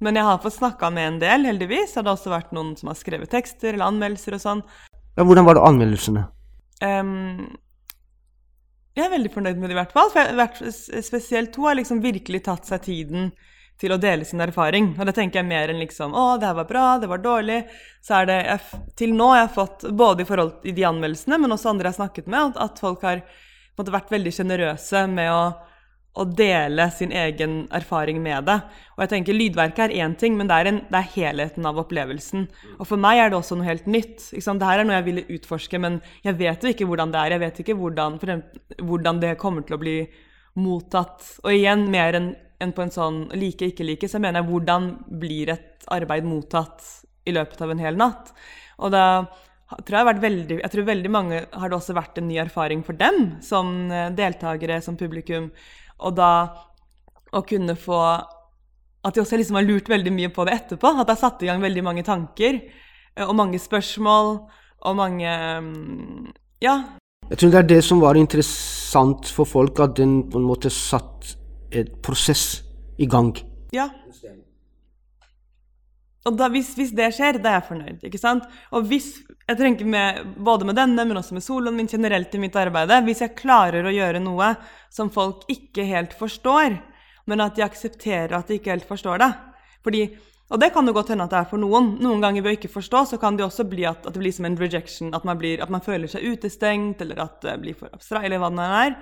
Men 0.00 0.16
jeg 0.16 0.24
har 0.24 0.40
fått 0.40 0.56
snakka 0.56 0.88
med 0.96 1.10
en 1.10 1.18
del, 1.20 1.44
heldigvis. 1.50 1.92
Det 1.92 2.00
har 2.00 2.14
også 2.14 2.32
vært 2.32 2.56
noen 2.56 2.72
som 2.80 2.88
har 2.88 2.96
skrevet 2.96 3.30
tekster 3.30 3.74
eller 3.74 3.92
anmeldelser 3.92 4.38
og 4.38 4.44
sånn. 4.46 4.64
Ja, 5.16 5.24
Hvordan 5.24 5.44
var 5.44 5.58
det 5.58 5.66
anmeldelsene? 5.68 6.24
Um, 6.82 7.50
jeg 8.96 9.06
er 9.06 9.12
veldig 9.14 9.32
fornøyd 9.32 9.58
med 9.60 9.70
det, 9.70 9.76
i 9.76 9.80
hvert 9.80 9.94
fall. 9.94 10.10
For 10.12 10.20
jeg, 10.20 11.04
spesielt 11.04 11.52
to 11.54 11.66
har 11.68 11.78
liksom 11.78 12.02
virkelig 12.04 12.42
tatt 12.48 12.68
seg 12.68 12.84
tiden 12.84 13.30
til 13.80 13.94
å 13.94 14.00
dele 14.00 14.26
sin 14.28 14.42
erfaring. 14.44 14.92
Og 14.98 15.08
det 15.08 15.14
tenker 15.16 15.40
jeg 15.40 15.48
mer 15.48 15.72
enn 15.72 15.80
liksom 15.82 16.12
'Å, 16.12 16.38
det 16.38 16.46
her 16.46 16.58
var 16.60 16.68
bra. 16.68 16.86
Det 16.98 17.08
var 17.08 17.22
dårlig.' 17.24 17.64
Så 18.02 18.20
er 18.20 18.26
det 18.26 18.38
jeg, 18.46 18.60
Til 18.96 19.14
nå 19.16 19.28
har 19.32 19.46
jeg 19.46 19.54
fått, 19.56 19.86
både 19.90 20.22
i 20.22 20.28
forhold 20.28 20.62
til 20.62 20.74
de 20.74 20.84
anmeldelsene, 20.84 21.38
men 21.40 21.52
også 21.52 21.70
andre 21.70 21.88
jeg 21.88 21.96
har 21.96 22.00
snakket 22.06 22.26
med, 22.26 22.56
at 22.56 22.78
folk 22.78 23.02
har 23.02 23.22
måtte, 23.78 23.92
vært 23.92 24.12
veldig 24.12 24.32
sjenerøse 24.32 25.06
med 25.08 25.30
å, 25.32 25.54
å, 26.18 26.24
dele 26.28 26.88
sin 26.92 27.12
egen 27.16 27.54
erfaring 27.74 28.20
med 28.22 28.46
det. 28.48 28.58
Og 28.96 29.04
jeg 29.04 29.12
tenker 29.14 29.36
Lydverket 29.36 29.84
er 29.86 29.94
én 30.04 30.16
ting, 30.18 30.36
men 30.38 30.50
det 30.50 30.58
er, 30.58 30.70
en, 30.70 30.80
det 30.88 30.98
er, 30.98 31.10
helheten 31.14 31.68
av 31.68 31.80
opplevelsen. 31.82 32.46
Og 32.78 32.88
for 32.88 33.00
meg 33.00 33.20
er 33.20 33.32
det 33.32 33.38
også 33.38 33.58
noe 33.58 33.68
helt 33.68 33.88
nytt. 33.90 34.28
Det 34.32 34.68
her 34.68 34.82
er 34.82 34.88
noe 34.88 34.98
jeg 34.98 35.08
ville 35.08 35.26
utforske, 35.38 35.80
men 35.82 36.00
jeg 36.26 36.38
vet 36.40 36.64
jo 36.64 36.72
ikke 36.72 36.88
hvordan 36.90 37.14
det 37.14 37.22
er. 37.22 37.36
Jeg 37.36 37.44
vet 37.44 37.62
ikke 37.64 37.78
hvordan, 37.80 38.18
hvordan 38.82 39.22
det 39.24 39.36
kommer 39.40 39.66
til 39.66 39.78
å 39.78 39.82
bli 39.82 39.98
mottatt. 40.60 41.36
Og 41.44 41.54
igjen, 41.54 41.88
mer 41.92 42.18
enn 42.18 42.32
en 42.62 42.74
på 42.74 42.84
en 42.84 42.92
sånn 42.94 43.22
like, 43.34 43.72
ikke 43.72 43.86
like, 43.86 44.08
så 44.08 44.20
mener 44.22 44.40
jeg 44.40 44.50
hvordan 44.52 44.90
blir 45.18 45.50
et 45.56 45.88
arbeid 45.90 46.26
mottatt 46.28 46.84
i 47.26 47.34
løpet 47.34 47.64
av 47.64 47.72
en 47.72 47.82
hel 47.82 47.98
natt? 47.98 48.30
Og 48.82 48.92
da 48.94 49.06
tror 49.80 49.98
jeg, 49.98 50.20
veldig, 50.22 50.58
jeg 50.60 50.72
tror 50.72 50.88
veldig 50.88 51.12
mange 51.12 51.44
har 51.48 51.70
det 51.70 51.78
også 51.78 51.96
vært 51.96 52.18
en 52.20 52.28
ny 52.28 52.38
erfaring 52.42 52.82
for 52.86 52.98
dem 52.98 53.38
som 53.44 53.90
eh, 53.90 54.10
deltakere, 54.16 54.80
som 54.84 54.98
publikum. 55.00 55.50
Og 56.02 56.16
da 56.16 56.32
å 57.32 57.42
kunne 57.48 57.76
få 57.78 57.98
At 59.02 59.16
de 59.16 59.22
også 59.22 59.38
liksom 59.40 59.56
har 59.58 59.64
lurt 59.66 59.88
veldig 59.90 60.12
mye 60.14 60.28
på 60.30 60.44
det 60.46 60.52
etterpå. 60.54 60.92
At 60.94 61.08
det 61.08 61.16
har 61.16 61.22
satt 61.24 61.40
i 61.42 61.48
gang 61.48 61.62
veldig 61.62 61.82
mange 61.82 62.04
tanker 62.06 62.60
eh, 62.60 63.24
og 63.26 63.34
mange 63.34 63.58
spørsmål 63.58 64.36
og 64.82 64.98
mange 64.98 65.32
mm, 65.62 66.28
Ja. 66.62 66.76
Jeg 67.30 67.38
tror 67.38 67.50
det 67.50 67.58
er 67.58 67.68
det 67.70 67.80
som 67.82 68.02
var 68.02 68.18
interessant 68.18 69.26
for 69.26 69.48
folk, 69.48 69.80
at 69.80 69.96
den 69.96 70.30
på 70.30 70.38
en 70.38 70.46
måte 70.46 70.70
satt 70.70 71.32
et 71.72 71.90
prosess 72.04 72.62
i 72.98 73.06
gang. 73.06 73.32
Ja. 73.72 73.88
Og 76.22 76.36
da, 76.38 76.46
hvis, 76.54 76.70
hvis, 76.78 76.92
det 76.94 77.08
skjer, 77.16 77.40
da 77.42 77.50
er 77.50 77.56
jeg 77.58 77.66
fornøyd. 77.66 78.02
ikke 78.06 78.20
sant? 78.20 78.44
Og 78.70 78.86
hvis, 78.86 79.16
jeg 79.48 79.58
trenger 79.58 79.88
med, 79.90 80.26
Både 80.38 80.66
med 80.68 80.78
denne, 80.78 81.04
men 81.08 81.18
også 81.18 81.34
med 81.34 81.42
soloen 81.42 81.76
min 81.76 81.90
generelt 81.90 82.34
i 82.34 82.42
mitt 82.42 82.56
arbeid 82.56 82.92
Hvis 83.08 83.24
jeg 83.24 83.38
klarer 83.38 83.86
å 83.86 83.94
gjøre 83.94 84.22
noe 84.22 84.54
som 84.92 85.10
folk 85.10 85.48
ikke 85.50 85.86
helt 85.88 86.14
forstår, 86.14 86.78
men 87.26 87.42
at 87.42 87.56
de 87.56 87.64
aksepterer 87.66 88.36
at 88.38 88.50
de 88.50 88.58
ikke 88.58 88.74
helt 88.74 88.86
forstår 88.86 89.18
det 89.22 89.32
Fordi 89.82 90.04
Og 90.52 90.60
det 90.60 90.70
kan 90.74 90.86
jo 90.86 90.94
godt 90.94 91.10
hende 91.14 91.24
at 91.24 91.32
det 91.32 91.40
er 91.40 91.48
for 91.48 91.58
noen. 91.58 91.94
Noen 92.04 92.20
ganger 92.20 92.44
ved 92.44 92.52
å 92.52 92.56
ikke 92.58 92.74
forstå, 92.74 93.04
så 93.08 93.18
kan 93.18 93.38
det 93.38 93.46
også 93.46 93.64
bli 93.64 93.86
at, 93.88 94.04
at 94.04 94.12
det 94.12 94.20
blir 94.20 94.34
som 94.36 94.44
en 94.44 94.58
rejection, 94.60 95.14
at 95.16 95.24
man, 95.24 95.38
blir, 95.40 95.62
at 95.64 95.72
man 95.72 95.80
føler 95.80 96.10
seg 96.12 96.26
utestengt, 96.28 97.00
eller 97.00 97.22
at 97.24 97.38
det 97.40 97.54
blir 97.62 97.78
for 97.78 97.88
abstrakt, 97.88 98.26
eller 98.28 98.42
hva 98.42 98.50
det 98.52 98.66
er. 98.82 98.98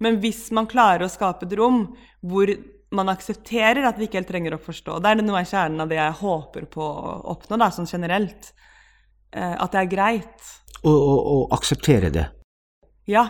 Men 0.00 0.16
hvis 0.22 0.46
man 0.56 0.70
klarer 0.70 1.04
å 1.04 1.12
skape 1.12 1.44
et 1.44 1.52
rom 1.60 1.90
hvor 2.24 2.48
man 2.96 3.12
aksepterer 3.12 3.86
at 3.88 3.98
vi 3.98 4.08
ikke 4.08 4.20
helt 4.20 4.30
trenger 4.30 4.56
å 4.56 4.62
forstå 4.62 5.00
Det 5.02 5.10
er 5.10 5.22
noe 5.22 5.42
av 5.42 5.50
kjernen 5.50 5.84
av 5.84 5.90
det 5.90 5.98
jeg 5.98 6.18
håper 6.20 6.68
på 6.72 6.84
å 6.84 7.14
oppnå, 7.34 7.58
da, 7.60 7.70
sånn 7.74 7.90
generelt. 7.90 8.52
Eh, 9.34 9.54
at 9.54 9.74
det 9.74 9.82
er 9.82 9.92
greit. 9.92 10.50
Å 10.84 11.38
akseptere 11.56 12.10
det. 12.14 12.28
Ja. 13.10 13.28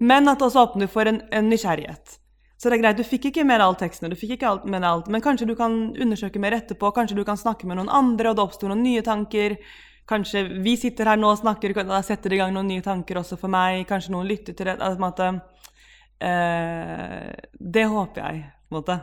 Men 0.00 0.28
at 0.30 0.40
det 0.40 0.48
også 0.48 0.68
åpner 0.68 0.90
for 0.90 1.08
en, 1.10 1.22
en 1.34 1.50
nysgjerrighet. 1.50 2.18
Så 2.64 2.70
det 2.70 2.78
er 2.78 2.82
greit, 2.84 2.96
du 2.96 3.04
fikk 3.04 3.26
ikke 3.28 3.42
med 3.44 3.58
deg 3.60 3.66
all 3.66 3.76
teksten, 3.76 4.08
du 4.08 4.16
fikk 4.16 4.36
ikke 4.36 4.48
alt 4.48 4.62
med 4.70 4.86
alt, 4.88 5.10
men 5.12 5.20
kanskje 5.20 5.48
du 5.50 5.56
kan 5.58 5.74
undersøke 6.00 6.40
mer 6.40 6.54
etterpå, 6.56 6.92
kanskje 6.96 7.18
du 7.18 7.24
kan 7.26 7.36
snakke 7.36 7.68
med 7.68 7.76
noen 7.76 7.90
andre, 7.92 8.30
og 8.30 8.38
det 8.38 8.44
oppstår 8.46 8.72
noen 8.72 8.84
nye 8.86 9.02
tanker. 9.04 9.58
Kanskje 10.08 10.46
vi 10.64 10.76
sitter 10.80 11.10
her 11.10 11.20
nå 11.20 11.32
og 11.32 11.40
snakker, 11.42 11.74
og 11.82 11.92
setter 12.06 12.32
det 12.32 12.38
i 12.38 12.40
gang 12.42 12.54
noen 12.54 12.70
nye 12.70 12.84
tanker 12.84 13.20
også 13.20 13.36
for 13.40 13.52
meg. 13.52 13.86
Kanskje 13.88 14.14
noen 14.14 14.28
lytter 14.28 14.56
til 14.56 14.68
det. 14.70 14.78
Altså, 14.84 15.28
eh, 16.24 17.30
det 17.76 17.84
håper 17.90 18.22
jeg, 18.22 18.42
på 18.68 18.74
en 18.74 18.80
måte. 18.80 18.98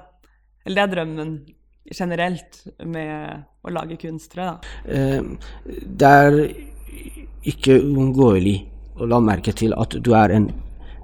Eller 0.65 0.81
det 0.81 0.83
er 0.83 0.95
drømmen 0.95 1.31
generelt 1.91 2.59
med 2.85 3.45
å 3.65 3.73
lage 3.73 3.97
kunst, 4.01 4.31
tror 4.33 4.43
jeg. 4.43 4.51
Da. 4.51 4.97
Eh, 4.97 5.77
det 6.01 6.11
er 6.25 6.41
ikke 7.51 7.79
uunngåelig 7.81 8.57
å 9.01 9.07
la 9.09 9.21
merke 9.23 9.53
til 9.57 9.73
at 9.73 9.95
du 9.97 10.13
er 10.17 10.35
en 10.35 10.51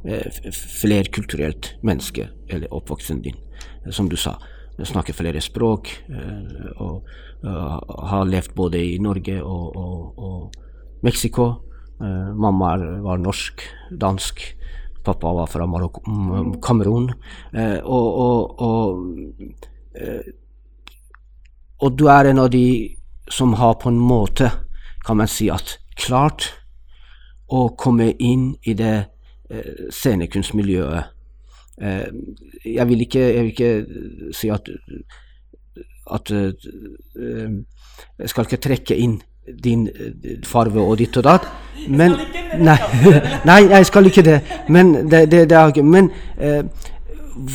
Eh, 0.07 0.51
flerkulturelt 0.81 1.75
menneske, 1.81 2.29
eller 2.49 2.73
oppvoksen 2.73 3.21
din, 3.21 3.35
som 3.89 4.09
du 4.09 4.15
sa. 4.15 4.37
Snakker 4.77 5.13
flere 5.13 5.41
språk 5.41 5.89
eh, 6.07 6.67
og 6.77 7.07
har 7.43 8.29
levd 8.29 8.53
både 8.55 8.79
i 8.79 8.99
Norge 9.01 9.39
og, 9.41 9.75
og, 9.75 10.19
og 10.21 11.03
Mexico. 11.03 11.47
Eh, 11.99 12.29
mamma 12.39 12.75
var 13.03 13.19
norsk, 13.19 13.65
dansk. 13.91 14.45
Pappa 15.07 15.33
var 15.39 15.49
fra 15.51 15.65
Kamerun. 16.63 17.09
Og, 17.83 18.07
og, 18.27 18.61
og, 21.79 21.97
du 21.97 22.05
er 22.11 22.31
en 22.31 22.43
av 22.43 22.49
de 22.53 22.67
som 23.31 23.55
har 23.59 23.77
på 23.81 23.89
en 23.89 23.99
måte, 23.99 24.51
kan 25.07 25.17
man 25.19 25.31
si, 25.31 25.47
at 25.51 25.77
klart 25.97 26.51
å 27.47 27.69
komme 27.79 28.11
inn 28.19 28.51
i 28.67 28.75
det 28.75 29.07
Eh, 29.49 29.89
scenekunstmiljøet. 29.89 31.03
Eh, 31.81 32.07
jeg 32.65 32.87
vil 32.87 33.01
ikke, 33.01 33.19
jeg 33.19 33.43
vil 33.43 33.53
ikke 33.53 34.33
si 34.35 34.49
at, 34.51 34.69
at 36.11 36.31
eh, 36.31 36.51
Jeg 38.19 38.29
skal 38.29 38.43
ikke 38.43 38.59
trekke 38.61 38.95
inn 38.95 39.21
din 39.47 39.87
farve 40.45 40.83
og 40.83 40.97
ditt 41.01 41.17
og 41.17 41.25
datt. 41.27 41.47
Men 41.87 42.17
nei, 42.59 42.77
nei, 43.49 43.61
jeg 43.69 43.87
skal 43.89 44.09
ikke 44.09 44.25
det. 44.25 44.37
Men, 44.69 44.93
det, 45.09 45.27
det, 45.31 45.47
det 45.51 45.57
er, 45.57 45.81
men 45.83 46.11
eh, 46.37 46.63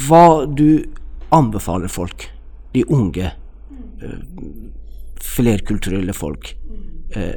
hva 0.07 0.27
du 0.47 0.83
anbefaler 1.33 1.93
folk, 1.93 2.29
de 2.73 2.85
unge, 2.89 3.33
eh, 4.03 4.19
flerkulturelle 5.23 6.15
folk, 6.17 6.55
eh, 7.17 7.35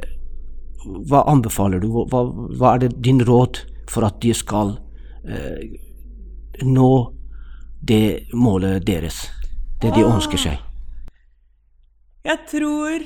hva 0.86 1.24
anbefaler 1.28 1.82
du? 1.82 1.88
Hva, 1.90 2.22
hva, 2.30 2.74
er 2.74 2.86
det 2.86 2.94
din 3.04 3.24
råd? 3.26 3.64
for 3.90 4.06
at 4.06 4.20
de 4.22 4.34
skal 4.34 4.76
eh, 5.28 5.78
nå 6.66 6.90
det 7.86 8.32
målet 8.34 8.86
deres, 8.86 9.26
det 9.82 9.94
de 9.94 10.04
ønsker 10.06 10.40
seg? 10.40 10.62
Jeg 12.26 12.42
tror 12.50 13.04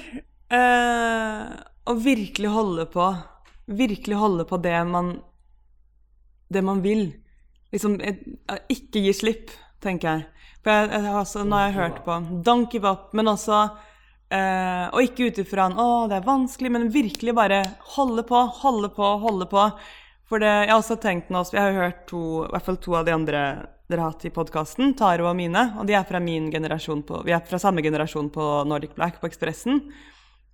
eh, 0.53 1.45
å 1.87 1.97
virkelig 1.99 2.55
holde 2.55 2.87
på 2.91 3.11
Virkelig 3.71 4.17
holde 4.19 4.45
på 4.51 4.59
det 4.59 4.79
man 4.83 5.13
det 6.51 6.63
man 6.67 6.83
vil. 6.83 7.13
Liksom 7.71 7.97
ikke 8.03 9.05
gi 9.05 9.13
slipp, 9.15 9.53
tenker 9.83 10.09
jeg. 10.11 10.25
For 10.65 10.75
jeg, 10.75 10.91
jeg, 10.93 11.15
altså, 11.23 11.45
nå 11.47 11.57
har 11.57 11.69
jeg 11.69 11.79
hørt 11.79 12.03
på 12.05 12.17
Don't 12.45 12.75
give 12.75 12.89
up, 12.89 13.15
men 13.17 13.31
også 13.31 13.61
eh, 14.35 14.91
Og 14.93 15.07
ikke 15.07 15.31
ut 15.31 15.39
ifra 15.41 15.71
en 15.71 15.79
'Å, 15.79 16.09
det 16.11 16.19
er 16.19 16.27
vanskelig', 16.27 16.75
men 16.75 16.91
virkelig 16.93 17.35
bare 17.39 17.63
holde 17.95 18.27
på, 18.27 18.43
holde 18.61 18.91
på, 18.97 19.15
holde 19.23 19.47
på. 19.49 19.71
For 20.29 20.43
det, 20.43 20.51
jeg 20.51 20.71
har 20.75 20.83
også 20.83 20.99
tenkt 21.01 21.31
nå, 21.31 21.45
Jeg 21.53 21.63
har 21.63 21.79
hørt 21.85 22.07
to, 22.11 22.45
i 22.45 22.51
hvert 22.53 22.67
fall 22.67 22.77
to 22.77 22.95
av 22.99 23.07
de 23.07 23.15
andre 23.15 23.43
dere 23.91 24.05
har 24.05 24.13
hatt 24.13 24.25
i 24.29 24.31
podkasten, 24.31 24.95
Taro 24.95 25.27
og 25.27 25.35
mine. 25.35 25.75
Og 25.81 25.87
de 25.87 25.97
er 25.99 26.05
fra 26.07 26.21
min 26.23 26.51
generasjon 26.51 27.03
på, 27.03 27.25
vi 27.27 27.33
er 27.35 27.43
fra 27.43 27.59
samme 27.59 27.83
generasjon 27.83 28.31
på 28.31 28.65
Nordic 28.67 28.95
Black 28.95 29.19
på 29.21 29.27
Ekspressen. 29.27 29.81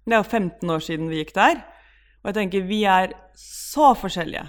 Det 0.07 0.15
er 0.15 0.23
jo 0.23 0.31
15 0.39 0.71
år 0.71 0.83
siden 0.87 1.09
vi 1.11 1.19
gikk 1.19 1.33
der. 1.35 1.65
Og 2.23 2.31
jeg 2.31 2.37
tenker 2.39 2.69
vi 2.69 2.85
er 2.87 3.15
så 3.39 3.91
forskjellige. 3.99 4.45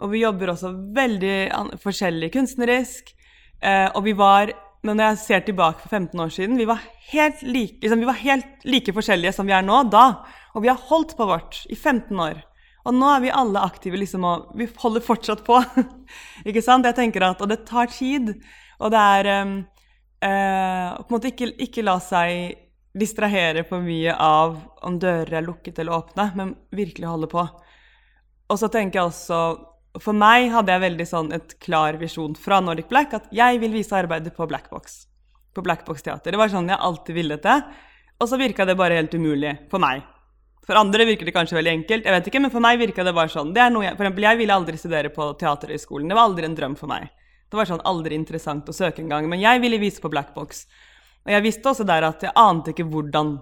Og 0.00 0.12
vi 0.12 0.22
jobber 0.22 0.52
også 0.52 0.74
veldig 0.96 1.36
forskjellig 1.80 2.28
kunstnerisk. 2.34 3.08
Eh, 3.64 3.88
og 3.94 4.04
vi 4.04 4.12
var 4.16 4.52
men 4.80 4.96
når 4.96 5.10
jeg 5.10 5.20
ser 5.20 5.42
tilbake 5.44 5.82
for 5.82 5.92
15 5.92 6.20
år 6.24 6.30
siden, 6.32 6.56
vi 6.56 6.64
var, 6.64 6.80
like, 7.12 7.76
liksom, 7.82 8.00
vi 8.00 8.08
var 8.08 8.16
helt 8.22 8.62
like 8.64 8.94
forskjellige 8.96 9.34
som 9.36 9.48
vi 9.48 9.52
er 9.52 9.64
nå 9.66 9.82
da. 9.92 10.22
Og 10.56 10.64
vi 10.64 10.70
har 10.70 10.86
holdt 10.88 11.12
på 11.18 11.26
vårt 11.28 11.66
i 11.68 11.76
15 11.76 12.16
år. 12.16 12.40
Og 12.88 12.96
nå 12.96 13.10
er 13.12 13.20
vi 13.20 13.34
alle 13.42 13.60
aktive, 13.60 14.00
liksom, 14.00 14.24
og 14.24 14.54
vi 14.56 14.70
holder 14.80 15.04
fortsatt 15.04 15.44
på. 15.44 15.58
ikke 16.48 16.64
sant? 16.64 16.88
Jeg 16.88 16.96
tenker 16.96 17.26
at, 17.28 17.42
Og 17.44 17.52
det 17.52 17.66
tar 17.68 17.92
tid. 17.92 18.32
Og 18.80 18.92
det 18.94 19.04
er 19.20 19.28
um, 19.44 19.54
uh, 20.24 20.96
På 20.96 21.10
en 21.10 21.16
måte 21.18 21.32
ikke, 21.34 21.52
ikke, 21.60 21.84
la 21.84 21.98
seg 22.00 22.56
distrahere 22.96 23.64
for 23.68 23.82
mye 23.84 24.14
av 24.14 24.56
om 24.86 24.98
dører 24.98 25.38
er 25.38 25.46
lukket 25.46 25.78
eller 25.78 26.00
åpne, 26.00 26.30
men 26.36 26.54
virkelig 26.74 27.06
holde 27.06 27.28
på. 27.30 27.44
Og 28.50 28.58
så 28.58 28.70
tenker 28.72 28.98
jeg 28.98 29.12
også 29.12 29.40
For 30.00 30.14
meg 30.14 30.52
hadde 30.54 30.70
jeg 30.70 30.82
veldig 30.84 31.04
sånn 31.06 31.32
et 31.34 31.56
klar 31.62 31.96
visjon 31.98 32.36
fra 32.38 32.60
Nordic 32.62 32.86
Black 32.90 33.14
at 33.16 33.24
jeg 33.34 33.58
vil 33.58 33.72
vise 33.74 33.96
arbeidet 33.98 34.30
på 34.36 34.46
Blackbox. 34.46 35.00
På 35.50 35.64
Blackbox 35.66 36.04
teater. 36.06 36.30
Det 36.30 36.38
var 36.38 36.52
sånn 36.52 36.70
jeg 36.70 36.78
alltid 36.78 37.16
ville 37.16 37.38
det. 37.42 37.56
Og 38.22 38.30
så 38.30 38.38
virka 38.38 38.66
det 38.68 38.76
bare 38.78 39.00
helt 39.00 39.16
umulig 39.18 39.56
for 39.72 39.82
meg. 39.82 40.04
For 40.62 40.78
andre 40.78 41.08
virker 41.08 41.26
det 41.26 41.34
kanskje 41.34 41.56
veldig 41.56 41.72
enkelt, 41.72 42.04
jeg 42.06 42.14
vet 42.14 42.28
ikke, 42.30 42.42
men 42.44 42.52
for 42.52 42.62
meg 42.62 42.78
virka 42.78 43.02
det 43.02 43.14
bare 43.16 43.32
sånn. 43.32 43.50
Det 43.56 43.64
er 43.64 43.72
noe 43.74 43.82
jeg, 43.88 43.96
for 43.96 44.06
eksempel, 44.06 44.26
jeg 44.28 44.38
ville 44.38 44.54
aldri 44.54 44.78
studere 44.78 45.10
på 45.10 45.26
Teaterhøgskolen. 45.40 46.06
Det 46.06 46.18
var 46.18 46.28
aldri 46.28 46.46
en 46.46 46.54
drøm 46.54 46.76
for 46.78 46.92
meg. 46.92 47.08
Det 47.50 47.58
var 47.58 47.66
sånn 47.66 47.82
aldri 47.90 48.14
interessant 48.14 48.68
å 48.70 48.76
søke 48.76 49.02
en 49.02 49.10
gang. 49.10 49.26
Men 49.26 49.42
jeg 49.42 49.58
ville 49.64 49.80
vise 49.82 49.98
på 50.04 50.12
Blackbox. 50.12 50.68
Og 51.26 51.32
jeg 51.34 51.44
visste 51.44 51.72
også 51.72 51.86
der 51.88 52.08
at 52.08 52.24
jeg 52.24 52.36
ante 52.38 52.74
ikke 52.74 52.88
hvordan. 52.90 53.36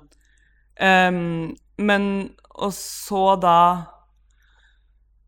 Um, 0.78 1.56
men 1.78 2.04
Og 2.54 2.70
så 2.74 3.34
da 3.42 3.58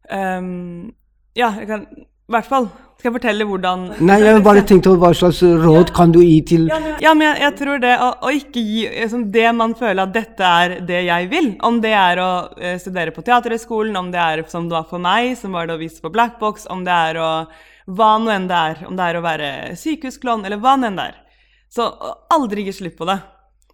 um, 0.06 0.92
Ja, 1.34 1.50
jeg 1.58 1.66
kan 1.66 1.82
I 1.90 2.30
hvert 2.30 2.46
fall 2.46 2.68
skal 3.00 3.08
jeg 3.08 3.14
fortelle 3.16 3.46
hvordan 3.48 3.84
Nei, 4.04 4.18
jeg 4.20 4.42
bare 4.44 4.62
tenkte 4.68 4.92
hva 5.00 5.10
slags 5.16 5.40
råd 5.42 5.90
kan 5.96 6.12
du 6.12 6.20
gi 6.20 6.36
til 6.52 6.66
Ja, 6.68 6.76
men, 6.84 6.96
ja, 7.00 7.14
men 7.16 7.26
jeg, 7.30 7.38
jeg, 7.46 7.54
tror 7.62 7.80
det 7.82 7.94
å, 7.96 8.10
å 8.28 8.32
ikke 8.36 8.60
gi 8.60 8.82
liksom, 8.92 9.24
det 9.32 9.46
man 9.56 9.72
føler 9.78 10.02
at 10.04 10.12
dette 10.14 10.50
er 10.60 10.74
det 10.86 11.00
jeg 11.06 11.30
vil, 11.32 11.48
om 11.66 11.80
det 11.82 11.94
er 11.96 12.20
å 12.20 12.28
uh, 12.52 12.74
studere 12.82 13.14
på 13.16 13.24
Teaterhøgskolen, 13.24 13.96
om 13.96 14.12
det 14.12 14.20
er 14.20 14.44
som 14.52 14.68
det 14.68 14.76
var 14.76 14.86
for 14.90 15.02
meg, 15.02 15.32
som 15.40 15.56
var 15.56 15.70
det 15.70 15.78
å 15.78 15.80
vise 15.80 16.04
på 16.04 16.12
Blackbox, 16.12 16.68
om 16.70 16.84
det 16.86 17.00
er 17.10 17.20
å 17.24 17.32
Hva 17.90 18.12
nå 18.22 18.30
enn 18.30 18.44
det 18.46 18.58
er, 18.68 18.84
om 18.86 18.94
det 18.94 19.06
er 19.08 19.16
å 19.18 19.24
være 19.24 19.50
sykehusklovn, 19.80 20.44
eller 20.46 20.60
hva 20.62 20.76
nå 20.78 20.90
enn 20.90 21.00
det 21.00 21.08
er. 21.10 21.16
Så 21.70 21.86
aldri 22.34 22.66
gi 22.66 22.74
slipp 22.74 22.98
på 22.98 23.06
det. 23.08 23.18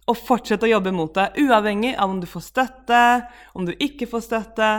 Og 0.07 0.15
fortsett 0.15 0.63
å 0.63 0.69
jobbe 0.69 0.93
mot 0.95 1.11
det, 1.17 1.31
uavhengig 1.41 1.95
av 1.99 2.13
om 2.13 2.19
du 2.21 2.27
får 2.29 2.45
støtte, 2.45 3.01
om 3.57 3.65
du 3.67 3.73
ikke 3.73 4.07
får 4.07 4.23
støtte. 4.23 4.69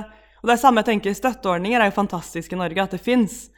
Og 0.40 0.48
det 0.48 0.54
er 0.54 0.60
samme 0.62 0.80
jeg 0.80 0.92
tenker, 0.92 1.16
Støtteordninger 1.18 1.82
er 1.82 1.90
jo 1.90 1.98
fantastisk 1.98 2.54
i 2.54 2.60
Norge, 2.60 2.84
at 2.84 2.94
det 2.94 3.02
fins 3.02 3.48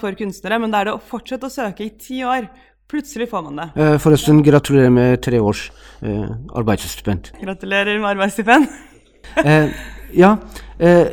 for 0.00 0.16
kunstnere, 0.16 0.58
men 0.58 0.72
det 0.72 0.78
er 0.80 0.88
det 0.88 0.94
å 0.96 1.00
fortsette 1.04 1.46
å 1.46 1.52
søke 1.52 1.84
i 1.84 1.90
ti 2.00 2.22
år. 2.24 2.48
Plutselig 2.90 3.28
får 3.30 3.42
man 3.46 3.60
det. 3.60 3.66
Eh, 3.76 3.96
forresten, 4.02 4.42
gratulerer 4.42 4.90
med 4.90 5.20
tre 5.22 5.38
års 5.38 5.70
eh, 6.02 6.30
arbeidsstipend. 6.58 7.30
Gratulerer 7.38 8.00
med 8.00 8.10
arbeidsstipend. 8.10 8.66
eh, 9.44 9.70
ja. 10.16 10.36
Eh, 10.80 11.12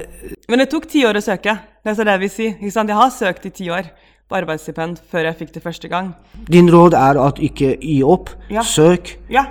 men 0.50 0.64
det 0.64 0.72
tok 0.72 0.88
ti 0.90 1.06
år 1.06 1.20
å 1.20 1.22
søke. 1.22 1.54
Det 1.84 1.92
er 1.92 2.00
så 2.00 2.08
det 2.08 2.16
jeg 2.16 2.24
vil 2.24 2.34
si. 2.34 2.48
Ikke 2.56 2.74
sant? 2.74 2.90
Jeg 2.90 2.98
har 2.98 3.14
søkt 3.14 3.46
i 3.46 3.54
ti 3.54 3.70
år 3.70 3.92
på 4.28 4.36
arbeidsstipend 4.36 5.00
før 5.12 5.30
jeg 5.30 5.38
fikk 5.40 5.54
det 5.56 5.64
første 5.64 5.88
gang. 5.88 6.12
Din 6.52 6.68
råd 6.72 6.96
er 7.00 7.20
at 7.24 7.40
ikke 7.40 7.78
gi 7.80 8.02
opp. 8.04 8.30
Ja. 8.52 8.64
Søk. 8.68 9.16
Ja, 9.32 9.46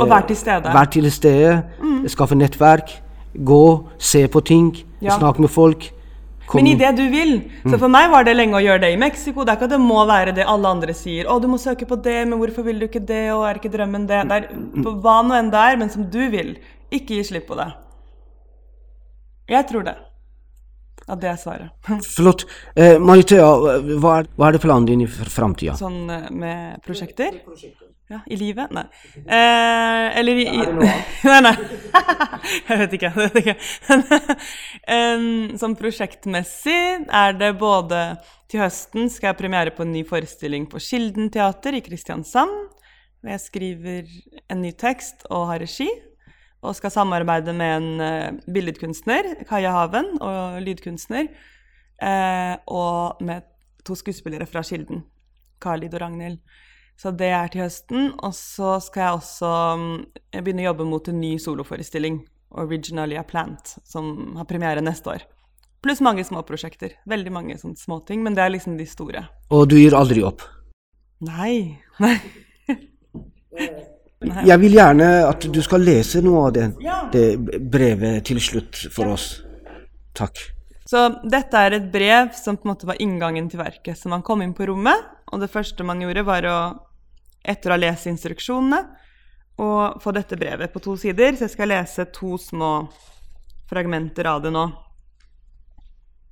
og 0.00 0.08
vær 0.08 0.24
til 0.28 0.36
stede. 0.36 0.72
Vær 0.72 0.88
til 0.92 1.10
stede. 1.12 1.62
Mm. 1.82 2.06
Skaffe 2.08 2.38
nettverk. 2.38 2.94
Gå, 3.32 3.64
se 3.98 4.26
på 4.28 4.40
ting. 4.44 4.72
Ja. 5.02 5.18
Snakk 5.18 5.38
med 5.38 5.52
folk. 5.52 5.90
Men 6.54 6.66
i 6.66 6.74
det 6.76 6.90
du 6.98 7.04
vil. 7.08 7.38
Så 7.64 7.78
for 7.78 7.92
meg 7.92 8.10
var 8.12 8.26
det 8.26 8.34
lenge 8.36 8.58
å 8.58 8.62
gjøre 8.62 8.82
det 8.84 8.90
i 8.92 9.00
Mexico. 9.00 9.44
Det 9.44 9.54
er 9.54 9.60
ikke 9.60 9.68
at 9.70 9.74
det 9.74 9.80
må 9.80 10.02
være 10.08 10.34
det 10.36 10.44
alle 10.48 10.68
andre 10.68 10.94
sier. 10.96 11.24
'Å, 11.24 11.38
du 11.40 11.48
må 11.48 11.56
søke 11.60 11.86
på 11.88 11.96
det, 11.96 12.18
men 12.28 12.38
hvorfor 12.40 12.66
vil 12.66 12.80
du 12.80 12.86
ikke 12.88 13.00
det?' 13.00 13.32
Og 13.32 13.46
er 13.48 13.60
ikke 13.60 13.72
drømmen 13.72 14.06
det? 14.08 14.22
Det 14.28 14.36
er 14.36 14.48
på 14.84 14.94
hva 15.00 15.22
nå 15.24 15.38
enn 15.38 15.52
det 15.52 15.60
er, 15.60 15.76
men 15.80 15.92
som 15.92 16.04
du 16.04 16.20
vil. 16.32 16.56
Ikke 16.92 17.16
gi 17.16 17.24
slipp 17.24 17.46
på 17.48 17.56
det. 17.56 17.70
Jeg 19.48 19.68
tror 19.70 19.86
det. 19.86 19.96
At 21.10 21.20
det 21.22 21.30
er 21.32 21.38
svaret. 21.40 21.70
Flott. 22.16 22.44
Eh, 22.78 22.98
Maritøya, 23.02 23.48
hva, 23.98 24.18
hva, 24.36 24.48
er 24.48 24.56
det 24.56 24.62
planen 24.62 24.88
din 24.88 25.04
i 25.04 25.08
framtida? 25.08 25.74
Sånn 25.78 26.04
eh, 26.12 26.28
med 26.30 26.82
prosjekter? 26.86 27.40
Ja, 28.12 28.18
i 28.28 28.36
livet? 28.36 28.72
Nei. 28.76 28.84
Eh, 29.16 30.18
eller 30.20 30.40
i, 30.42 30.44
i 30.44 30.66
Nei, 31.30 31.38
nei. 31.46 31.54
jeg 32.68 32.80
vet 32.82 32.96
ikke. 32.98 33.12
Jeg 33.14 33.32
vet 33.32 33.40
ikke. 33.40 33.56
sånn 35.62 35.76
prosjektmessig 35.78 37.08
er 37.08 37.38
det 37.40 37.54
både 37.60 38.02
Til 38.52 38.60
høsten 38.66 39.08
skal 39.08 39.30
jeg 39.30 39.40
premiere 39.40 39.72
på 39.72 39.86
en 39.86 39.94
ny 39.94 40.04
forestilling 40.04 40.68
på 40.68 40.82
Kilden 40.82 41.32
teater 41.32 41.78
i 41.78 41.82
Kristiansand. 41.84 42.52
Hvor 43.22 43.32
jeg 43.32 43.46
skriver 43.46 44.16
en 44.50 44.60
ny 44.60 44.74
tekst 44.76 45.24
og 45.30 45.48
har 45.48 45.62
regi. 45.62 45.88
Og 46.62 46.76
skal 46.78 46.92
samarbeide 46.94 47.54
med 47.58 47.72
en 47.76 47.88
uh, 48.02 48.52
billedkunstner, 48.54 49.32
Kaja 49.48 49.72
Haven, 49.74 50.12
og 50.22 50.60
lydkunstner. 50.62 51.30
Uh, 52.02 52.54
og 52.70 53.22
med 53.22 53.48
to 53.86 53.96
skuespillere 53.98 54.46
fra 54.46 54.62
Kilden. 54.66 55.02
Karlid 55.62 55.94
og 55.94 56.04
Ragnhild. 56.04 56.38
Så 56.98 57.10
det 57.10 57.32
er 57.34 57.50
til 57.50 57.64
høsten. 57.64 58.12
Og 58.22 58.34
så 58.36 58.76
skal 58.84 59.06
jeg 59.06 59.18
også 59.18 59.52
mm, 59.78 59.92
jeg 60.36 60.44
begynne 60.44 60.64
å 60.64 60.70
jobbe 60.70 60.88
mot 60.88 61.10
en 61.10 61.20
ny 61.20 61.36
soloforestilling, 61.42 62.22
'Originally 62.52 63.16
a 63.18 63.24
Plant', 63.24 63.78
som 63.84 64.36
har 64.36 64.44
premiere 64.44 64.84
neste 64.84 65.08
år. 65.08 65.22
Pluss 65.82 66.02
mange 66.04 66.22
små 66.24 66.44
prosjekter. 66.46 66.94
Veldig 67.10 67.32
mange 67.34 67.56
sånne 67.58 67.80
småting, 67.80 68.22
men 68.22 68.36
det 68.36 68.44
er 68.44 68.52
liksom 68.54 68.76
de 68.78 68.86
store. 68.86 69.24
Og 69.50 69.66
du 69.72 69.78
gir 69.80 69.96
aldri 69.98 70.22
opp? 70.22 70.44
Nei. 71.26 71.80
Nei. 72.02 73.88
Jeg 74.22 74.58
vil 74.62 74.76
gjerne 74.76 75.08
at 75.26 75.46
du 75.50 75.60
skal 75.64 75.84
lese 75.86 76.22
noe 76.24 76.46
av 76.48 76.52
det, 76.56 76.66
det 77.12 77.26
brevet 77.72 78.22
til 78.28 78.40
slutt 78.42 78.86
for 78.94 79.14
oss. 79.14 79.28
Takk. 80.16 80.40
Så 80.92 81.06
dette 81.24 81.56
er 81.56 81.78
et 81.78 81.84
brev 81.92 82.34
som 82.36 82.58
på 82.58 82.66
en 82.66 82.72
måte 82.74 82.88
var 82.88 82.98
inngangen 83.00 83.48
til 83.48 83.62
verket. 83.62 83.96
Så 83.98 84.10
man 84.12 84.24
kom 84.26 84.42
inn 84.44 84.52
på 84.56 84.66
rommet, 84.68 85.06
og 85.32 85.40
det 85.40 85.50
første 85.52 85.86
man 85.86 86.02
gjorde, 86.04 86.26
var 86.28 86.48
å, 86.48 86.58
etter 87.40 87.72
å 87.72 87.76
ha 87.76 87.80
lest 87.80 88.10
instruksjonene, 88.10 88.82
å 89.62 89.70
få 90.02 90.12
dette 90.12 90.36
brevet 90.36 90.72
på 90.72 90.82
to 90.84 90.96
sider. 91.00 91.32
Så 91.36 91.46
jeg 91.46 91.54
skal 91.54 91.72
lese 91.72 92.08
to 92.12 92.36
små 92.40 92.72
fragmenter 93.70 94.28
av 94.28 94.42
det 94.44 94.52
nå. 94.52 94.66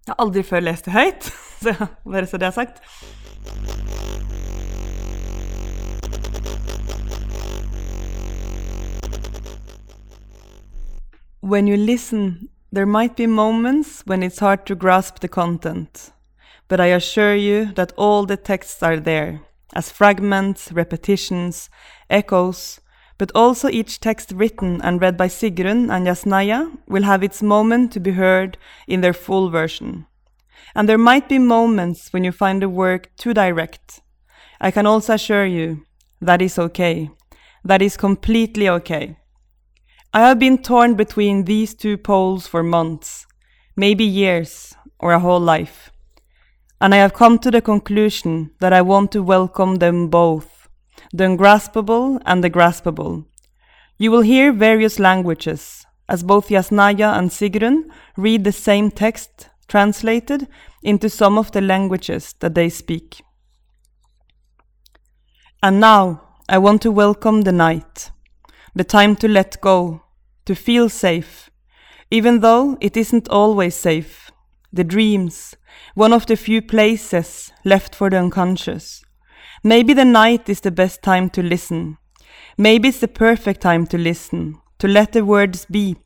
Jeg 0.05 0.13
har 0.13 0.23
aldri 0.27 0.45
før 0.45 0.67
lest 0.67 0.89
det 0.89 0.97
høyt, 0.97 1.33
så 1.63 1.77
bare 2.05 2.29
så 2.29 2.41
det 2.41 2.51
er 2.51 2.57
sagt. 2.57 2.85
When 11.41 11.67
you 11.67 11.77
listen 11.77 12.51
There 12.73 12.87
might 12.87 13.17
be 13.17 13.27
moments 13.27 14.03
when 14.07 14.23
it's 14.23 14.39
hard 14.39 14.65
to 14.67 14.77
grasp 14.77 15.19
the 15.19 15.29
content, 15.29 16.13
but 16.69 16.79
I 16.81 16.87
assure 16.87 17.35
you 17.35 17.73
that 17.75 17.93
all 17.97 18.27
the 18.27 18.37
texts 18.37 18.81
are 18.81 19.01
there, 19.01 19.41
as 19.75 19.91
fragments, 19.91 20.71
repetitions, 20.71 21.69
echoes, 22.09 22.79
but 23.19 23.33
also 23.35 23.69
each 23.69 23.99
text 23.99 24.31
written 24.31 24.81
and 24.83 25.03
read 25.03 25.17
by 25.17 25.27
Sigrun 25.27 25.91
and 25.91 26.07
Yasnaya 26.07 26.79
will 26.87 27.03
have 27.03 27.25
its 27.25 27.43
moment 27.43 27.93
to 27.93 28.01
be 28.01 28.13
heard 28.13 28.57
in 28.87 29.01
their 29.01 29.13
full 29.13 29.51
version. 29.51 30.07
And 30.77 30.89
there 30.89 30.99
might 30.99 31.29
be 31.29 31.41
moments 31.41 32.13
when 32.13 32.23
you 32.23 32.31
find 32.31 32.63
the 32.63 32.69
work 32.69 33.11
too 33.17 33.35
direct. 33.35 34.01
I 34.61 34.71
can 34.71 34.87
also 34.87 35.15
assure 35.15 35.47
you 35.47 35.85
that 36.21 36.41
is 36.41 36.57
okay. 36.57 37.11
That 37.65 37.83
is 37.83 37.97
completely 37.97 38.69
okay. 38.69 39.17
I 40.13 40.27
have 40.27 40.41
been 40.41 40.59
torn 40.59 40.95
between 40.97 41.45
these 41.45 41.73
two 41.73 41.97
poles 41.97 42.49
for 42.49 42.65
months, 42.65 43.27
maybe 43.77 44.03
years, 44.03 44.75
or 44.99 45.13
a 45.13 45.21
whole 45.21 45.39
life. 45.39 45.93
And 46.81 46.93
I 46.93 46.97
have 46.97 47.15
come 47.15 47.39
to 47.39 47.51
the 47.51 47.63
conclusion 47.63 48.51
that 48.59 48.73
I 48.73 48.83
want 48.83 49.13
to 49.13 49.23
welcome 49.23 49.77
them 49.77 50.09
both, 50.09 50.69
the 51.13 51.27
ungraspable 51.27 52.21
and 52.27 52.43
the 52.43 52.51
graspable. 52.51 53.27
You 53.99 54.11
will 54.11 54.23
hear 54.23 54.53
various 54.53 54.99
languages, 54.99 55.87
as 56.09 56.25
both 56.25 56.49
Yasnaya 56.49 57.17
and 57.17 57.31
Sigrun 57.31 57.85
read 58.17 58.43
the 58.43 58.51
same 58.51 58.91
text 58.91 59.49
translated 59.69 60.49
into 60.83 61.09
some 61.09 61.39
of 61.39 61.53
the 61.53 61.61
languages 61.61 62.35
that 62.41 62.57
they 62.57 62.69
speak. 62.69 63.23
And 65.63 65.79
now 65.79 66.23
I 66.49 66.59
want 66.59 66.83
to 66.83 66.91
welcome 66.91 67.43
the 67.43 67.53
night 67.53 68.11
the 68.75 68.85
time 68.85 69.17
to 69.17 69.29
let 69.29 69.61
go, 69.61 70.03
to 70.47 70.55
feel 70.55 70.89
safe, 70.89 71.51
even 72.11 72.41
though 72.41 72.77
it 72.81 72.97
isn't 72.97 73.29
always 73.29 73.75
safe. 73.75 74.31
The 74.73 74.85
dreams, 74.85 75.57
one 75.95 76.13
of 76.13 76.27
the 76.27 76.37
few 76.37 76.63
places 76.63 77.53
left 77.65 77.95
for 77.95 78.11
the 78.11 78.19
unconscious. 78.19 79.03
Maybe 79.65 79.93
the 79.93 80.05
night 80.05 80.49
is 80.49 80.61
the 80.61 80.71
best 80.71 81.03
time 81.03 81.29
to 81.31 81.43
listen. 81.43 81.99
Maybe 82.57 82.89
it's 82.89 83.01
the 83.01 83.09
perfect 83.09 83.61
time 83.61 83.87
to 83.89 83.99
listen, 83.99 84.61
to 84.79 84.89
let 84.89 85.13
the 85.13 85.25
words 85.25 85.67
be, 85.67 85.97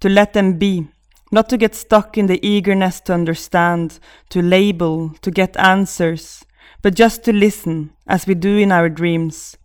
to 0.00 0.08
let 0.08 0.34
them 0.34 0.58
be, 0.58 0.88
not 1.32 1.48
to 1.48 1.56
get 1.56 1.74
stuck 1.74 2.18
in 2.18 2.26
the 2.26 2.46
eagerness 2.46 3.00
to 3.00 3.14
understand, 3.14 3.98
to 4.28 4.42
label, 4.42 5.10
to 5.22 5.30
get 5.30 5.56
answers, 5.56 6.44
but 6.82 6.94
just 6.94 7.24
to 7.24 7.32
listen, 7.32 7.92
as 8.06 8.26
we 8.26 8.34
do 8.34 8.58
in 8.58 8.70
our 8.70 8.88
dreams. 8.88 9.56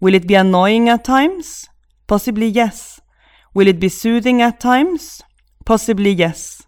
Will 0.00 0.14
it 0.14 0.28
be 0.28 0.34
annoying 0.34 0.88
at 0.88 1.04
times? 1.04 1.68
Possibly 2.08 2.46
yes. 2.46 3.02
Will 3.52 3.68
it 3.68 3.78
be 3.78 3.90
soothing 3.90 4.40
at 4.40 4.60
times? 4.60 5.22
Possibly 5.66 6.10
yes. 6.10 6.62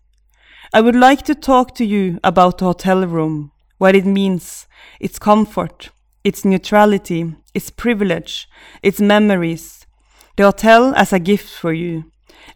I 0.72 0.82
would 0.82 0.94
like 0.94 1.22
to 1.22 1.34
talk 1.34 1.74
to 1.76 1.84
you 1.84 2.20
about 2.22 2.58
the 2.58 2.66
hotel 2.66 3.06
room, 3.06 3.50
what 3.78 3.96
it 3.96 4.04
means, 4.04 4.66
its 5.00 5.18
comfort, 5.18 5.90
its 6.24 6.44
neutrality, 6.44 7.34
its 7.54 7.70
privilege, 7.70 8.48
its 8.82 9.00
memories. 9.00 9.86
The 10.36 10.44
hotel 10.44 10.94
as 10.94 11.12
a 11.12 11.18
gift 11.18 11.48
for 11.48 11.72
you, 11.72 12.04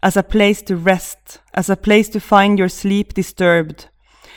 as 0.03 0.15
a 0.15 0.23
place 0.23 0.61
to 0.63 0.77
rest, 0.77 1.39
as 1.55 1.71
a 1.71 1.75
place 1.75 2.07
to 2.09 2.19
find 2.19 2.59
your 2.59 2.69
sleep 2.69 3.15
disturbed, 3.15 3.89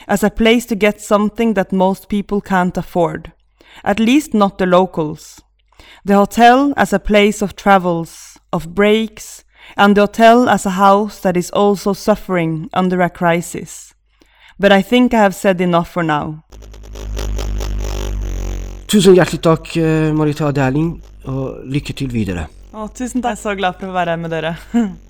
as 0.09 0.25
a 0.25 0.31
place 0.31 0.65
to 0.67 0.75
get 0.75 1.03
something 1.03 1.53
that 1.53 1.71
most 1.71 2.09
people 2.09 2.41
can't 2.41 2.77
afford, 2.79 3.33
at 3.85 4.01
least 4.01 4.33
not 4.33 4.57
the 4.57 4.67
locals. 4.67 5.43
The 6.05 6.15
hotel 6.15 6.75
as 6.77 6.93
a 6.93 6.99
place 6.99 7.43
of 7.43 7.55
travels, 7.55 8.28
of 8.53 8.75
breaks, 8.75 9.45
and 9.77 9.97
the 9.97 10.03
hotel 10.03 10.49
as 10.49 10.67
a 10.67 10.71
house 10.71 11.21
that 11.21 11.37
is 11.37 11.51
also 11.51 11.93
suffering 11.93 12.69
under 12.73 13.01
a 13.03 13.11
crisis. 13.11 13.95
But 14.59 14.73
I 14.73 14.83
think 14.83 15.15
I 15.15 15.19
have 15.19 15.35
said 15.35 15.61
enough 15.61 15.89
for 15.91 16.03
now. 16.03 16.43
Tusen 18.89 19.15
hjertelig 19.15 19.43
takk, 19.43 19.75
Marita 20.17 20.51
Dæhling, 20.51 21.03
og 21.25 21.61
lykke 21.69 21.93
til 21.93 22.09
videre. 22.13 22.49
Å, 22.73 22.89
tusen 22.89 23.21
takk. 23.21 23.37
Jeg 23.37 23.39
er 23.39 23.43
så 23.43 23.55
glad 23.59 23.77
for 23.81 23.93
å 23.93 23.99
være 23.99 24.17
her 24.17 24.23
med 24.23 24.33
dere. 24.33 24.57